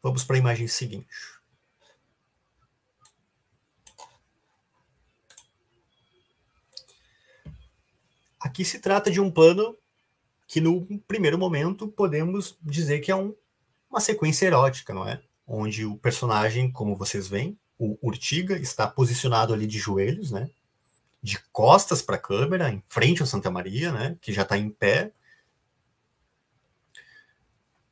Vamos 0.02 0.24
para 0.24 0.38
a 0.38 0.40
imagem 0.40 0.68
seguinte. 0.68 1.08
Aqui 8.40 8.64
se 8.64 8.80
trata 8.80 9.12
de 9.12 9.20
um 9.20 9.30
plano 9.30 9.76
que, 10.48 10.62
no 10.62 10.86
primeiro 11.08 11.38
momento, 11.38 11.88
podemos 11.88 12.58
dizer 12.62 13.00
que 13.00 13.12
é 13.12 13.16
um, 13.16 13.36
uma 13.90 14.00
sequência 14.00 14.46
erótica, 14.46 14.94
não 14.94 15.08
é? 15.08 15.22
Onde 15.46 15.86
o 15.86 15.98
personagem, 15.98 16.72
como 16.72 16.96
vocês 16.96 17.28
veem, 17.28 17.58
o 17.78 17.98
Urtiga, 18.02 18.58
está 18.58 18.88
posicionado 18.88 19.54
ali 19.54 19.68
de 19.68 19.78
joelhos, 19.78 20.32
né? 20.32 20.50
De 21.22 21.38
costas 21.52 22.02
para 22.02 22.16
a 22.16 22.20
câmera, 22.20 22.70
em 22.72 22.82
frente 22.88 23.22
ao 23.22 23.28
Santa 23.28 23.52
Maria, 23.52 23.92
né? 23.92 24.18
Que 24.22 24.32
já 24.32 24.44
está 24.44 24.58
em 24.58 24.70
pé. 24.70 25.12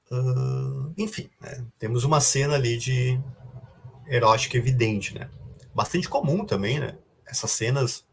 Uh, 0.10 0.94
enfim, 0.98 1.30
né? 1.42 1.66
temos 1.78 2.06
uma 2.06 2.22
cena 2.22 2.56
ali 2.56 2.78
de 2.78 3.20
erótica 4.08 4.58
evidente, 4.58 5.14
né? 5.14 5.30
Bastante 5.76 6.08
comum 6.08 6.46
também, 6.46 6.80
né? 6.80 6.98
Essas 7.26 7.52
cenas 7.52 8.06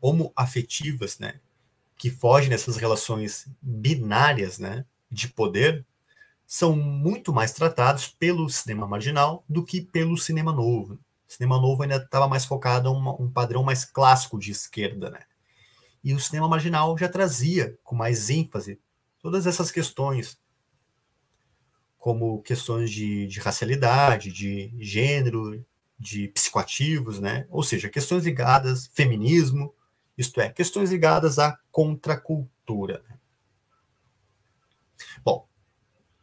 homoafetivas, 0.00 1.18
né? 1.18 1.40
Que 2.00 2.08
fogem 2.08 2.48
dessas 2.48 2.78
relações 2.78 3.46
binárias 3.60 4.58
né, 4.58 4.86
de 5.10 5.28
poder 5.28 5.84
são 6.46 6.74
muito 6.74 7.30
mais 7.30 7.52
tratados 7.52 8.08
pelo 8.08 8.48
cinema 8.48 8.86
marginal 8.86 9.44
do 9.46 9.62
que 9.62 9.82
pelo 9.82 10.16
cinema 10.16 10.50
novo. 10.50 10.94
O 10.94 10.98
cinema 11.30 11.60
novo 11.60 11.82
ainda 11.82 11.96
estava 11.96 12.26
mais 12.26 12.46
focado 12.46 12.88
em 12.88 12.92
uma, 12.92 13.20
um 13.20 13.30
padrão 13.30 13.62
mais 13.62 13.84
clássico 13.84 14.38
de 14.38 14.50
esquerda, 14.50 15.10
né? 15.10 15.20
E 16.02 16.14
o 16.14 16.18
cinema 16.18 16.48
marginal 16.48 16.96
já 16.96 17.06
trazia 17.06 17.78
com 17.84 17.94
mais 17.94 18.30
ênfase 18.30 18.80
todas 19.20 19.46
essas 19.46 19.70
questões, 19.70 20.40
como 21.98 22.40
questões 22.40 22.90
de, 22.90 23.26
de 23.26 23.40
racialidade, 23.40 24.32
de 24.32 24.72
gênero, 24.78 25.62
de 25.98 26.28
psicoativos, 26.28 27.20
né? 27.20 27.46
Ou 27.50 27.62
seja, 27.62 27.90
questões 27.90 28.24
ligadas 28.24 28.90
feminismo, 28.94 29.74
isto 30.20 30.38
é, 30.38 30.50
questões 30.50 30.90
ligadas 30.90 31.38
à 31.38 31.58
contracultura. 31.70 33.02
Bom, 35.24 35.48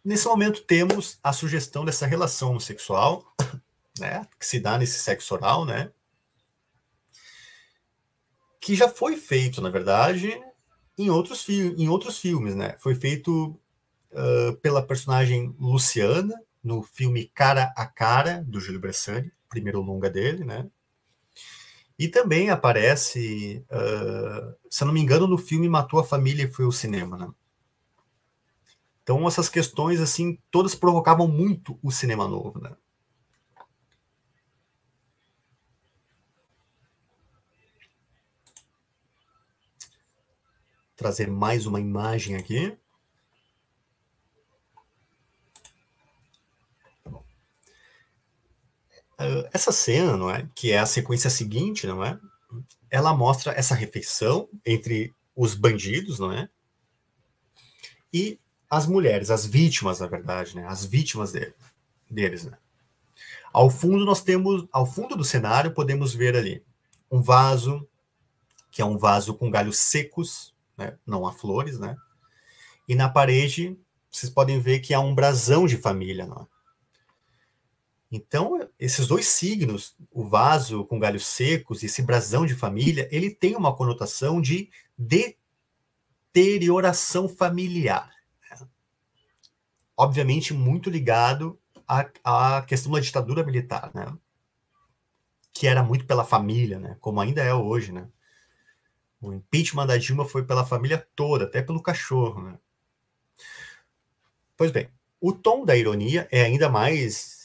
nesse 0.05 0.27
momento 0.27 0.61
temos 0.61 1.17
a 1.23 1.33
sugestão 1.33 1.83
dessa 1.83 2.05
relação 2.05 2.51
homossexual, 2.51 3.25
né, 3.97 4.27
que 4.39 4.45
se 4.45 4.59
dá 4.59 4.77
nesse 4.77 4.99
sexo 4.99 5.33
oral, 5.33 5.65
né, 5.65 5.91
que 8.61 8.75
já 8.75 8.87
foi 8.87 9.17
feito, 9.17 9.61
na 9.61 9.71
verdade, 9.71 10.39
em 10.95 11.09
outros, 11.09 11.47
em 11.49 11.89
outros 11.89 12.19
filmes, 12.19 12.53
né? 12.55 12.75
Foi 12.79 12.93
feito 12.95 13.59
uh, 14.11 14.55
pela 14.57 14.85
personagem 14.85 15.55
Luciana 15.59 16.35
no 16.63 16.83
filme 16.83 17.31
Cara 17.33 17.73
a 17.77 17.85
Cara 17.85 18.43
do 18.45 18.59
Júlio 18.59 18.79
Bressani, 18.79 19.31
primeiro 19.47 19.81
longa 19.81 20.09
dele, 20.09 20.43
né? 20.43 20.69
E 21.99 22.07
também 22.07 22.49
aparece, 22.49 23.65
uh, 23.71 24.55
se 24.69 24.83
eu 24.83 24.87
não 24.87 24.93
me 24.93 24.99
engano, 25.01 25.27
no 25.27 25.37
filme 25.37 25.67
Matou 25.67 25.99
a 25.99 26.03
Família 26.03 26.43
e 26.45 26.51
foi 26.51 26.65
ao 26.65 26.71
cinema, 26.71 27.17
né? 27.17 27.27
Então 29.01 29.27
essas 29.27 29.49
questões, 29.49 29.99
assim, 29.99 30.37
todas 30.51 30.75
provocavam 30.75 31.27
muito 31.27 31.79
o 31.81 31.89
cinema 31.91 32.27
novo, 32.27 32.59
né? 32.59 32.75
Trazer 40.95 41.31
mais 41.31 41.65
uma 41.65 41.79
imagem 41.79 42.35
aqui. 42.35 42.77
Essa 49.51 49.71
cena, 49.71 50.15
não 50.15 50.29
é? 50.29 50.47
Que 50.53 50.71
é 50.71 50.79
a 50.79 50.85
sequência 50.85 51.29
seguinte, 51.29 51.87
não 51.87 52.03
é? 52.03 52.19
ela 52.89 53.13
mostra 53.13 53.51
essa 53.53 53.75
refeição 53.75 54.49
entre 54.65 55.13
os 55.35 55.53
bandidos, 55.53 56.19
não 56.19 56.31
é? 56.31 56.49
E 58.11 58.39
as 58.69 58.85
mulheres, 58.87 59.29
as 59.29 59.45
vítimas, 59.45 59.99
na 59.99 60.07
verdade, 60.07 60.55
né? 60.55 60.65
As 60.67 60.85
vítimas 60.85 61.31
dele, 61.31 61.53
deles, 62.09 62.45
né? 62.45 62.57
Ao 63.53 63.69
fundo 63.69 64.05
nós 64.05 64.21
temos, 64.21 64.67
ao 64.71 64.85
fundo 64.85 65.15
do 65.15 65.23
cenário 65.23 65.73
podemos 65.73 66.13
ver 66.13 66.35
ali 66.35 66.63
um 67.09 67.21
vaso, 67.21 67.87
que 68.71 68.81
é 68.81 68.85
um 68.85 68.97
vaso 68.97 69.33
com 69.33 69.49
galhos 69.49 69.77
secos, 69.77 70.53
né? 70.77 70.97
Não 71.05 71.27
há 71.27 71.33
flores, 71.33 71.79
né? 71.79 71.95
E 72.87 72.95
na 72.95 73.09
parede 73.09 73.77
vocês 74.09 74.31
podem 74.31 74.59
ver 74.59 74.79
que 74.79 74.93
há 74.93 74.99
um 74.99 75.13
brasão 75.13 75.67
de 75.67 75.77
família, 75.77 76.25
não 76.25 76.41
é? 76.43 76.56
Então, 78.11 78.67
esses 78.79 79.05
dois 79.07 79.27
signos, 79.27 79.95
o 80.11 80.25
vaso 80.27 80.85
com 80.85 80.97
galhos 80.97 81.25
secos 81.25 81.83
e 81.83 81.87
esse 81.87 82.01
brasão 82.01 82.45
de 82.45 82.55
família, 82.55 83.09
ele 83.11 83.29
tem 83.29 83.55
uma 83.55 83.75
conotação 83.75 84.41
de 84.41 84.69
deterioração 86.33 87.27
familiar. 87.27 88.09
Né? 88.49 88.67
Obviamente, 89.95 90.53
muito 90.53 90.89
ligado 90.89 91.59
à, 91.85 92.09
à 92.23 92.61
questão 92.61 92.93
da 92.93 93.01
ditadura 93.01 93.43
militar, 93.43 93.91
né? 93.93 94.17
que 95.51 95.67
era 95.67 95.83
muito 95.83 96.05
pela 96.05 96.23
família, 96.23 96.79
né? 96.79 96.95
como 97.01 97.19
ainda 97.19 97.43
é 97.43 97.53
hoje. 97.53 97.91
Né? 97.91 98.07
O 99.19 99.33
impeachment 99.33 99.85
da 99.85 99.97
Dilma 99.97 100.23
foi 100.23 100.45
pela 100.45 100.65
família 100.65 101.05
toda, 101.13 101.43
até 101.43 101.61
pelo 101.61 101.81
cachorro. 101.81 102.41
Né? 102.41 102.57
Pois 104.55 104.71
bem, 104.71 104.89
o 105.19 105.33
tom 105.33 105.65
da 105.65 105.75
ironia 105.75 106.25
é 106.31 106.43
ainda 106.43 106.69
mais 106.69 107.36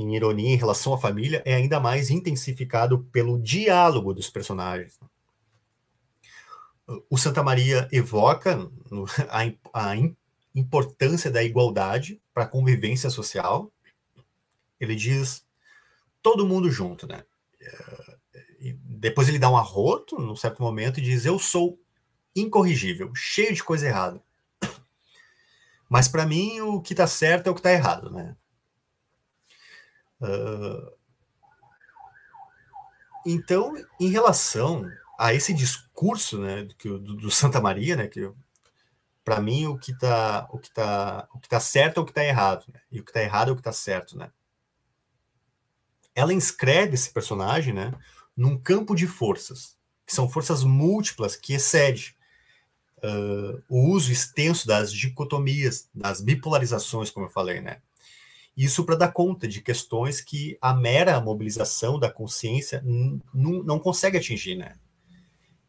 em 0.00 0.16
ironia 0.16 0.50
em 0.50 0.56
relação 0.56 0.94
à 0.94 0.98
família, 0.98 1.42
é 1.44 1.54
ainda 1.54 1.78
mais 1.78 2.10
intensificado 2.10 3.04
pelo 3.12 3.40
diálogo 3.40 4.14
dos 4.14 4.30
personagens. 4.30 4.98
O 7.08 7.16
Santa 7.16 7.42
Maria 7.42 7.88
evoca 7.92 8.70
a, 9.28 9.90
a 9.90 9.94
importância 10.54 11.30
da 11.30 11.42
igualdade 11.42 12.20
para 12.34 12.44
a 12.44 12.48
convivência 12.48 13.10
social. 13.10 13.70
Ele 14.80 14.96
diz 14.96 15.44
todo 16.22 16.46
mundo 16.46 16.70
junto, 16.70 17.06
né? 17.06 17.22
E 18.58 18.72
depois 18.72 19.28
ele 19.28 19.38
dá 19.38 19.50
um 19.50 19.56
arroto 19.56 20.18
num 20.18 20.36
certo 20.36 20.62
momento 20.62 20.98
e 20.98 21.02
diz: 21.02 21.24
Eu 21.24 21.38
sou 21.38 21.78
incorrigível, 22.34 23.14
cheio 23.14 23.54
de 23.54 23.62
coisa 23.62 23.86
errada. 23.86 24.22
Mas 25.88 26.08
para 26.08 26.26
mim 26.26 26.60
o 26.60 26.80
que 26.80 26.92
está 26.92 27.06
certo 27.06 27.46
é 27.46 27.50
o 27.50 27.54
que 27.54 27.60
está 27.60 27.72
errado, 27.72 28.10
né? 28.10 28.36
Uh, 30.20 30.92
então, 33.26 33.74
em 33.98 34.08
relação 34.08 34.88
a 35.18 35.34
esse 35.34 35.52
discurso, 35.52 36.38
né, 36.38 36.66
do, 36.82 36.98
do 36.98 37.30
Santa 37.30 37.60
Maria, 37.60 37.96
né, 37.96 38.06
que 38.08 38.30
para 39.22 39.40
mim 39.40 39.66
o 39.66 39.78
que 39.78 39.92
está 39.92 40.48
o 40.50 40.58
que 40.58 40.72
tá 40.72 41.28
o 41.32 41.38
que 41.38 41.48
tá 41.48 41.60
certo 41.60 41.98
é 41.98 42.02
o 42.02 42.04
que 42.04 42.10
está 42.10 42.24
errado, 42.24 42.64
né, 42.72 42.80
e 42.90 43.00
o 43.00 43.04
que 43.04 43.10
está 43.10 43.22
errado 43.22 43.48
é 43.48 43.52
o 43.52 43.54
que 43.54 43.60
está 43.60 43.72
certo, 43.72 44.16
né? 44.16 44.30
Ela 46.14 46.32
inscreve 46.32 46.94
esse 46.94 47.10
personagem, 47.12 47.72
né, 47.72 47.92
num 48.36 48.58
campo 48.58 48.94
de 48.94 49.06
forças, 49.06 49.76
que 50.06 50.14
são 50.14 50.28
forças 50.28 50.64
múltiplas 50.64 51.36
que 51.36 51.52
excede 51.52 52.16
uh, 52.98 53.62
o 53.68 53.90
uso 53.90 54.10
extenso 54.10 54.66
das 54.66 54.92
dicotomias, 54.92 55.88
das 55.94 56.20
bipolarizações, 56.20 57.10
como 57.10 57.26
eu 57.26 57.30
falei, 57.30 57.60
né? 57.60 57.82
Isso 58.60 58.84
para 58.84 58.94
dar 58.94 59.10
conta 59.10 59.48
de 59.48 59.62
questões 59.62 60.20
que 60.20 60.58
a 60.60 60.74
mera 60.74 61.18
mobilização 61.18 61.98
da 61.98 62.12
consciência 62.12 62.84
não 63.32 63.78
consegue 63.78 64.18
atingir, 64.18 64.54
né? 64.54 64.76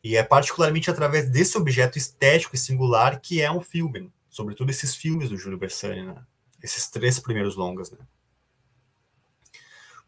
E 0.04 0.18
é 0.18 0.24
particularmente 0.24 0.92
através 0.92 1.30
desse 1.30 1.58
objeto 1.58 1.98
estético 1.98 2.54
e 2.54 2.60
singular 2.60 3.22
que 3.22 3.42
é 3.42 3.50
um 3.50 3.62
filme, 3.62 4.12
sobretudo 4.30 4.72
esses 4.72 4.94
filmes 4.94 5.30
do 5.30 5.38
Júlio 5.38 5.58
Bersani, 5.58 6.04
né? 6.06 6.22
Esses 6.62 6.90
três 6.90 7.18
primeiros 7.18 7.56
longas, 7.56 7.90
né? 7.92 7.98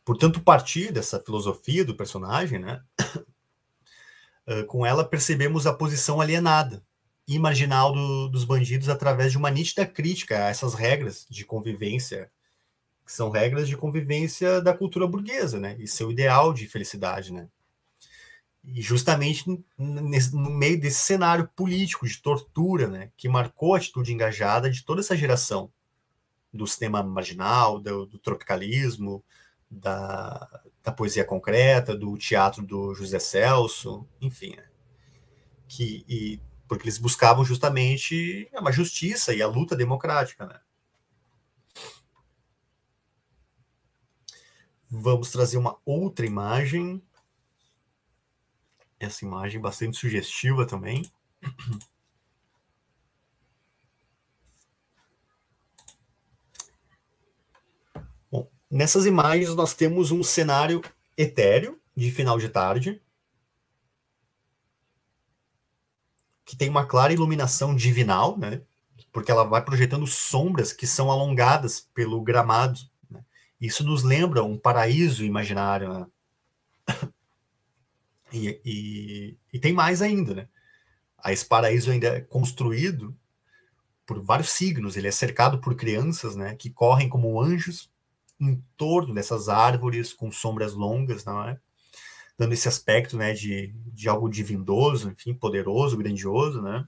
Portanto, 0.03 0.41
partir 0.41 0.91
dessa 0.91 1.21
filosofia 1.21 1.85
do 1.85 1.95
personagem, 1.95 2.59
né? 2.59 2.83
com 4.67 4.85
ela 4.85 5.05
percebemos 5.05 5.65
a 5.65 5.73
posição 5.73 6.19
alienada 6.19 6.83
e 7.25 7.39
marginal 7.39 7.93
do, 7.93 8.27
dos 8.27 8.43
bandidos 8.43 8.89
através 8.89 9.31
de 9.31 9.37
uma 9.37 9.49
nítida 9.49 9.85
crítica 9.85 10.35
a 10.35 10.49
essas 10.49 10.73
regras 10.73 11.25
de 11.29 11.45
convivência 11.45 12.29
que 13.05 13.11
são 13.11 13.29
regras 13.29 13.67
de 13.67 13.77
convivência 13.77 14.61
da 14.61 14.73
cultura 14.73 15.07
burguesa, 15.07 15.59
né? 15.59 15.75
E 15.79 15.87
seu 15.87 16.11
ideal 16.11 16.53
de 16.53 16.67
felicidade, 16.67 17.33
né? 17.33 17.47
E 18.63 18.81
justamente 18.81 19.43
no 19.77 20.49
meio 20.49 20.79
desse 20.79 21.01
cenário 21.01 21.49
político 21.53 22.07
de 22.07 22.21
tortura, 22.21 22.87
né, 22.87 23.11
que 23.17 23.27
marcou 23.27 23.73
a 23.73 23.77
atitude 23.77 24.13
engajada 24.13 24.69
de 24.69 24.85
toda 24.85 25.01
essa 25.01 25.17
geração 25.17 25.69
do 26.53 26.65
cinema 26.65 27.03
marginal, 27.03 27.77
do, 27.77 28.05
do 28.05 28.17
tropicalismo, 28.17 29.21
da, 29.69 30.61
da, 30.81 30.91
poesia 30.93 31.25
concreta, 31.25 31.93
do 31.97 32.17
teatro 32.17 32.63
do 32.63 32.93
José 32.93 33.19
Celso, 33.19 34.07
enfim, 34.21 34.55
né? 34.55 34.63
que 35.67 36.05
e, 36.07 36.39
porque 36.67 36.85
eles 36.85 36.97
buscavam 36.97 37.43
justamente 37.43 38.49
uma 38.53 38.71
justiça 38.71 39.33
e 39.33 39.41
a 39.41 39.47
luta 39.47 39.75
democrática, 39.75 40.45
né? 40.45 40.59
Vamos 44.95 45.31
trazer 45.31 45.57
uma 45.57 45.75
outra 45.83 46.23
imagem. 46.23 47.01
Essa 48.99 49.25
imagem 49.25 49.59
bastante 49.59 49.97
sugestiva 49.97 50.67
também. 50.67 51.11
Bom, 58.29 58.47
nessas 58.69 59.07
imagens 59.07 59.55
nós 59.55 59.73
temos 59.73 60.11
um 60.11 60.21
cenário 60.21 60.79
etéreo 61.17 61.81
de 61.97 62.11
final 62.11 62.37
de 62.37 62.49
tarde, 62.49 63.01
que 66.45 66.55
tem 66.55 66.69
uma 66.69 66.85
clara 66.85 67.11
iluminação 67.11 67.75
divinal, 67.75 68.37
né? 68.37 68.61
Porque 69.11 69.31
ela 69.31 69.43
vai 69.43 69.65
projetando 69.65 70.05
sombras 70.05 70.71
que 70.71 70.85
são 70.85 71.09
alongadas 71.09 71.81
pelo 71.81 72.21
gramado 72.21 72.92
isso 73.65 73.83
nos 73.85 74.03
lembra 74.03 74.43
um 74.43 74.57
paraíso 74.57 75.23
imaginário, 75.23 75.93
né? 75.93 76.07
E, 78.35 78.59
e, 78.65 79.37
e, 79.53 79.59
tem 79.59 79.71
mais 79.71 80.01
ainda, 80.01 80.33
né? 80.33 80.47
Esse 81.27 81.45
paraíso 81.45 81.91
ainda 81.91 82.07
é 82.07 82.19
construído 82.19 83.15
por 84.07 84.19
vários 84.23 84.49
signos, 84.49 84.97
ele 84.97 85.07
é 85.07 85.11
cercado 85.11 85.59
por 85.59 85.75
crianças, 85.75 86.35
né? 86.35 86.55
Que 86.55 86.71
correm 86.71 87.07
como 87.07 87.39
anjos 87.39 87.91
em 88.39 88.61
torno 88.75 89.13
dessas 89.13 89.49
árvores 89.49 90.13
com 90.13 90.31
sombras 90.31 90.73
longas, 90.73 91.23
não 91.23 91.47
é? 91.47 91.59
Dando 92.35 92.53
esse 92.53 92.67
aspecto, 92.67 93.17
né? 93.17 93.33
De, 93.33 93.67
de 93.85 94.09
algo 94.09 94.27
divindoso, 94.27 95.11
enfim, 95.11 95.33
poderoso, 95.33 95.95
grandioso, 95.95 96.59
né? 96.59 96.87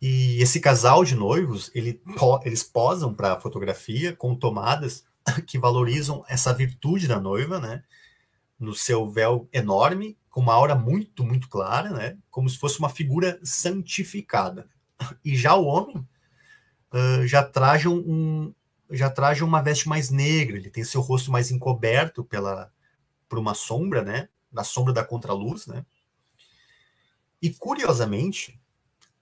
E 0.00 0.40
esse 0.42 0.60
casal 0.60 1.04
de 1.04 1.14
noivos, 1.14 1.70
ele, 1.74 2.00
eles 2.44 2.62
posam 2.62 3.12
para 3.12 3.34
a 3.34 3.40
fotografia 3.40 4.16
com 4.16 4.34
tomadas 4.34 5.04
que 5.46 5.58
valorizam 5.58 6.24
essa 6.26 6.54
virtude 6.54 7.06
da 7.06 7.20
noiva, 7.20 7.60
né? 7.60 7.84
No 8.58 8.74
seu 8.74 9.10
véu 9.10 9.48
enorme, 9.52 10.16
com 10.30 10.40
uma 10.40 10.54
aura 10.54 10.74
muito, 10.74 11.24
muito 11.24 11.48
clara, 11.48 11.90
né? 11.90 12.16
Como 12.30 12.48
se 12.48 12.58
fosse 12.58 12.78
uma 12.78 12.88
figura 12.88 13.38
santificada. 13.42 14.66
E 15.24 15.34
já 15.34 15.54
o 15.54 15.64
homem 15.64 15.96
uh, 16.92 17.26
já 17.26 17.42
traje 17.42 17.88
um, 17.88 18.54
já 18.90 19.08
traje 19.08 19.42
uma 19.42 19.62
veste 19.62 19.88
mais 19.88 20.10
negra, 20.10 20.58
ele 20.58 20.68
tem 20.68 20.84
seu 20.84 21.00
rosto 21.00 21.32
mais 21.32 21.50
encoberto 21.50 22.22
pela 22.22 22.70
por 23.26 23.38
uma 23.38 23.54
sombra, 23.54 24.02
né? 24.02 24.28
Na 24.52 24.62
sombra 24.62 24.92
da 24.92 25.02
contraluz, 25.02 25.66
né? 25.66 25.86
E 27.40 27.48
curiosamente, 27.48 28.59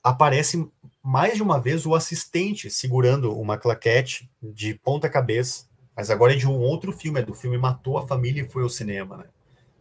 aparece 0.08 0.68
mais 1.02 1.36
de 1.36 1.42
uma 1.42 1.60
vez 1.60 1.86
o 1.86 1.94
assistente 1.94 2.70
segurando 2.70 3.36
uma 3.38 3.56
claquete 3.56 4.30
de 4.42 4.74
ponta 4.74 5.08
cabeça. 5.08 5.66
Mas 5.96 6.10
agora 6.10 6.32
é 6.32 6.36
de 6.36 6.46
um 6.46 6.58
outro 6.60 6.92
filme, 6.92 7.20
é 7.20 7.22
do 7.22 7.34
filme 7.34 7.58
Matou 7.58 7.98
a 7.98 8.06
Família 8.06 8.42
e 8.42 8.48
Foi 8.48 8.62
ao 8.62 8.68
Cinema, 8.68 9.16
né? 9.16 9.24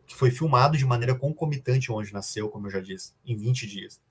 Que 0.05 0.15
foi 0.15 0.31
filmado 0.31 0.77
de 0.77 0.85
maneira 0.85 1.13
concomitante 1.13 1.91
onde 1.91 2.13
nasceu, 2.13 2.49
como 2.49 2.67
eu 2.67 2.71
já 2.71 2.79
disse, 2.79 3.13
em 3.25 3.35
20 3.35 3.67
dias. 3.67 4.01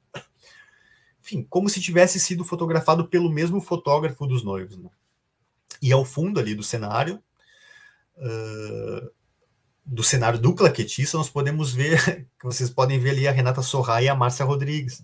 Enfim, 1.22 1.44
como 1.48 1.68
se 1.68 1.80
tivesse 1.80 2.20
sido 2.20 2.44
fotografado 2.44 3.08
pelo 3.08 3.30
mesmo 3.30 3.60
fotógrafo 3.60 4.26
dos 4.26 4.44
noivos. 4.44 4.76
Né? 4.76 4.88
E 5.82 5.90
ao 5.90 6.04
fundo 6.04 6.38
ali 6.38 6.54
do 6.54 6.62
cenário, 6.62 7.20
uh, 8.18 9.10
do 9.84 10.04
cenário 10.04 10.38
do 10.38 10.54
claquetista, 10.54 11.16
nós 11.18 11.28
podemos 11.28 11.72
ver, 11.72 12.28
vocês 12.42 12.70
podem 12.70 12.98
ver 12.98 13.10
ali 13.10 13.26
a 13.26 13.32
Renata 13.32 13.62
Sorra 13.62 14.00
e 14.02 14.08
a 14.08 14.14
Márcia 14.14 14.44
Rodrigues, 14.44 15.02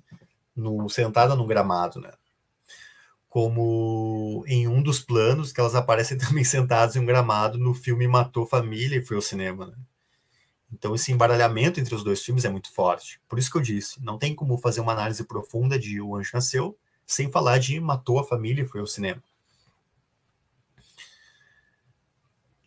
no, 0.54 0.88
sentada 0.88 1.34
no 1.34 1.46
gramado, 1.46 2.00
né? 2.00 2.12
Como 3.28 4.44
em 4.46 4.68
um 4.68 4.82
dos 4.82 5.00
planos 5.00 5.52
que 5.52 5.60
elas 5.60 5.74
aparecem 5.74 6.16
também 6.18 6.44
sentadas 6.44 6.96
em 6.96 7.00
um 7.00 7.06
gramado 7.06 7.58
no 7.58 7.74
filme 7.74 8.06
Matou 8.06 8.46
Família 8.46 8.98
e 8.98 9.04
foi 9.04 9.16
ao 9.16 9.22
cinema, 9.22 9.66
né? 9.66 9.74
Então, 10.72 10.94
esse 10.94 11.12
embaralhamento 11.12 11.78
entre 11.78 11.94
os 11.94 12.02
dois 12.02 12.24
filmes 12.24 12.46
é 12.46 12.48
muito 12.48 12.72
forte. 12.72 13.20
Por 13.28 13.38
isso 13.38 13.50
que 13.50 13.58
eu 13.58 13.62
disse, 13.62 14.02
não 14.02 14.18
tem 14.18 14.34
como 14.34 14.56
fazer 14.56 14.80
uma 14.80 14.92
análise 14.92 15.22
profunda 15.24 15.78
de 15.78 16.00
O 16.00 16.16
Anjo 16.16 16.30
Nasceu 16.32 16.78
sem 17.06 17.30
falar 17.30 17.58
de 17.58 17.78
matou 17.78 18.18
a 18.18 18.24
família 18.24 18.62
e 18.62 18.66
foi 18.66 18.80
ao 18.80 18.86
cinema. 18.86 19.22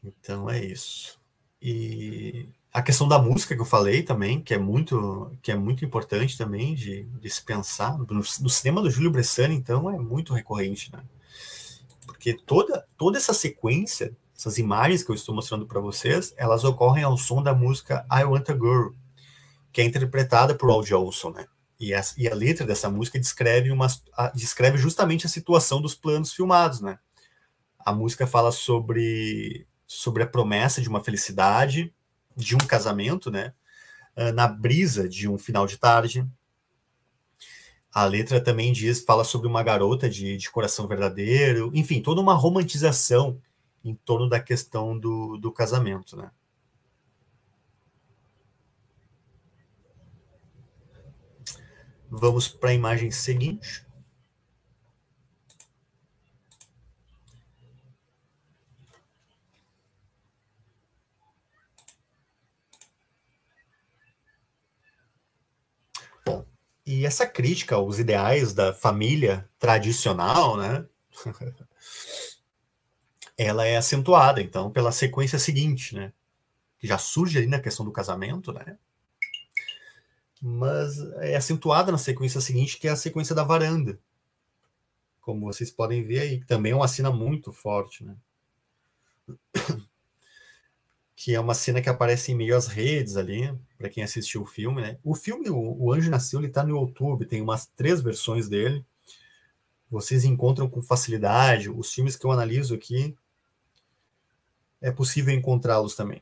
Então 0.03 0.47
é 0.49 0.63
isso. 0.63 1.19
E 1.59 2.47
a 2.76 2.82
questão 2.82 3.07
da 3.07 3.17
música 3.17 3.55
que 3.55 3.61
eu 3.61 3.65
falei 3.65 4.03
também, 4.03 4.41
que 4.41 4.53
é 4.53 4.57
muito, 4.57 5.32
que 5.41 5.49
é 5.49 5.55
muito 5.55 5.86
importante 5.86 6.38
também 6.38 6.76
de, 6.76 7.03
de 7.03 7.30
se 7.30 7.41
pensar. 7.41 7.97
No, 7.97 8.05
no, 8.05 8.49
cinema 8.49 8.82
do 8.82 8.91
Júlio 8.91 9.09
Bressani, 9.09 9.55
então, 9.55 9.89
é 9.89 9.97
muito 9.97 10.34
recorrente, 10.34 10.91
né? 10.91 11.01
Porque 12.05 12.34
toda, 12.34 12.86
toda 12.97 13.17
essa 13.17 13.34
sequência, 13.34 14.13
essas 14.38 14.57
imagens 14.57 15.03
que 15.03 15.09
eu 15.09 15.15
estou 15.15 15.34
mostrando 15.34 15.65
para 15.65 15.80
vocês, 15.80 16.34
elas 16.36 16.65
ocorrem 16.65 17.05
ao 17.05 17.17
som 17.17 17.41
da 17.41 17.53
música 17.53 18.05
I 18.11 18.26
Want 18.26 18.49
a 18.49 18.53
Girl, 18.53 18.89
que 19.71 19.80
é 19.80 19.86
interpretada 19.86 20.53
por 20.53 20.69
Al 20.69 20.84
Jolson, 20.84 21.30
né? 21.30 21.47
E 21.80 21.93
a, 21.93 22.01
e 22.17 22.28
a 22.28 22.36
letra 22.36 22.67
dessa 22.67 22.89
música 22.89 23.17
descreve, 23.17 23.71
uma, 23.71 23.88
a, 24.17 24.28
descreve 24.32 24.78
justamente 24.78 25.26
a 25.26 25.30
situação 25.30 25.82
dos 25.82 25.95
planos 25.95 26.34
filmados, 26.34 26.82
né? 26.82 26.99
A 27.80 27.93
música 27.93 28.28
fala 28.28 28.51
sobre, 28.51 29.65
sobre 29.88 30.23
a 30.23 30.28
promessa 30.28 30.82
de 30.82 30.89
uma 30.89 31.01
felicidade, 31.01 31.93
de 32.36 32.55
um 32.55 32.59
casamento, 32.59 33.31
né? 33.31 33.53
Uh, 34.15 34.31
na 34.31 34.47
brisa 34.47 35.07
de 35.07 35.27
um 35.27 35.38
final 35.38 35.65
de 35.67 35.77
tarde. 35.77 36.27
A 37.91 38.05
letra 38.05 38.41
também 38.41 38.73
diz, 38.73 39.03
fala 39.03 39.23
sobre 39.23 39.47
uma 39.47 39.63
garota 39.63 40.09
de, 40.09 40.36
de 40.36 40.51
coração 40.51 40.88
verdadeiro, 40.88 41.71
enfim, 41.73 42.01
toda 42.01 42.19
uma 42.19 42.33
romantização 42.33 43.41
em 43.83 43.95
torno 43.95 44.27
da 44.27 44.39
questão 44.39 44.97
do, 44.97 45.38
do 45.38 45.51
casamento, 45.51 46.17
né? 46.17 46.31
Vamos 52.09 52.47
para 52.47 52.69
a 52.69 52.73
imagem 52.73 53.11
seguinte. 53.11 53.86
E 66.86 67.05
essa 67.05 67.25
crítica 67.25 67.75
aos 67.75 67.99
ideais 67.99 68.53
da 68.53 68.73
família 68.73 69.49
tradicional, 69.59 70.57
né? 70.57 70.86
ela 73.38 73.65
é 73.65 73.77
acentuada, 73.77 74.41
então, 74.41 74.71
pela 74.71 74.91
sequência 74.91 75.39
seguinte, 75.39 75.95
né? 75.95 76.13
Que 76.79 76.88
já 76.88 76.97
surge 76.97 77.38
ali 77.38 77.47
na 77.47 77.59
questão 77.59 77.86
do 77.86 77.91
casamento, 77.91 78.53
né? 78.53 78.77
mas 80.47 80.99
é 81.15 81.36
acentuada 81.36 81.91
na 81.91 81.97
sequência 81.97 82.39
seguinte, 82.39 82.77
que 82.77 82.88
é 82.88 82.91
a 82.91 82.95
sequência 82.95 83.33
da 83.33 83.43
varanda. 83.43 83.99
Como 85.19 85.51
vocês 85.51 85.71
podem 85.71 86.03
ver 86.03 86.19
aí, 86.19 86.45
também 86.45 86.71
é 86.71 86.75
uma 86.75 86.88
cena 86.88 87.09
muito 87.09 87.51
forte, 87.51 88.03
né? 88.03 88.15
Que 91.16 91.34
é 91.34 91.39
uma 91.39 91.53
cena 91.53 91.82
que 91.82 91.89
aparece 91.89 92.32
em 92.32 92.36
meio 92.36 92.57
às 92.57 92.68
redes 92.68 93.16
ali, 93.16 93.53
para 93.78 93.89
quem 93.89 94.03
assistiu 94.03 94.41
o 94.41 94.45
filme, 94.45 94.82
né? 94.82 94.97
O 95.03 95.16
filme, 95.16 95.49
o, 95.49 95.57
o 95.57 95.93
Anjo 95.93 96.11
Nasceu, 96.11 96.39
ele 96.39 96.49
tá 96.49 96.63
no 96.63 96.78
YouTube, 96.78 97.26
tem 97.26 97.41
umas 97.41 97.66
três 97.68 98.01
versões 98.01 98.49
dele. 98.49 98.86
Vocês 99.89 100.26
encontram 100.26 100.70
com 100.70 100.82
facilidade. 100.82 101.70
Os 101.70 101.93
filmes 101.93 102.16
que 102.16 102.26
eu 102.26 102.32
analiso 102.32 102.76
aqui, 102.76 103.16
é 104.82 104.91
possível 104.91 105.34
encontrá-los 105.34 105.95
também. 105.95 106.22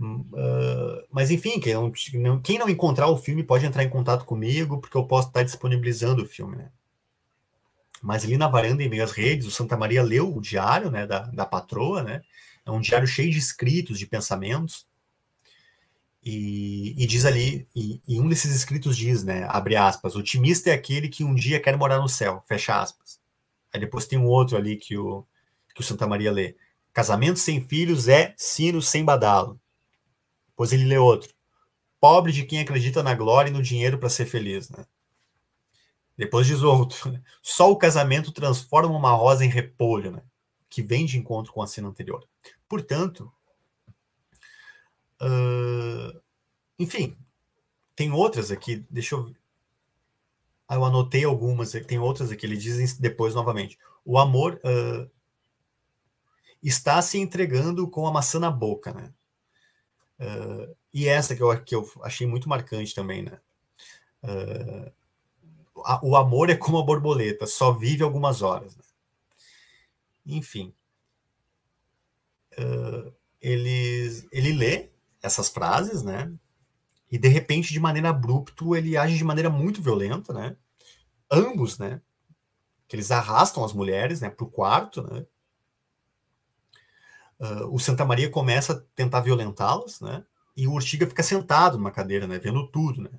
Uh, 0.00 1.06
mas 1.10 1.30
enfim, 1.30 1.60
quem 1.60 1.74
não, 1.74 2.40
quem 2.40 2.58
não 2.58 2.68
encontrar 2.68 3.06
o 3.08 3.16
filme 3.16 3.44
pode 3.44 3.64
entrar 3.64 3.84
em 3.84 3.88
contato 3.88 4.24
comigo, 4.24 4.80
porque 4.80 4.96
eu 4.96 5.06
posso 5.06 5.28
estar 5.28 5.44
disponibilizando 5.44 6.24
o 6.24 6.26
filme, 6.26 6.56
né? 6.56 6.70
Mas 8.02 8.24
ali 8.24 8.36
na 8.36 8.48
varanda, 8.48 8.82
em 8.82 8.88
meio 8.88 9.04
às 9.04 9.12
redes, 9.12 9.46
o 9.46 9.50
Santa 9.50 9.76
Maria 9.76 10.02
leu 10.02 10.36
o 10.36 10.40
diário 10.40 10.90
né, 10.90 11.06
da, 11.06 11.20
da 11.20 11.46
patroa, 11.46 12.02
né? 12.02 12.22
É 12.66 12.70
um 12.70 12.80
diário 12.80 13.06
cheio 13.06 13.30
de 13.30 13.38
escritos, 13.38 13.98
de 13.98 14.06
pensamentos. 14.06 14.86
E, 16.24 16.94
e 16.96 17.06
diz 17.06 17.26
ali, 17.26 17.68
e, 17.76 18.00
e, 18.08 18.18
um 18.18 18.28
desses 18.28 18.54
escritos 18.54 18.96
diz, 18.96 19.22
né? 19.22 19.46
Abre 19.50 19.76
aspas, 19.76 20.16
otimista 20.16 20.70
é 20.70 20.72
aquele 20.72 21.08
que 21.08 21.22
um 21.22 21.34
dia 21.34 21.60
quer 21.60 21.76
morar 21.76 21.98
no 21.98 22.08
céu, 22.08 22.42
fecha 22.48 22.80
aspas. 22.80 23.20
Aí 23.72 23.78
depois 23.78 24.06
tem 24.06 24.18
um 24.18 24.26
outro 24.26 24.56
ali 24.56 24.76
que 24.76 24.96
o, 24.96 25.26
que 25.74 25.82
o 25.82 25.84
Santa 25.84 26.06
Maria 26.06 26.32
lê. 26.32 26.56
Casamento 26.94 27.38
sem 27.38 27.60
filhos 27.66 28.08
é 28.08 28.34
sino 28.38 28.80
sem 28.80 29.04
badalo. 29.04 29.60
Pois 30.56 30.72
ele 30.72 30.84
lê 30.84 30.96
outro. 30.96 31.34
Pobre 32.00 32.32
de 32.32 32.44
quem 32.44 32.60
acredita 32.60 33.02
na 33.02 33.14
glória 33.14 33.50
e 33.50 33.52
no 33.52 33.62
dinheiro 33.62 33.98
para 33.98 34.08
ser 34.08 34.26
feliz, 34.26 34.70
né? 34.70 34.86
Depois 36.16 36.46
diz 36.46 36.62
outro. 36.62 37.20
Só 37.42 37.70
o 37.70 37.76
casamento 37.76 38.32
transforma 38.32 38.96
uma 38.96 39.12
rosa 39.12 39.44
em 39.44 39.48
repolho, 39.48 40.12
né? 40.12 40.22
Que 40.74 40.82
vem 40.82 41.06
de 41.06 41.16
encontro 41.16 41.52
com 41.52 41.62
a 41.62 41.68
cena 41.68 41.86
anterior. 41.86 42.26
Portanto, 42.68 43.32
uh, 45.22 46.20
enfim, 46.76 47.16
tem 47.94 48.10
outras 48.10 48.50
aqui. 48.50 48.84
Deixa 48.90 49.14
eu. 49.14 49.32
Ah, 50.66 50.74
eu 50.74 50.84
anotei 50.84 51.22
algumas. 51.22 51.70
Tem 51.70 52.00
outras 52.00 52.32
aqui. 52.32 52.44
Ele 52.44 52.56
diz 52.56 52.98
depois 52.98 53.36
novamente. 53.36 53.78
O 54.04 54.18
amor 54.18 54.60
uh, 54.64 55.08
está 56.60 57.00
se 57.00 57.18
entregando 57.18 57.88
com 57.88 58.04
a 58.04 58.10
maçã 58.10 58.40
na 58.40 58.50
boca, 58.50 58.92
né? 58.92 59.14
Uh, 60.18 60.74
e 60.92 61.06
essa 61.06 61.36
que 61.36 61.42
eu, 61.44 61.62
que 61.62 61.76
eu 61.76 61.88
achei 62.02 62.26
muito 62.26 62.48
marcante 62.48 62.96
também, 62.96 63.22
né? 63.22 63.38
Uh, 64.24 64.92
a, 65.84 66.04
o 66.04 66.16
amor 66.16 66.50
é 66.50 66.56
como 66.56 66.78
a 66.78 66.82
borboleta, 66.82 67.46
só 67.46 67.70
vive 67.70 68.02
algumas 68.02 68.42
horas. 68.42 68.76
Né? 68.76 68.83
Enfim. 70.26 70.74
Uh, 72.58 73.12
ele, 73.40 74.26
ele 74.32 74.52
lê 74.52 74.90
essas 75.22 75.48
frases, 75.48 76.02
né? 76.02 76.32
E 77.10 77.18
de 77.18 77.28
repente, 77.28 77.72
de 77.72 77.80
maneira 77.80 78.10
abrupta, 78.10 78.64
ele 78.76 78.96
age 78.96 79.16
de 79.16 79.24
maneira 79.24 79.50
muito 79.50 79.82
violenta, 79.82 80.32
né? 80.32 80.56
Ambos, 81.30 81.78
né? 81.78 82.00
Que 82.88 82.96
eles 82.96 83.10
arrastam 83.10 83.64
as 83.64 83.72
mulheres, 83.72 84.20
né, 84.20 84.30
para 84.30 84.44
o 84.44 84.50
quarto, 84.50 85.02
né? 85.02 85.26
Uh, 87.38 87.74
o 87.74 87.78
Santa 87.78 88.04
Maria 88.04 88.30
começa 88.30 88.72
a 88.72 88.80
tentar 88.94 89.20
violentá-los, 89.20 90.00
né? 90.00 90.24
E 90.56 90.66
o 90.66 90.72
Urtiga 90.72 91.06
fica 91.06 91.22
sentado 91.22 91.76
numa 91.76 91.90
cadeira, 91.90 92.26
né? 92.26 92.38
Vendo 92.38 92.66
tudo, 92.68 93.02
né? 93.02 93.10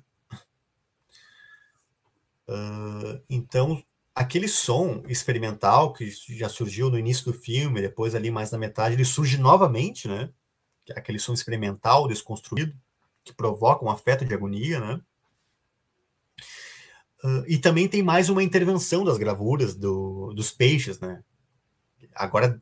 Uh, 2.48 3.20
então, 3.28 3.82
aquele 4.16 4.48
som 4.48 5.02
experimental 5.06 5.92
que 5.92 6.10
já 6.10 6.48
surgiu 6.48 6.90
no 6.90 6.98
início 6.98 7.26
do 7.26 7.38
filme, 7.38 7.82
depois 7.82 8.14
ali 8.14 8.30
mais 8.30 8.50
na 8.50 8.58
metade, 8.58 8.94
ele 8.94 9.04
surge 9.04 9.38
novamente, 9.38 10.08
né? 10.08 10.30
Aquele 10.90 11.18
som 11.18 11.34
experimental 11.34 12.08
desconstruído 12.08 12.74
que 13.22 13.32
provoca 13.32 13.84
um 13.84 13.90
afeto 13.90 14.24
de 14.24 14.34
agonia, 14.34 14.80
né? 14.80 15.00
Uh, 17.22 17.44
e 17.46 17.58
também 17.58 17.88
tem 17.88 18.02
mais 18.02 18.28
uma 18.28 18.42
intervenção 18.42 19.04
das 19.04 19.18
gravuras 19.18 19.74
do, 19.74 20.32
dos 20.32 20.50
peixes, 20.50 20.98
né? 20.98 21.22
Agora 22.14 22.60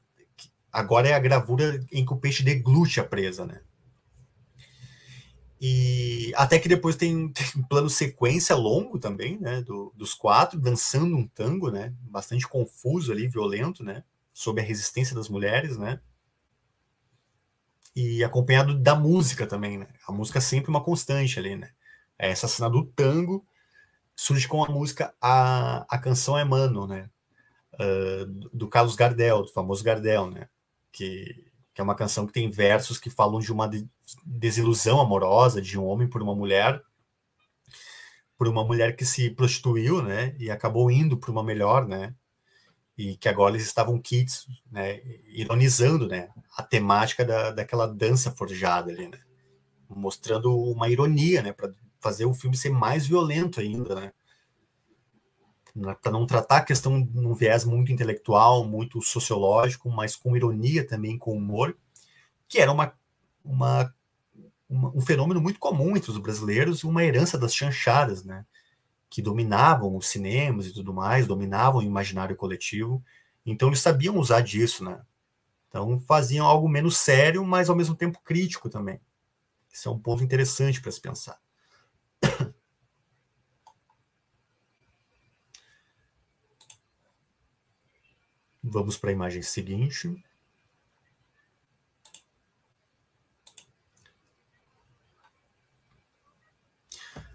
Agora 0.75 1.09
é 1.09 1.15
a 1.15 1.21
gravura 1.21 1.87
em 1.93 2.05
que 2.05 2.13
o 2.13 2.17
peixe 2.17 2.43
deglute 2.43 2.99
a 2.99 3.05
presa, 3.05 3.47
né? 3.47 3.61
E 5.67 6.31
até 6.37 6.59
que 6.59 6.69
depois 6.69 6.95
tem, 6.95 7.29
tem 7.33 7.47
um 7.57 7.63
plano 7.63 7.89
sequência 7.89 8.55
longo 8.55 8.99
também, 8.99 9.39
né? 9.39 9.63
Do, 9.63 9.91
dos 9.97 10.13
quatro, 10.13 10.61
dançando 10.61 11.17
um 11.17 11.27
tango, 11.27 11.71
né? 11.71 11.95
Bastante 12.03 12.47
confuso 12.47 13.11
ali, 13.11 13.27
violento, 13.27 13.83
né? 13.83 14.05
Sobre 14.35 14.63
a 14.63 14.65
resistência 14.67 15.17
das 15.17 15.31
mulheres, 15.31 15.79
né? 15.79 16.01
E 17.97 18.23
acompanhado 18.23 18.75
da 18.75 18.95
música 18.95 19.47
também, 19.47 19.79
né? 19.79 19.89
A 20.07 20.13
música 20.13 20.39
é 20.39 20.43
sempre 20.43 20.69
uma 20.69 20.85
constante 20.85 21.39
ali, 21.39 21.57
né? 21.57 21.71
Essa 22.19 22.47
cena 22.47 22.69
do 22.69 22.85
tango 22.85 23.47
surge 24.15 24.47
com 24.47 24.63
a 24.63 24.69
música 24.69 25.15
A, 25.19 25.87
a 25.89 25.99
Canção 25.99 26.37
é 26.37 26.45
Mano, 26.45 26.87
né? 26.87 27.09
Uh, 27.75 28.27
do 28.53 28.69
Carlos 28.69 28.97
Gardel, 28.97 29.45
do 29.45 29.53
famoso 29.53 29.83
Gardel, 29.83 30.31
né? 30.31 30.47
que, 30.95 31.45
que 31.75 31.81
é 31.81 31.85
uma 31.85 31.97
canção 31.97 32.27
que 32.27 32.33
tem 32.33 32.49
versos 32.49 32.99
que 32.99 33.11
falam 33.11 33.41
de 33.41 33.53
uma 33.53 33.69
desilusão 34.25 35.01
amorosa 35.01 35.61
de 35.61 35.79
um 35.79 35.85
homem 35.85 36.09
por 36.09 36.23
uma 36.23 36.35
mulher, 36.35 36.81
por 38.39 38.47
uma 38.47 38.65
mulher 38.65 38.95
que 38.95 39.05
se 39.05 39.29
prostituiu, 39.31 40.01
né, 40.01 40.37
e 40.39 40.51
acabou 40.51 40.91
indo 40.91 41.17
para 41.17 41.33
uma 41.33 41.43
melhor, 41.43 41.87
né, 41.87 42.15
e 42.97 43.17
que 43.17 43.29
agora 43.29 43.55
eles 43.55 43.67
estavam 43.67 44.01
kits, 44.01 44.47
né, 44.71 45.01
ironizando, 45.27 46.07
né, 46.07 46.31
a 46.57 46.63
temática 46.63 47.25
da, 47.25 47.51
daquela 47.51 47.89
dança 47.89 48.31
forjada 48.31 48.93
ali, 48.93 49.09
né, 49.09 49.19
mostrando 49.89 50.57
uma 50.57 50.89
ironia, 50.89 51.43
né, 51.43 51.53
para 51.53 51.73
fazer 52.01 52.25
o 52.25 52.35
filme 52.35 52.57
ser 52.57 52.71
mais 52.71 53.07
violento 53.07 53.59
ainda, 53.59 53.97
né, 53.97 54.13
para 56.01 56.13
não 56.13 56.27
tratar 56.27 56.59
a 56.59 56.65
questão 56.65 56.99
num 57.13 57.35
viés 57.35 57.65
muito 57.65 57.91
intelectual, 57.91 58.65
muito 58.65 59.03
sociológico, 59.03 59.91
mas 59.91 60.15
com 60.15 60.37
ironia 60.37 60.87
também, 60.87 61.19
com 61.19 61.37
humor, 61.37 61.77
que 62.49 62.61
era 62.61 62.71
uma, 62.71 62.93
uma 63.45 63.93
um 64.71 65.01
fenômeno 65.01 65.41
muito 65.41 65.59
comum 65.59 65.97
entre 65.97 66.11
os 66.11 66.19
brasileiros, 66.19 66.85
uma 66.85 67.05
herança 67.05 67.39
das 67.39 67.55
chanchadas, 67.55 68.25
né? 68.25 68.45
Que 69.11 69.23
dominavam 69.23 69.97
os 69.97 70.09
cinemas 70.09 70.67
e 70.67 70.73
tudo 70.73 70.93
mais, 70.93 71.27
dominavam 71.27 71.81
o 71.81 71.85
imaginário 71.85 72.35
coletivo. 72.37 73.03
Então 73.45 73.69
eles 73.69 73.81
sabiam 73.81 74.17
usar 74.17 74.41
disso, 74.41 74.85
né? 74.85 75.01
Então 75.69 76.01
faziam 76.01 76.47
algo 76.47 76.69
menos 76.69 76.97
sério, 76.97 77.45
mas 77.45 77.69
ao 77.69 77.77
mesmo 77.77 77.95
tempo 77.95 78.21
crítico 78.25 78.69
também. 78.69 79.01
Isso 79.73 79.89
é 79.89 79.93
um 79.93 79.99
ponto 79.99 80.23
interessante 80.23 80.81
para 80.81 80.93
se 80.93 81.01
pensar. 81.01 81.44
Vamos 88.67 88.97
para 88.97 89.11
a 89.11 89.13
imagem 89.13 89.43
seguinte. 89.43 90.25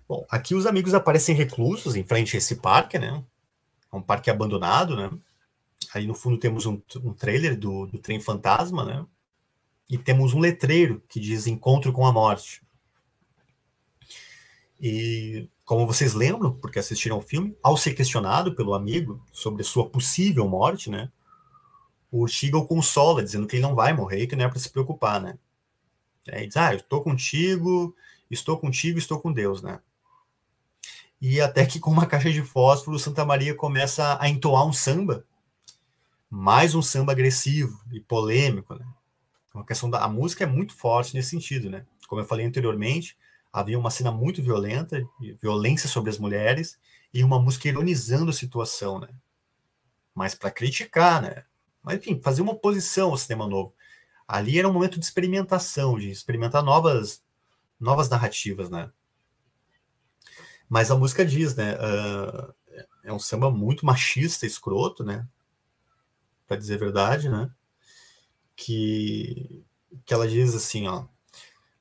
Bom, 0.08 0.26
aqui 0.28 0.56
os 0.56 0.66
amigos 0.66 0.96
aparecem 0.96 1.36
reclusos 1.36 1.96
em 1.96 2.04
frente 2.04 2.36
a 2.36 2.40
esse 2.40 2.56
parque, 2.56 2.98
né? 2.98 3.24
É 3.94 3.96
um 3.96 4.02
parque 4.02 4.32
abandonado, 4.32 4.96
né? 4.96 5.12
Aí 5.94 6.08
no 6.08 6.16
fundo 6.16 6.40
temos 6.40 6.66
um, 6.66 6.82
um 7.04 7.14
trailer 7.14 7.56
do, 7.56 7.86
do 7.86 8.00
trem 8.00 8.20
fantasma, 8.20 8.84
né? 8.84 9.06
E 9.88 10.00
temos 10.00 10.34
um 10.34 10.40
letreiro 10.40 11.04
que 11.08 11.20
diz 11.20 11.46
Encontro 11.46 11.94
com 11.94 12.08
a 12.08 12.12
Morte. 12.12 12.64
E 14.82 15.48
como 15.64 15.86
vocês 15.86 16.16
lembram, 16.16 16.56
porque 16.56 16.80
assistiram 16.80 17.18
ao 17.18 17.22
filme, 17.22 17.56
ao 17.62 17.78
ser 17.78 17.94
questionado 17.94 18.56
pelo 18.56 18.74
amigo 18.74 19.24
sobre 19.32 19.64
sua 19.64 19.88
possível 19.88 20.48
morte, 20.48 20.90
né? 20.90 21.12
O 22.12 22.28
Shiga 22.28 22.58
o 22.58 22.66
consola, 22.66 23.24
dizendo 23.24 23.48
que 23.48 23.56
ele 23.56 23.64
não 23.64 23.76
vai 23.76 23.94
morrer 23.94 24.28
que 24.28 24.36
não 24.36 24.46
é 24.46 24.50
para 24.50 24.60
se 24.60 24.70
preocupar, 24.70 25.22
né? 25.22 25.38
Aí 26.32 26.48
diz, 26.48 26.58
ah, 26.58 26.74
eu 26.74 26.78
estou 26.78 27.02
contigo, 27.02 27.96
estou 28.30 28.58
contigo, 28.58 29.00
estou 29.00 29.20
com 29.20 29.32
Deus, 29.32 29.62
né? 29.62 29.80
E 31.22 31.42
até 31.42 31.66
que 31.66 31.80
com 31.80 31.92
uma 31.92 32.06
caixa 32.06 32.32
de 32.32 32.42
fósforo, 32.42 32.98
Santa 32.98 33.26
Maria 33.26 33.54
começa 33.54 34.18
a 34.22 34.30
entoar 34.30 34.66
um 34.66 34.72
samba, 34.72 35.26
mais 36.30 36.76
um 36.76 36.82
samba 36.82 37.12
agressivo 37.12 37.80
e 37.92 38.00
polêmico, 38.00 38.76
né? 38.76 38.86
Então, 39.50 39.62
a 39.62 39.66
questão 39.66 39.90
da 39.90 40.04
a 40.04 40.08
música 40.08 40.44
é 40.44 40.48
muito 40.48 40.74
forte 40.74 41.14
nesse 41.16 41.32
sentido, 41.32 41.70
né? 41.70 41.86
Como 42.08 42.22
eu 42.22 42.26
falei 42.26 42.46
anteriormente, 42.46 43.18
havia 43.52 43.78
uma 43.78 43.92
cena 43.92 44.12
muito 44.12 44.42
violenta, 44.42 45.04
violência 45.42 45.90
sobre 45.90 46.10
as 46.10 46.18
mulheres 46.18 46.80
e 47.14 47.24
uma 47.24 47.40
música 47.40 47.68
ironizando 47.68 48.30
a 48.30 48.34
situação, 48.34 49.00
né? 49.00 49.10
Mas 50.14 50.36
para 50.36 50.52
criticar, 50.52 51.22
né? 51.22 51.44
Mas 51.84 51.98
enfim, 51.98 52.22
fazer 52.22 52.42
uma 52.42 52.54
oposição 52.54 53.12
ao 53.12 53.18
cinema 53.18 53.48
novo. 53.48 53.74
Ali 54.28 54.60
era 54.60 54.68
um 54.70 54.74
momento 54.74 55.00
de 55.00 55.06
experimentação, 55.06 55.98
de 55.98 56.10
experimentar 56.10 56.64
novas 56.64 57.24
novas 57.80 58.10
narrativas, 58.10 58.70
né? 58.70 58.92
Mas 60.68 60.92
a 60.92 60.98
música 60.98 61.26
diz, 61.26 61.56
né? 61.56 61.76
Uh, 61.76 62.54
é 63.04 63.14
um 63.14 63.20
samba 63.20 63.50
muito 63.50 63.86
machista, 63.86 64.46
escroto, 64.46 65.04
né? 65.04 65.26
Para 66.48 66.58
dizer 66.58 66.76
a 66.76 66.80
verdade, 66.80 67.30
né? 67.30 67.50
Que, 68.56 69.64
que 70.06 70.14
ela 70.14 70.28
diz 70.28 70.54
assim, 70.54 70.88
ó. 70.88 71.06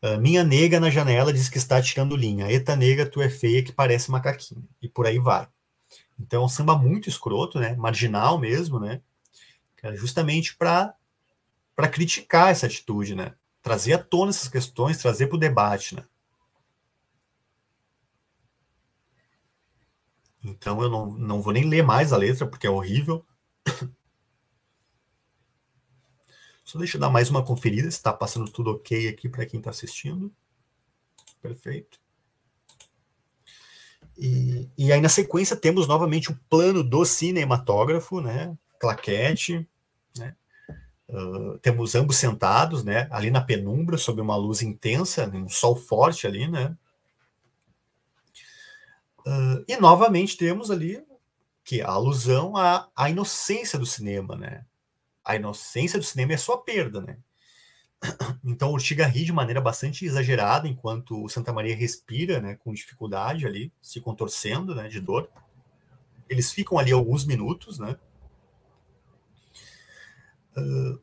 Uh, 0.00 0.18
minha 0.20 0.44
nega 0.44 0.78
na 0.78 0.90
janela 0.90 1.32
diz 1.32 1.48
que 1.48 1.58
está 1.58 1.82
tirando 1.82 2.16
linha. 2.16 2.50
Eita 2.50 2.76
nega, 2.76 3.04
tu 3.04 3.20
é 3.20 3.28
feia 3.28 3.62
que 3.62 3.72
parece 3.72 4.10
macaquinho. 4.10 4.66
E 4.80 4.88
por 4.88 5.06
aí 5.06 5.18
vai. 5.18 5.48
Então 6.18 6.42
é 6.42 6.44
um 6.44 6.48
samba 6.48 6.76
muito 6.76 7.08
escroto, 7.08 7.58
né? 7.58 7.74
Marginal 7.76 8.38
mesmo, 8.38 8.78
né? 8.80 9.02
Justamente 9.94 10.56
para 10.56 10.94
criticar 11.92 12.50
essa 12.50 12.66
atitude, 12.66 13.14
né? 13.14 13.34
Trazer 13.62 13.92
à 13.94 13.98
tona 13.98 14.30
essas 14.30 14.48
questões, 14.48 14.98
trazer 14.98 15.26
para 15.26 15.36
o 15.36 15.40
debate, 15.40 15.94
né? 15.94 16.04
Então 20.44 20.80
eu 20.82 20.88
não, 20.88 21.10
não 21.12 21.42
vou 21.42 21.52
nem 21.52 21.68
ler 21.68 21.82
mais 21.82 22.12
a 22.12 22.16
letra, 22.16 22.46
porque 22.46 22.66
é 22.66 22.70
horrível. 22.70 23.24
Só 26.64 26.78
deixa 26.78 26.96
eu 26.96 27.00
dar 27.00 27.10
mais 27.10 27.30
uma 27.30 27.44
conferida 27.44 27.90
se 27.90 27.96
está 27.96 28.12
passando 28.12 28.50
tudo 28.50 28.70
ok 28.72 29.08
aqui 29.08 29.28
para 29.28 29.46
quem 29.46 29.58
está 29.58 29.70
assistindo. 29.70 30.32
Perfeito. 31.40 31.98
E, 34.16 34.68
e 34.76 34.92
aí 34.92 35.00
na 35.00 35.08
sequência 35.08 35.56
temos 35.56 35.86
novamente 35.86 36.30
o 36.30 36.38
plano 36.50 36.82
do 36.82 37.04
cinematógrafo, 37.04 38.20
né? 38.20 38.56
Claquete, 38.78 39.68
né? 40.16 40.34
Uh, 41.08 41.58
temos 41.58 41.94
ambos 41.94 42.16
sentados, 42.16 42.84
né? 42.84 43.08
Ali 43.10 43.30
na 43.30 43.40
penumbra, 43.40 43.96
sob 43.96 44.20
uma 44.20 44.36
luz 44.36 44.62
intensa, 44.62 45.30
um 45.34 45.48
sol 45.48 45.74
forte 45.74 46.26
ali, 46.26 46.46
né? 46.46 46.76
Uh, 49.26 49.64
e 49.66 49.76
novamente 49.76 50.36
temos 50.36 50.70
ali 50.70 51.02
que 51.64 51.82
a 51.82 51.88
alusão 51.88 52.56
à, 52.56 52.88
à 52.96 53.10
inocência 53.10 53.78
do 53.78 53.84
cinema, 53.84 54.36
né? 54.36 54.64
A 55.24 55.36
inocência 55.36 55.98
do 55.98 56.04
cinema 56.04 56.32
é 56.32 56.36
sua 56.36 56.58
perda, 56.58 57.00
né? 57.00 57.18
Então 58.44 58.72
Ortiga 58.72 59.06
ri 59.06 59.24
de 59.24 59.32
maneira 59.32 59.60
bastante 59.60 60.04
exagerada 60.04 60.68
enquanto 60.68 61.22
o 61.22 61.28
Santa 61.28 61.52
Maria 61.52 61.76
respira, 61.76 62.40
né, 62.40 62.54
com 62.56 62.72
dificuldade 62.72 63.46
ali, 63.46 63.72
se 63.82 64.00
contorcendo, 64.00 64.74
né, 64.74 64.88
de 64.88 65.00
dor. 65.00 65.28
Eles 66.28 66.52
ficam 66.52 66.78
ali 66.78 66.92
alguns 66.92 67.24
minutos, 67.24 67.78
né? 67.78 67.96
Uh, 70.58 71.00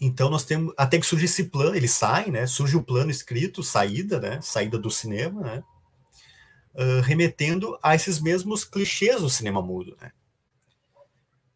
então 0.00 0.28
nós 0.28 0.44
temos 0.44 0.74
até 0.76 0.98
que 0.98 1.06
surge 1.06 1.26
esse 1.26 1.44
plano, 1.44 1.76
eles 1.76 1.92
saem, 1.92 2.30
né? 2.30 2.46
Surge 2.46 2.76
o 2.76 2.82
plano 2.82 3.10
escrito, 3.10 3.62
saída, 3.62 4.20
né? 4.20 4.40
Saída 4.42 4.78
do 4.78 4.90
cinema, 4.90 5.40
né? 5.40 5.64
uh, 6.74 7.00
remetendo 7.02 7.78
a 7.82 7.94
esses 7.94 8.20
mesmos 8.20 8.64
clichês 8.64 9.20
do 9.20 9.30
cinema 9.30 9.62
mudo, 9.62 9.96
né? 10.00 10.12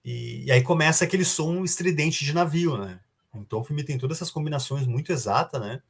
E, 0.04 0.44
e, 0.44 0.52
aí 0.52 0.62
começa 0.62 1.04
aquele 1.04 1.24
som 1.24 1.64
estridente 1.64 2.24
de 2.24 2.32
navio, 2.32 2.78
né? 2.78 3.00
Então 3.34 3.60
o 3.60 3.64
filme 3.64 3.84
tem 3.84 3.98
todas 3.98 4.16
essas 4.16 4.30
combinações 4.30 4.86
muito 4.86 5.12
exatas, 5.12 5.60
né? 5.60 5.82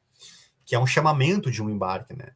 Que 0.65 0.75
é 0.75 0.79
um 0.79 0.87
chamamento 0.87 1.49
de 1.49 1.61
um 1.61 1.69
embarque, 1.69 2.13
né? 2.13 2.33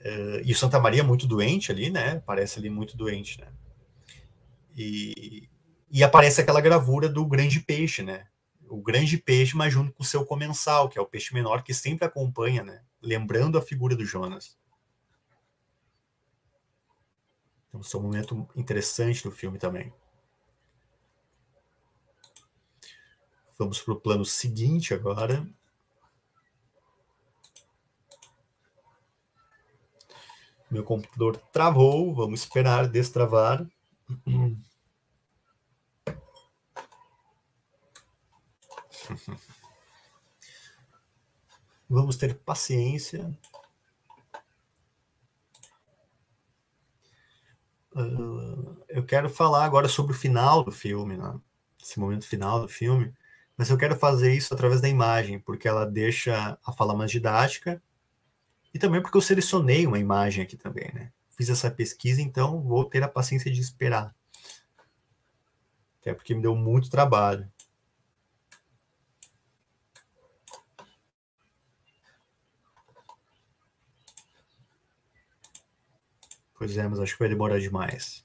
Uh, 0.00 0.40
e 0.44 0.52
o 0.52 0.56
Santa 0.56 0.80
Maria 0.80 1.00
é 1.00 1.04
muito 1.04 1.26
doente 1.26 1.70
ali, 1.70 1.90
né? 1.90 2.20
Parece 2.26 2.58
ali 2.58 2.68
muito 2.68 2.96
doente, 2.96 3.40
né? 3.40 3.48
E, 4.76 5.48
e 5.90 6.04
aparece 6.04 6.40
aquela 6.40 6.60
gravura 6.60 7.08
do 7.08 7.26
grande 7.26 7.58
peixe, 7.58 8.02
né? 8.02 8.28
O 8.68 8.80
grande 8.80 9.18
peixe, 9.18 9.56
mas 9.56 9.72
junto 9.72 9.92
com 9.92 10.04
o 10.04 10.06
seu 10.06 10.24
comensal, 10.24 10.88
que 10.88 10.96
é 10.96 11.02
o 11.02 11.06
peixe 11.06 11.34
menor 11.34 11.64
que 11.64 11.74
sempre 11.74 12.06
acompanha, 12.06 12.62
né? 12.62 12.84
Lembrando 13.02 13.58
a 13.58 13.62
figura 13.62 13.96
do 13.96 14.04
Jonas. 14.04 14.56
Então, 17.68 17.80
esse 17.80 17.96
é 17.96 17.98
um 17.98 18.02
momento 18.02 18.48
interessante 18.54 19.24
do 19.24 19.32
filme 19.32 19.58
também. 19.58 19.92
Vamos 23.58 23.80
para 23.80 23.94
o 23.94 24.00
plano 24.00 24.24
seguinte 24.24 24.94
agora. 24.94 25.46
Meu 30.70 30.84
computador 30.84 31.36
travou, 31.52 32.14
vamos 32.14 32.40
esperar 32.40 32.88
destravar. 32.88 33.66
Vamos 41.88 42.16
ter 42.16 42.34
paciência. 42.36 43.36
Uh, 47.92 48.76
eu 48.88 49.04
quero 49.04 49.28
falar 49.28 49.64
agora 49.64 49.88
sobre 49.88 50.12
o 50.12 50.16
final 50.16 50.62
do 50.62 50.70
filme, 50.70 51.16
né? 51.16 51.40
esse 51.82 51.98
momento 51.98 52.26
final 52.26 52.60
do 52.60 52.68
filme, 52.68 53.12
mas 53.56 53.70
eu 53.70 53.76
quero 53.76 53.96
fazer 53.96 54.32
isso 54.34 54.54
através 54.54 54.80
da 54.80 54.88
imagem, 54.88 55.38
porque 55.38 55.66
ela 55.66 55.84
deixa 55.84 56.58
a 56.64 56.72
fala 56.72 56.94
mais 56.94 57.10
didática 57.10 57.82
e 58.72 58.78
também 58.78 59.02
porque 59.02 59.16
eu 59.16 59.22
selecionei 59.22 59.86
uma 59.86 59.98
imagem 59.98 60.44
aqui 60.44 60.56
também, 60.56 60.90
né? 60.94 61.12
Fiz 61.30 61.48
essa 61.48 61.70
pesquisa, 61.70 62.20
então 62.20 62.62
vou 62.62 62.84
ter 62.84 63.02
a 63.02 63.08
paciência 63.08 63.50
de 63.50 63.60
esperar. 63.60 64.14
Até 66.00 66.14
porque 66.14 66.34
me 66.34 66.42
deu 66.42 66.54
muito 66.54 66.90
trabalho. 66.90 67.50
Pois 76.60 76.76
é, 76.76 76.86
mas 76.86 77.00
acho 77.00 77.14
que 77.14 77.20
vai 77.20 77.28
demorar 77.30 77.58
demais. 77.58 78.22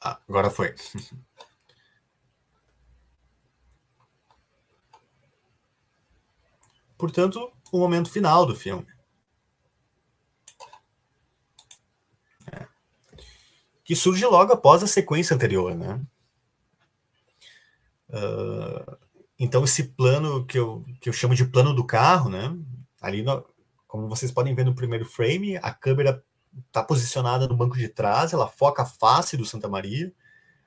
Ah, 0.00 0.20
agora 0.28 0.48
foi. 0.48 0.76
Portanto, 6.96 7.52
o 7.72 7.78
momento 7.80 8.08
final 8.12 8.46
do 8.46 8.54
filme. 8.54 8.86
É. 12.52 12.68
que 13.84 13.96
surge 13.96 14.24
logo 14.24 14.52
após 14.52 14.82
a 14.84 14.86
sequência 14.86 15.34
anterior, 15.34 15.74
né? 15.74 16.00
Uh, 18.14 18.96
então 19.38 19.64
esse 19.64 19.82
plano 19.82 20.44
que 20.46 20.56
eu, 20.56 20.84
que 21.00 21.08
eu 21.08 21.12
chamo 21.12 21.34
de 21.34 21.44
plano 21.44 21.74
do 21.74 21.84
carro, 21.84 22.30
né? 22.30 22.56
Ali, 23.02 23.22
no, 23.22 23.44
como 23.88 24.08
vocês 24.08 24.30
podem 24.30 24.54
ver 24.54 24.64
no 24.64 24.74
primeiro 24.74 25.04
frame, 25.04 25.56
a 25.56 25.72
câmera 25.72 26.24
está 26.68 26.82
posicionada 26.82 27.48
no 27.48 27.56
banco 27.56 27.76
de 27.76 27.88
trás, 27.88 28.32
ela 28.32 28.46
foca 28.46 28.82
a 28.82 28.86
face 28.86 29.36
do 29.36 29.44
Santa 29.44 29.68
Maria, 29.68 30.12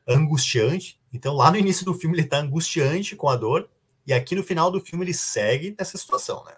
angustiante. 0.06 1.00
Então 1.14 1.34
lá 1.34 1.50
no 1.50 1.58
início 1.58 1.86
do 1.86 1.94
filme 1.94 2.16
ele 2.16 2.24
está 2.24 2.40
angustiante 2.40 3.16
com 3.16 3.30
a 3.30 3.38
dor, 3.38 3.70
e 4.06 4.14
aqui 4.14 4.36
no 4.36 4.44
final 4.44 4.70
do 4.70 4.82
filme 4.82 5.06
ele 5.06 5.14
segue 5.14 5.76
nessa 5.78 5.98
situação, 5.98 6.44
né? 6.46 6.54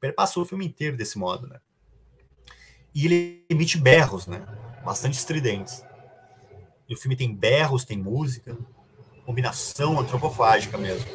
Perpassou 0.00 0.42
o 0.42 0.46
filme 0.46 0.66
inteiro 0.66 0.96
desse 0.96 1.18
modo, 1.18 1.46
né? 1.46 1.60
E 2.94 3.06
ele 3.06 3.44
emite 3.50 3.76
berros, 3.76 4.26
né? 4.26 4.46
Bastante 4.84 5.18
estridentes. 5.18 5.82
E 6.88 6.94
o 6.94 6.98
filme 6.98 7.16
tem 7.16 7.34
berros, 7.34 7.84
tem 7.84 7.98
música, 7.98 8.56
combinação 9.24 9.98
antropofágica 9.98 10.78
mesmo. 10.78 11.06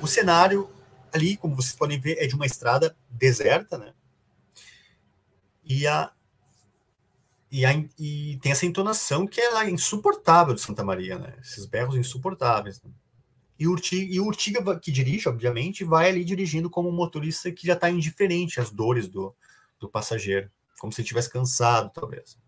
O 0.00 0.06
cenário 0.06 0.70
ali, 1.12 1.36
como 1.36 1.56
vocês 1.56 1.74
podem 1.74 1.98
ver, 1.98 2.18
é 2.18 2.26
de 2.26 2.34
uma 2.34 2.46
estrada 2.46 2.96
deserta, 3.10 3.78
né? 3.78 3.92
E, 5.64 5.86
a, 5.86 6.12
e, 7.50 7.66
a, 7.66 7.72
e 7.98 8.38
tem 8.40 8.52
essa 8.52 8.66
entonação 8.66 9.26
que 9.26 9.40
é 9.40 9.68
insuportável 9.68 10.54
de 10.54 10.60
Santa 10.60 10.84
Maria, 10.84 11.18
né? 11.18 11.34
Esses 11.40 11.66
berros 11.66 11.96
insuportáveis. 11.96 12.80
Né? 12.82 12.90
E 13.58 13.66
o, 13.66 13.72
Urtiga, 13.72 14.14
e 14.14 14.20
o 14.20 14.26
Urtiga, 14.26 14.78
que 14.78 14.92
dirige, 14.92 15.28
obviamente, 15.28 15.82
vai 15.82 16.10
ali 16.10 16.24
dirigindo 16.24 16.70
como 16.70 16.88
um 16.88 16.94
motorista 16.94 17.50
que 17.50 17.66
já 17.66 17.72
está 17.72 17.90
indiferente 17.90 18.60
às 18.60 18.70
dores 18.70 19.08
do, 19.08 19.34
do 19.80 19.88
passageiro, 19.88 20.50
como 20.78 20.92
se 20.92 21.00
estivesse 21.00 21.30
cansado, 21.30 21.90
talvez. 21.92 22.38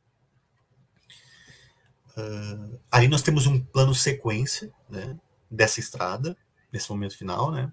Uh, 2.19 2.81
ali 2.91 3.07
nós 3.07 3.23
temos 3.23 3.47
um 3.47 3.61
plano 3.61 3.95
sequência 3.95 4.75
né, 4.91 5.17
dessa 5.49 5.79
estrada, 5.79 6.37
nesse 6.73 6.91
momento 6.91 7.17
final, 7.17 7.53
né? 7.53 7.73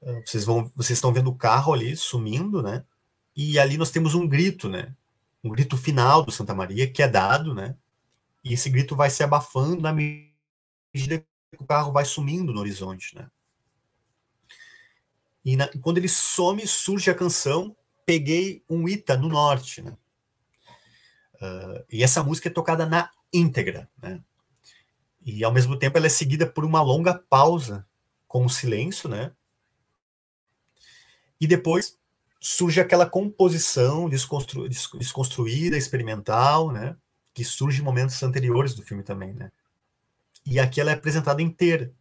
Uh, 0.00 0.22
vocês, 0.24 0.44
vão, 0.44 0.70
vocês 0.76 0.96
estão 0.96 1.12
vendo 1.12 1.28
o 1.28 1.34
carro 1.34 1.72
ali 1.72 1.96
sumindo, 1.96 2.62
né? 2.62 2.84
E 3.34 3.58
ali 3.58 3.76
nós 3.76 3.90
temos 3.90 4.14
um 4.14 4.28
grito, 4.28 4.68
né? 4.68 4.94
Um 5.42 5.50
grito 5.50 5.76
final 5.76 6.22
do 6.22 6.30
Santa 6.30 6.54
Maria, 6.54 6.88
que 6.88 7.02
é 7.02 7.08
dado, 7.08 7.52
né? 7.52 7.76
E 8.44 8.54
esse 8.54 8.70
grito 8.70 8.94
vai 8.94 9.10
se 9.10 9.24
abafando 9.24 9.82
na 9.82 9.92
medida 9.92 11.18
que 11.50 11.58
o 11.58 11.66
carro 11.66 11.90
vai 11.90 12.04
sumindo 12.04 12.52
no 12.52 12.60
horizonte, 12.60 13.16
né? 13.16 13.28
E 15.44 15.56
na, 15.56 15.68
quando 15.80 15.98
ele 15.98 16.08
some, 16.08 16.64
surge 16.64 17.10
a 17.10 17.14
canção 17.14 17.76
Peguei 18.06 18.62
um 18.70 18.88
Ita 18.88 19.16
no 19.16 19.28
Norte, 19.28 19.82
né? 19.82 19.96
Uh, 21.36 21.84
e 21.90 22.02
essa 22.02 22.22
música 22.22 22.48
é 22.48 22.52
tocada 22.52 22.86
na 22.86 23.10
íntegra, 23.32 23.88
né? 24.00 24.20
E 25.24 25.42
ao 25.44 25.52
mesmo 25.52 25.78
tempo 25.78 25.98
ela 25.98 26.06
é 26.06 26.10
seguida 26.10 26.46
por 26.46 26.64
uma 26.64 26.80
longa 26.80 27.14
pausa 27.14 27.86
com 28.28 28.44
o 28.44 28.50
silêncio, 28.50 29.08
né? 29.08 29.32
E 31.40 31.46
depois 31.46 31.98
surge 32.40 32.80
aquela 32.80 33.06
composição 33.06 34.08
desconstru 34.08 34.68
desconstruída, 34.68 35.76
experimental, 35.76 36.72
né? 36.72 36.96
Que 37.34 37.44
surge 37.44 37.80
em 37.80 37.84
momentos 37.84 38.22
anteriores 38.22 38.74
do 38.74 38.82
filme 38.82 39.02
também, 39.02 39.34
né? 39.34 39.50
E 40.46 40.60
aqui 40.60 40.80
ela 40.80 40.92
é 40.92 40.94
apresentada 40.94 41.42
inteira, 41.42 41.92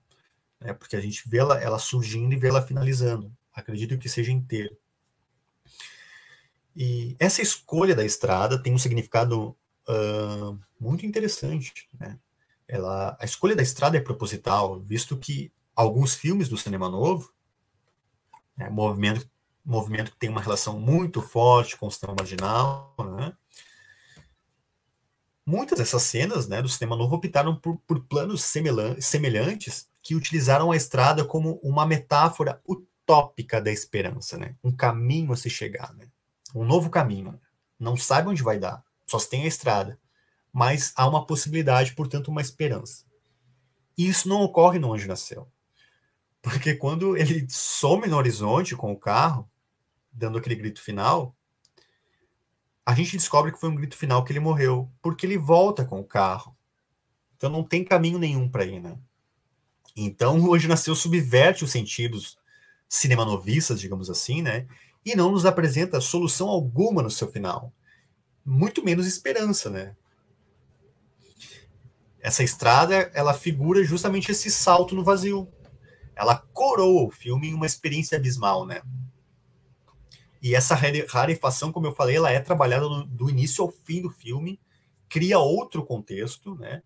né? 0.60 0.72
porque 0.74 0.96
a 0.96 1.02
gente 1.02 1.28
vê 1.28 1.40
ela, 1.40 1.60
ela 1.60 1.80
surgindo 1.80 2.34
e 2.34 2.38
vê 2.38 2.48
ela 2.48 2.62
finalizando. 2.62 3.36
Acredito 3.52 3.98
que 3.98 4.08
seja 4.08 4.32
inteira. 4.32 4.72
E 6.76 7.16
essa 7.20 7.42
escolha 7.42 7.96
da 7.96 8.04
estrada 8.04 8.62
tem 8.62 8.74
um 8.74 8.78
significado 8.78 9.56
uh, 9.88 10.60
muito 10.80 11.06
interessante. 11.06 11.88
Né? 11.98 12.20
Ela, 12.68 13.16
a 13.20 13.26
escolha 13.26 13.56
da 13.56 13.64
estrada 13.64 13.98
é 13.98 14.02
proposital, 14.02 14.80
visto 14.80 15.18
que 15.18 15.52
alguns 15.76 16.16
filmes 16.16 16.50
do 16.50 16.58
cinema 16.58 16.90
novo, 16.90 17.32
né, 18.58 18.70
movimento, 18.70 19.30
movimento 19.64 20.12
que 20.12 20.18
tem 20.18 20.30
uma 20.30 20.42
relação 20.42 20.80
muito 20.80 21.22
forte 21.22 21.78
com 21.78 21.88
o 21.88 21.92
cinema 21.92 22.16
marginal, 22.20 22.96
né? 23.18 23.34
Muitas 25.48 25.78
dessas 25.78 26.02
cenas 26.02 26.48
né, 26.48 26.60
do 26.60 26.68
cinema 26.68 26.96
novo 26.96 27.16
optaram 27.16 27.56
por, 27.56 27.78
por 27.86 28.04
planos 28.06 28.44
semelhantes 28.44 29.88
que 30.02 30.16
utilizaram 30.16 30.72
a 30.72 30.76
estrada 30.76 31.24
como 31.24 31.60
uma 31.62 31.86
metáfora 31.86 32.60
utópica 32.68 33.62
da 33.62 33.72
esperança, 33.72 34.40
né? 34.40 34.56
um 34.64 34.72
caminho 34.72 35.32
a 35.32 35.36
se 35.36 35.48
chegar, 35.48 35.94
né? 35.94 36.08
Um 36.56 36.66
novo 36.66 36.89
caminho. 36.89 37.39
Não 37.78 37.97
sabe 37.97 38.30
onde 38.30 38.41
vai 38.41 38.58
dar, 38.58 38.84
só 39.06 39.20
se 39.20 39.30
tem 39.30 39.43
a 39.43 39.47
estrada, 39.47 39.99
mas 40.51 40.93
há 40.95 41.08
uma 41.08 41.26
possibilidade, 41.26 41.93
portanto, 41.93 42.30
uma 42.30 42.41
esperança. 42.41 43.03
E 43.97 44.08
isso 44.08 44.28
não 44.30 44.41
ocorre 44.41 44.80
no 44.80 44.93
Anjo 44.93 45.08
Nasceu. 45.08 45.51
Porque 46.41 46.76
quando 46.76 47.18
ele 47.18 47.45
some 47.49 48.08
no 48.08 48.18
horizonte 48.18 48.76
com 48.76 48.91
o 48.91 48.99
carro, 48.99 49.49
dando 50.12 50.38
aquele 50.38 50.56
grito 50.56 50.82
final, 50.82 51.36
a 52.86 52.93
gente 52.93 53.18
descobre 53.18 53.51
que 53.51 53.60
foi 53.60 53.70
um 53.70 53.76
grito 53.76 53.97
final 53.97 54.24
que 54.24 54.32
ele 54.32 54.39
morreu, 54.39 54.91
porque 55.01 55.26
ele 55.26 55.38
volta 55.38 55.84
com 55.84 55.99
o 55.99 56.06
carro. 56.06 56.56
Então 57.36 57.49
não 57.49 57.64
tem 57.64 57.84
caminho 57.84 58.20
nenhum 58.20 58.47
para 58.47 58.64
ir, 58.64 58.80
né? 58.80 58.97
Então 59.95 60.41
hoje 60.47 60.68
nasceu 60.68 60.95
subverte 60.95 61.64
os 61.64 61.72
sentidos 61.72 62.38
cinemanovistas, 62.88 63.80
digamos 63.80 64.10
assim, 64.10 64.41
né? 64.41 64.68
E 65.06 65.16
não 65.16 65.32
nos 65.32 65.45
apresenta 65.45 66.01
solução 66.01 66.49
alguma 66.49 67.03
no 67.03 67.12
seu 67.12 67.32
final. 67.32 67.72
Muito 68.43 68.84
menos 68.84 69.06
esperança, 69.06 69.70
né? 69.70 69.95
Essa 72.20 72.43
estrada, 72.43 73.12
ela 73.14 73.36
figura 73.36 73.84
justamente 73.84 74.32
esse 74.32 74.49
salto 74.49 74.95
no 74.95 75.03
vazio. 75.03 75.47
Ela 76.16 76.36
coroa 76.36 77.03
o 77.03 77.12
filme 77.12 77.49
em 77.49 77.53
uma 77.53 77.68
experiência 77.68 78.18
abismal, 78.18 78.66
né? 78.66 78.82
E 80.41 80.56
essa 80.56 80.76
rarefação, 81.08 81.72
como 81.72 81.88
eu 81.88 81.95
falei, 81.95 82.16
ela 82.16 82.32
é 82.32 82.39
trabalhada 82.39 82.88
no, 82.88 83.06
do 83.06 83.30
início 83.30 83.64
ao 83.64 83.72
fim 83.72 84.01
do 84.01 84.10
filme, 84.10 84.60
cria 85.10 85.39
outro 85.39 85.84
contexto, 85.84 86.56
né? 86.56 86.82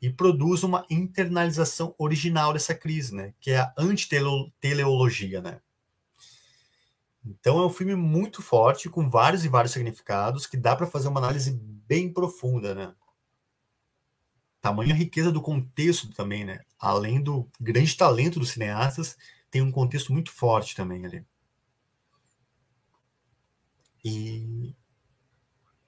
E 0.00 0.10
produz 0.10 0.62
uma 0.62 0.84
internalização 0.90 1.94
original 1.98 2.52
dessa 2.52 2.74
crise, 2.74 3.14
né? 3.14 3.34
Que 3.40 3.50
é 3.52 3.58
a 3.58 3.74
antiteleologia, 3.76 5.42
né? 5.42 5.60
Então 7.24 7.58
é 7.58 7.66
um 7.66 7.70
filme 7.70 7.94
muito 7.94 8.42
forte, 8.42 8.88
com 8.88 9.08
vários 9.08 9.44
e 9.44 9.48
vários 9.48 9.72
significados, 9.72 10.46
que 10.46 10.56
dá 10.56 10.74
para 10.74 10.86
fazer 10.86 11.08
uma 11.08 11.20
análise 11.20 11.52
bem 11.86 12.12
profunda, 12.12 12.74
né? 12.74 12.94
Tamanha 14.60 14.94
riqueza 14.94 15.32
do 15.32 15.40
contexto 15.40 16.10
também, 16.10 16.44
né? 16.44 16.60
Além 16.78 17.22
do 17.22 17.48
grande 17.58 17.96
talento 17.96 18.38
dos 18.38 18.50
cineastas, 18.50 19.16
tem 19.50 19.62
um 19.62 19.72
contexto 19.72 20.12
muito 20.12 20.30
forte 20.30 20.76
também 20.76 21.04
ali. 21.04 21.24
E 24.04 24.74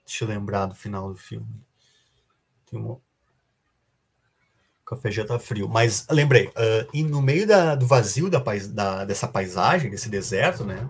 deixa 0.05 0.25
eu 0.25 0.29
lembrar 0.29 0.67
do 0.67 0.75
final 0.75 1.09
do 1.09 1.19
filme. 1.19 1.65
Tem 2.67 2.79
uma... 2.79 3.01
Café 4.95 5.11
já 5.11 5.25
tá 5.25 5.39
frio. 5.39 5.69
Mas 5.69 6.07
lembrei, 6.11 6.49
uh, 6.49 6.89
e 6.93 7.03
no 7.03 7.23
meio 7.23 7.47
da, 7.47 7.75
do 7.75 7.87
vazio 7.87 8.29
da, 8.29 8.43
da, 8.71 9.05
dessa 9.05 9.27
paisagem, 9.27 9.91
desse 9.91 10.09
deserto, 10.09 10.65
né? 10.65 10.87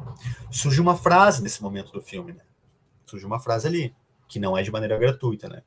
Surge 0.51 0.81
uma 0.81 0.97
frase 0.97 1.43
nesse 1.43 1.63
momento 1.63 1.93
do 1.93 2.03
filme, 2.03 2.33
né? 2.33 2.43
Surge 3.07 3.25
uma 3.25 3.39
frase 3.39 3.69
ali, 3.69 3.95
que 4.27 4.41
não 4.41 4.59
é 4.59 4.63
de 4.63 4.73
maneira 4.73 4.99
gratuita, 4.99 5.49
né? 5.49 5.63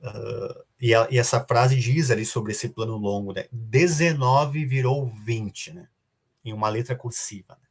Uh, 0.00 0.64
e, 0.80 0.94
a, 0.94 1.06
e, 1.10 1.18
essa 1.18 1.44
frase 1.44 1.76
diz 1.76 2.10
ali 2.10 2.24
sobre 2.24 2.52
esse 2.52 2.68
plano 2.70 2.96
longo, 2.96 3.32
né? 3.32 3.46
19 3.52 4.64
virou 4.64 5.06
20, 5.24 5.74
né? 5.74 5.88
Em 6.44 6.52
uma 6.52 6.68
letra 6.68 6.96
cursiva. 6.96 7.58
Né? 7.60 7.68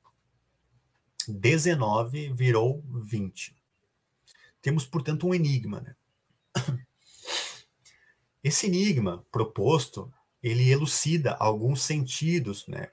19 1.29 2.31
virou 2.33 2.83
20. 2.89 3.55
Temos, 4.61 4.85
portanto, 4.85 5.27
um 5.27 5.33
enigma. 5.33 5.81
Né? 5.81 5.95
Esse 8.47 8.67
enigma 8.67 9.25
proposto, 9.29 10.09
ele 10.41 10.71
elucida 10.71 11.33
alguns 11.33 11.81
sentidos, 11.81 12.65
né? 12.65 12.91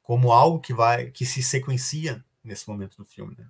Como 0.00 0.30
algo 0.30 0.60
que 0.60 0.72
vai, 0.72 1.10
que 1.10 1.26
se 1.26 1.42
sequencia 1.42 2.24
nesse 2.44 2.68
momento 2.68 2.96
do 2.96 3.04
filme, 3.04 3.34
né? 3.36 3.48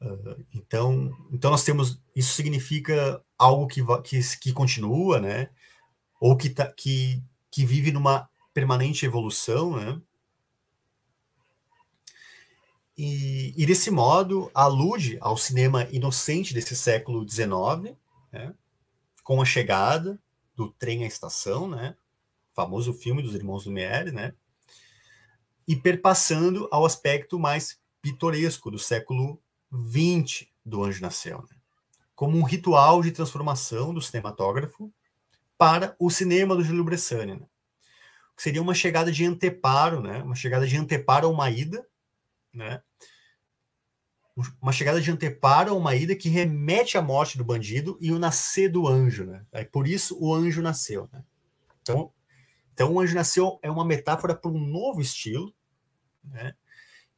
Uh, 0.00 0.44
então, 0.52 1.16
então 1.32 1.52
nós 1.52 1.62
temos 1.62 2.00
isso 2.16 2.34
significa 2.34 3.24
algo 3.38 3.68
que, 3.68 3.80
que, 4.02 4.38
que 4.38 4.52
continua, 4.52 5.20
né? 5.20 5.50
Ou 6.20 6.36
que, 6.36 6.50
tá, 6.50 6.66
que, 6.72 7.22
que 7.48 7.64
vive 7.64 7.92
numa 7.92 8.28
permanente 8.52 9.06
evolução, 9.06 9.76
né? 9.76 10.02
E, 12.96 13.54
e, 13.56 13.64
desse 13.64 13.88
modo 13.92 14.50
alude 14.52 15.16
ao 15.20 15.36
cinema 15.36 15.84
inocente 15.92 16.52
desse 16.52 16.74
século 16.74 17.24
XIX, 17.28 17.96
né, 18.32 18.52
com 19.28 19.42
a 19.42 19.44
chegada 19.44 20.18
do 20.56 20.70
trem 20.70 21.04
à 21.04 21.06
estação, 21.06 21.68
né, 21.68 21.94
famoso 22.54 22.94
filme 22.94 23.20
dos 23.20 23.34
irmãos 23.34 23.66
Lumière, 23.66 24.10
né, 24.10 24.32
e 25.66 25.76
perpassando 25.76 26.66
ao 26.70 26.86
aspecto 26.86 27.38
mais 27.38 27.78
pitoresco 28.00 28.70
do 28.70 28.78
século 28.78 29.38
20 29.70 30.50
do 30.64 30.82
Anjo 30.82 31.02
Nasceu, 31.02 31.42
né? 31.42 31.56
como 32.14 32.38
um 32.38 32.42
ritual 32.42 33.02
de 33.02 33.12
transformação 33.12 33.92
do 33.92 34.00
cinematógrafo 34.00 34.90
para 35.58 35.94
o 35.98 36.08
cinema 36.08 36.56
do 36.56 36.64
Júlio 36.64 36.82
Bressani. 36.82 37.34
Né? 37.34 37.46
Seria 38.34 38.62
uma 38.62 38.72
chegada 38.72 39.12
de 39.12 39.26
anteparo, 39.26 40.00
né? 40.00 40.22
uma 40.22 40.34
chegada 40.34 40.66
de 40.66 40.74
anteparo 40.74 41.26
a 41.26 41.30
uma 41.30 41.50
ida, 41.50 41.86
né? 42.50 42.82
Uma 44.60 44.72
chegada 44.72 45.00
de 45.00 45.10
anteparo 45.10 45.72
a 45.72 45.74
uma 45.74 45.94
ida 45.94 46.14
que 46.14 46.28
remete 46.28 46.96
à 46.96 47.02
morte 47.02 47.36
do 47.36 47.44
bandido 47.44 47.98
e 48.00 48.12
o 48.12 48.18
nascer 48.18 48.70
do 48.70 48.86
anjo. 48.86 49.24
Né? 49.24 49.44
É 49.52 49.64
por 49.64 49.86
isso 49.86 50.16
o 50.20 50.34
anjo 50.34 50.62
nasceu. 50.62 51.08
Né? 51.12 51.22
Então, 51.82 52.12
então, 52.72 52.92
o 52.92 53.00
anjo 53.00 53.14
nasceu 53.14 53.58
é 53.60 53.70
uma 53.70 53.84
metáfora 53.84 54.34
para 54.34 54.50
um 54.50 54.58
novo 54.58 55.00
estilo, 55.00 55.52
né? 56.22 56.54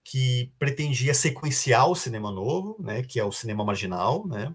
que 0.02 0.52
pretendia 0.58 1.14
sequenciar 1.14 1.88
o 1.88 1.94
cinema 1.94 2.32
novo, 2.32 2.76
né, 2.80 3.02
que 3.02 3.20
é 3.20 3.24
o 3.24 3.30
cinema 3.30 3.64
marginal, 3.64 4.26
né? 4.26 4.52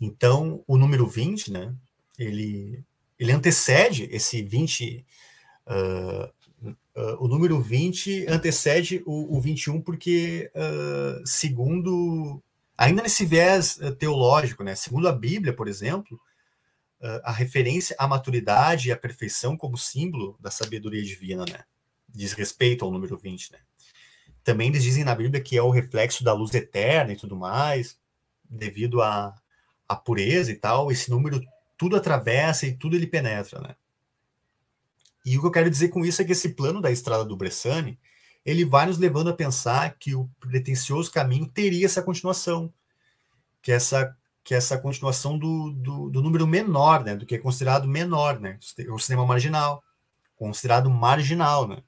Então, 0.00 0.64
o 0.66 0.76
número 0.76 1.06
20, 1.06 1.52
né, 1.52 1.72
ele, 2.18 2.82
ele 3.18 3.30
antecede 3.30 4.08
esse 4.10 4.42
20, 4.42 5.06
uh, 5.68 6.33
uh, 6.96 7.24
o 7.24 7.28
número 7.28 7.60
20 7.60 8.26
antecede 8.28 9.02
o, 9.06 9.36
o 9.36 9.40
21 9.40 9.80
porque, 9.80 10.50
uh, 10.54 11.26
segundo, 11.26 12.42
ainda 12.76 13.02
nesse 13.02 13.24
viés 13.24 13.78
teológico, 13.98 14.62
né, 14.62 14.74
segundo 14.74 15.08
a 15.08 15.12
Bíblia, 15.12 15.52
por 15.52 15.68
exemplo, 15.68 16.20
a 17.22 17.32
referência 17.32 17.94
à 17.98 18.08
maturidade 18.08 18.88
e 18.88 18.92
à 18.92 18.96
perfeição 18.96 19.58
como 19.58 19.76
símbolo 19.76 20.38
da 20.40 20.50
sabedoria 20.50 21.02
divina, 21.02 21.44
né, 21.44 21.64
diz 22.08 22.32
respeito 22.32 22.82
ao 22.82 22.90
número 22.90 23.18
20, 23.18 23.52
né. 23.52 23.58
Também 24.42 24.68
eles 24.68 24.82
dizem 24.82 25.04
na 25.04 25.14
Bíblia 25.14 25.42
que 25.42 25.56
é 25.56 25.62
o 25.62 25.70
reflexo 25.70 26.22
da 26.22 26.34
luz 26.34 26.54
eterna 26.54 27.12
e 27.12 27.16
tudo 27.16 27.34
mais, 27.34 27.98
devido 28.48 29.00
à, 29.00 29.34
à 29.88 29.96
pureza 29.96 30.52
e 30.52 30.54
tal. 30.54 30.92
Esse 30.92 31.10
número 31.10 31.40
tudo 31.78 31.96
atravessa 31.96 32.66
e 32.66 32.76
tudo 32.76 32.94
ele 32.94 33.06
penetra, 33.06 33.60
né? 33.60 33.74
E 35.24 35.38
o 35.38 35.40
que 35.40 35.46
eu 35.46 35.50
quero 35.50 35.70
dizer 35.70 35.88
com 35.88 36.04
isso 36.04 36.20
é 36.20 36.24
que 36.24 36.32
esse 36.32 36.50
plano 36.50 36.80
da 36.80 36.90
estrada 36.90 37.24
do 37.24 37.36
Bressani, 37.36 37.98
ele 38.44 38.64
vai 38.64 38.86
nos 38.86 38.98
levando 38.98 39.30
a 39.30 39.34
pensar 39.34 39.96
que 39.98 40.14
o 40.14 40.28
pretensioso 40.38 41.10
caminho 41.10 41.46
teria 41.46 41.86
essa 41.86 42.02
continuação, 42.02 42.72
que 43.62 43.72
essa 43.72 44.16
que 44.44 44.54
essa 44.54 44.76
continuação 44.76 45.38
do, 45.38 45.70
do, 45.70 46.10
do 46.10 46.20
número 46.20 46.46
menor, 46.46 47.02
né, 47.02 47.16
do 47.16 47.24
que 47.24 47.34
é 47.34 47.38
considerado 47.38 47.88
menor, 47.88 48.38
né, 48.38 48.58
o 48.90 48.98
cinema 48.98 49.24
marginal, 49.24 49.82
considerado 50.36 50.90
marginal, 50.90 51.66
né. 51.66 51.82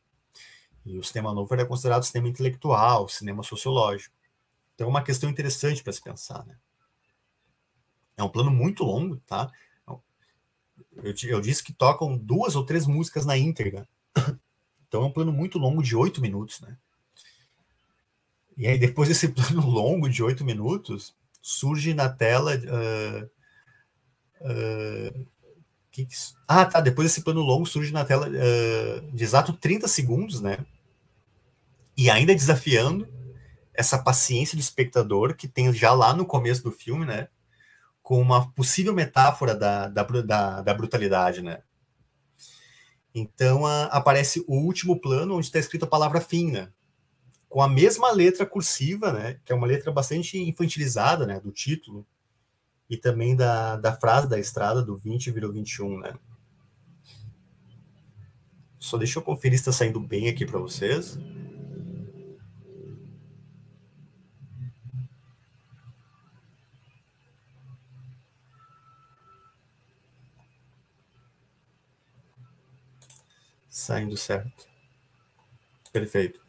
E 0.86 0.96
o 0.98 1.04
cinema 1.04 1.34
novo 1.34 1.52
era 1.52 1.66
considerado 1.66 2.04
cinema 2.04 2.28
intelectual, 2.28 3.10
cinema 3.10 3.42
sociológico. 3.42 4.14
Então 4.74 4.86
é 4.86 4.90
uma 4.90 5.02
questão 5.02 5.28
interessante 5.28 5.82
para 5.82 5.92
se 5.92 6.00
pensar, 6.00 6.46
né? 6.46 6.56
É 8.16 8.22
um 8.22 8.28
plano 8.28 8.50
muito 8.50 8.84
longo, 8.84 9.16
tá? 9.26 9.50
Eu, 11.02 11.14
eu, 11.24 11.40
disse 11.40 11.62
que 11.62 11.72
tocam 11.72 12.16
duas 12.16 12.56
ou 12.56 12.64
três 12.64 12.86
músicas 12.86 13.24
na 13.26 13.36
íntegra. 13.36 13.88
Então 14.88 15.02
é 15.02 15.06
um 15.06 15.12
plano 15.12 15.32
muito 15.32 15.58
longo 15.58 15.82
de 15.82 15.96
oito 15.96 16.20
minutos, 16.20 16.60
né? 16.60 16.76
E 18.56 18.66
aí, 18.66 18.78
depois 18.78 19.08
desse 19.08 19.28
plano 19.34 19.66
longo 19.66 20.08
de 20.08 20.22
oito 20.22 20.44
minutos, 20.44 21.14
surge 21.42 21.92
na 21.92 22.08
tela. 22.08 22.52
Uh, 22.54 23.24
uh, 24.42 25.26
que 25.90 26.06
que... 26.06 26.14
Ah, 26.46 26.64
tá. 26.64 26.80
Depois 26.80 27.08
desse 27.08 27.22
plano 27.22 27.42
longo, 27.42 27.66
surge 27.66 27.92
na 27.92 28.04
tela 28.04 28.28
uh, 28.28 29.12
de 29.12 29.24
exato 29.24 29.52
30 29.52 29.88
segundos, 29.88 30.40
né? 30.40 30.64
e 31.96 32.10
ainda 32.10 32.34
desafiando 32.34 33.08
essa 33.72 33.98
paciência 33.98 34.56
do 34.56 34.60
espectador 34.60 35.34
que 35.34 35.48
tem 35.48 35.72
já 35.72 35.92
lá 35.92 36.14
no 36.14 36.26
começo 36.26 36.62
do 36.62 36.70
filme, 36.70 37.06
né? 37.06 37.28
Com 38.06 38.20
uma 38.20 38.52
possível 38.52 38.94
metáfora 38.94 39.52
da, 39.52 39.88
da, 39.88 40.04
da, 40.04 40.62
da 40.62 40.74
brutalidade, 40.74 41.42
né? 41.42 41.64
Então 43.12 43.66
a, 43.66 43.86
aparece 43.86 44.44
o 44.46 44.54
último 44.54 45.00
plano 45.00 45.34
onde 45.34 45.46
está 45.46 45.58
escrito 45.58 45.86
a 45.86 45.88
palavra 45.88 46.20
fim, 46.20 46.52
né? 46.52 46.70
Com 47.48 47.60
a 47.60 47.68
mesma 47.68 48.12
letra 48.12 48.46
cursiva, 48.46 49.12
né? 49.12 49.40
Que 49.44 49.50
é 49.50 49.56
uma 49.56 49.66
letra 49.66 49.90
bastante 49.90 50.38
infantilizada, 50.38 51.26
né? 51.26 51.40
Do 51.40 51.50
título 51.50 52.06
e 52.88 52.96
também 52.96 53.34
da, 53.34 53.74
da 53.74 53.92
frase 53.92 54.28
da 54.28 54.38
estrada 54.38 54.80
do 54.80 54.96
20 54.96 55.32
virou 55.32 55.52
21, 55.52 55.98
né? 55.98 56.14
Só 58.78 58.96
deixa 58.96 59.18
eu 59.18 59.22
conferir 59.24 59.58
se 59.58 59.62
está 59.62 59.72
saindo 59.72 59.98
bem 59.98 60.28
aqui 60.28 60.46
para 60.46 60.60
vocês. 60.60 61.18
Saindo 73.86 74.16
certo. 74.16 74.66
Perfeito. 75.92 76.40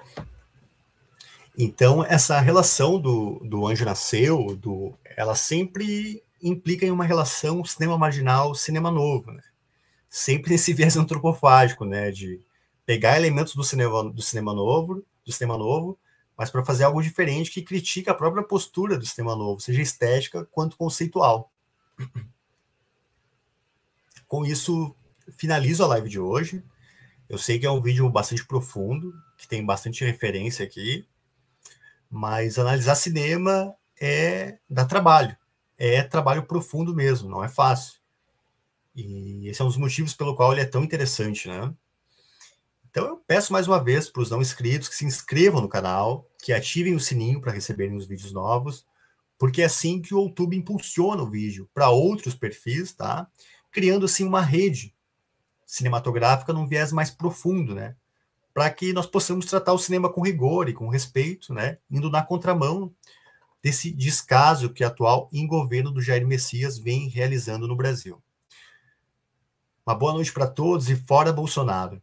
Então, 1.55 2.03
essa 2.03 2.39
relação 2.39 2.99
do, 2.99 3.39
do 3.45 3.67
Anjo 3.67 3.85
Nasceu, 3.85 4.55
do, 4.55 4.97
ela 5.15 5.35
sempre 5.35 6.23
implica 6.41 6.83
em 6.83 6.89
uma 6.89 7.05
relação 7.05 7.63
cinema 7.63 7.95
marginal, 7.95 8.55
cinema 8.55 8.89
novo, 8.89 9.31
né? 9.31 9.43
Sempre 10.09 10.49
nesse 10.49 10.73
viés 10.73 10.97
antropofágico, 10.97 11.85
né? 11.85 12.09
De 12.09 12.41
pegar 12.87 13.17
elementos 13.17 13.53
do 13.53 13.63
cinema, 13.63 14.09
do 14.09 14.21
cinema 14.23 14.51
novo, 14.51 15.05
do 15.23 15.31
cinema 15.31 15.59
novo, 15.59 15.95
mas 16.35 16.49
para 16.49 16.65
fazer 16.65 16.85
algo 16.85 17.03
diferente 17.03 17.51
que 17.51 17.61
critica 17.61 18.13
a 18.13 18.15
própria 18.15 18.41
postura 18.41 18.97
do 18.97 19.05
cinema 19.05 19.35
novo, 19.35 19.61
seja 19.61 19.83
estética 19.83 20.43
quanto 20.51 20.75
conceitual. 20.75 21.51
Com 24.27 24.43
isso, 24.43 24.95
finalizo 25.37 25.83
a 25.83 25.87
live 25.87 26.09
de 26.09 26.19
hoje. 26.19 26.63
Eu 27.29 27.37
sei 27.37 27.59
que 27.59 27.65
é 27.65 27.71
um 27.71 27.81
vídeo 27.81 28.09
bastante 28.09 28.45
profundo, 28.45 29.13
que 29.37 29.47
tem 29.47 29.65
bastante 29.65 30.03
referência 30.05 30.65
aqui, 30.65 31.05
mas 32.09 32.57
analisar 32.57 32.95
cinema 32.95 33.75
é 33.99 34.59
dá 34.69 34.85
trabalho, 34.85 35.35
é 35.77 36.01
trabalho 36.03 36.43
profundo 36.43 36.95
mesmo, 36.95 37.29
não 37.29 37.43
é 37.43 37.49
fácil. 37.49 37.99
E 38.95 39.47
esse 39.47 39.61
é 39.61 39.65
um 39.65 39.67
dos 39.67 39.77
motivos 39.77 40.13
pelo 40.13 40.35
qual 40.35 40.51
ele 40.51 40.61
é 40.61 40.65
tão 40.65 40.83
interessante, 40.83 41.47
né? 41.47 41.73
Então 42.89 43.05
eu 43.05 43.17
peço 43.17 43.53
mais 43.53 43.67
uma 43.67 43.83
vez 43.83 44.09
para 44.09 44.21
os 44.21 44.31
não 44.31 44.41
inscritos 44.41 44.87
que 44.87 44.95
se 44.95 45.05
inscrevam 45.05 45.61
no 45.61 45.69
canal, 45.69 46.27
que 46.41 46.53
ativem 46.53 46.95
o 46.95 46.99
sininho 46.99 47.41
para 47.41 47.51
receberem 47.51 47.95
os 47.95 48.07
vídeos 48.07 48.31
novos, 48.31 48.87
porque 49.37 49.61
é 49.61 49.65
assim 49.65 50.01
que 50.01 50.15
o 50.15 50.23
YouTube 50.23 50.57
impulsiona 50.57 51.21
o 51.21 51.29
vídeo 51.29 51.69
para 51.73 51.89
outros 51.89 52.33
perfis, 52.33 52.93
tá? 52.93 53.27
Criando 53.69 54.05
assim 54.05 54.23
uma 54.23 54.41
rede 54.41 54.95
cinematográfica 55.67 56.53
num 56.53 56.65
viés 56.65 56.93
mais 56.93 57.11
profundo, 57.11 57.75
né? 57.75 57.95
Para 58.53 58.69
que 58.71 58.93
nós 58.93 59.05
possamos 59.05 59.45
tratar 59.45 59.73
o 59.73 59.77
cinema 59.77 60.11
com 60.11 60.21
rigor 60.21 60.69
e 60.69 60.73
com 60.73 60.87
respeito, 60.87 61.53
né? 61.53 61.77
Indo 61.91 62.09
na 62.09 62.23
contramão 62.23 62.91
desse 63.61 63.91
descaso 63.91 64.69
que 64.71 64.83
atual 64.83 65.29
governo 65.45 65.91
do 65.91 66.01
Jair 66.01 66.25
Messias 66.25 66.79
vem 66.79 67.09
realizando 67.09 67.67
no 67.67 67.75
Brasil. 67.75 68.23
Uma 69.85 69.93
boa 69.93 70.13
noite 70.13 70.33
para 70.33 70.47
todos 70.47 70.89
e 70.89 70.95
fora 70.95 71.33
Bolsonaro. 71.33 72.01